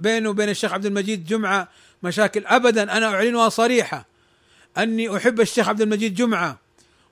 بينه 0.01 0.29
وبين 0.29 0.49
الشيخ 0.49 0.73
عبد 0.73 0.85
المجيد 0.85 1.25
جمعة. 1.25 1.69
مشاكل 2.03 2.45
ابدا 2.45 2.97
أنا 2.97 3.05
أعلنها 3.05 3.49
صريحة. 3.49 4.05
أني 4.77 5.17
أحب 5.17 5.41
الشيخ 5.41 5.69
عبد 5.69 5.81
المجيد 5.81 6.15
جمعة 6.15 6.59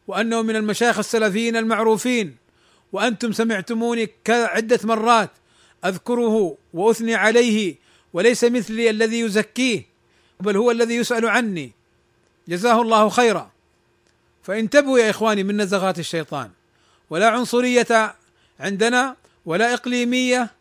وأنه 0.07 0.41
من 0.41 0.55
المشايخ 0.55 0.99
السلفيين 0.99 1.57
المعروفين. 1.57 2.37
وأنتم 2.91 3.31
سمعتموني 3.31 4.09
عده 4.29 4.79
مرات. 4.83 5.31
أذكره 5.85 6.57
وأثني 6.73 7.15
عليه 7.15 7.75
وليس 8.13 8.43
مثلي 8.43 8.89
الذي 8.89 9.19
يزكيه 9.19 9.85
بل 10.39 10.57
هو 10.57 10.71
الذي 10.71 10.95
يسأل 10.95 11.27
عني. 11.27 11.71
جزاه 12.47 12.81
الله 12.81 13.09
خيرا. 13.09 13.51
فانتبهوا 14.43 14.99
يا 14.99 15.09
إخواني 15.09 15.43
من 15.43 15.61
نزغات 15.61 15.99
الشيطان. 15.99 16.51
ولا 17.09 17.29
عنصرية 17.29 18.15
عندنا 18.59 19.15
ولا 19.45 19.73
إقليمية 19.73 20.51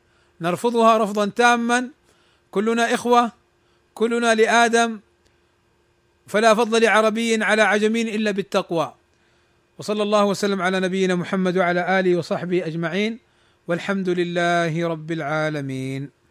نرفضها 0.41 0.99
رفضا 0.99 1.27
تاما. 1.27 1.89
كلنا 2.51 2.95
إخوة 2.95 3.33
كلنا 3.95 4.35
لآدم 4.35 5.01
فلا 6.27 6.55
فضل 6.55 6.83
لعربي 6.83 7.45
على 7.45 7.63
عجمي 7.63 8.03
إلا 8.03 8.31
بالتقوى. 8.31 8.95
وصلى 9.79 10.03
الله 10.03 10.25
وسلم 10.25 10.63
على 10.63 10.81
نبينا 10.81 11.15
محمد 11.15 11.59
وعلى 11.59 12.01
آله 12.01 12.17
وصحبه 12.17 12.67
أجمعين 12.67 13.19
والحمد 13.69 14.09
لله 14.09 14.89
رب 14.89 15.13
العالمين. 15.13 16.24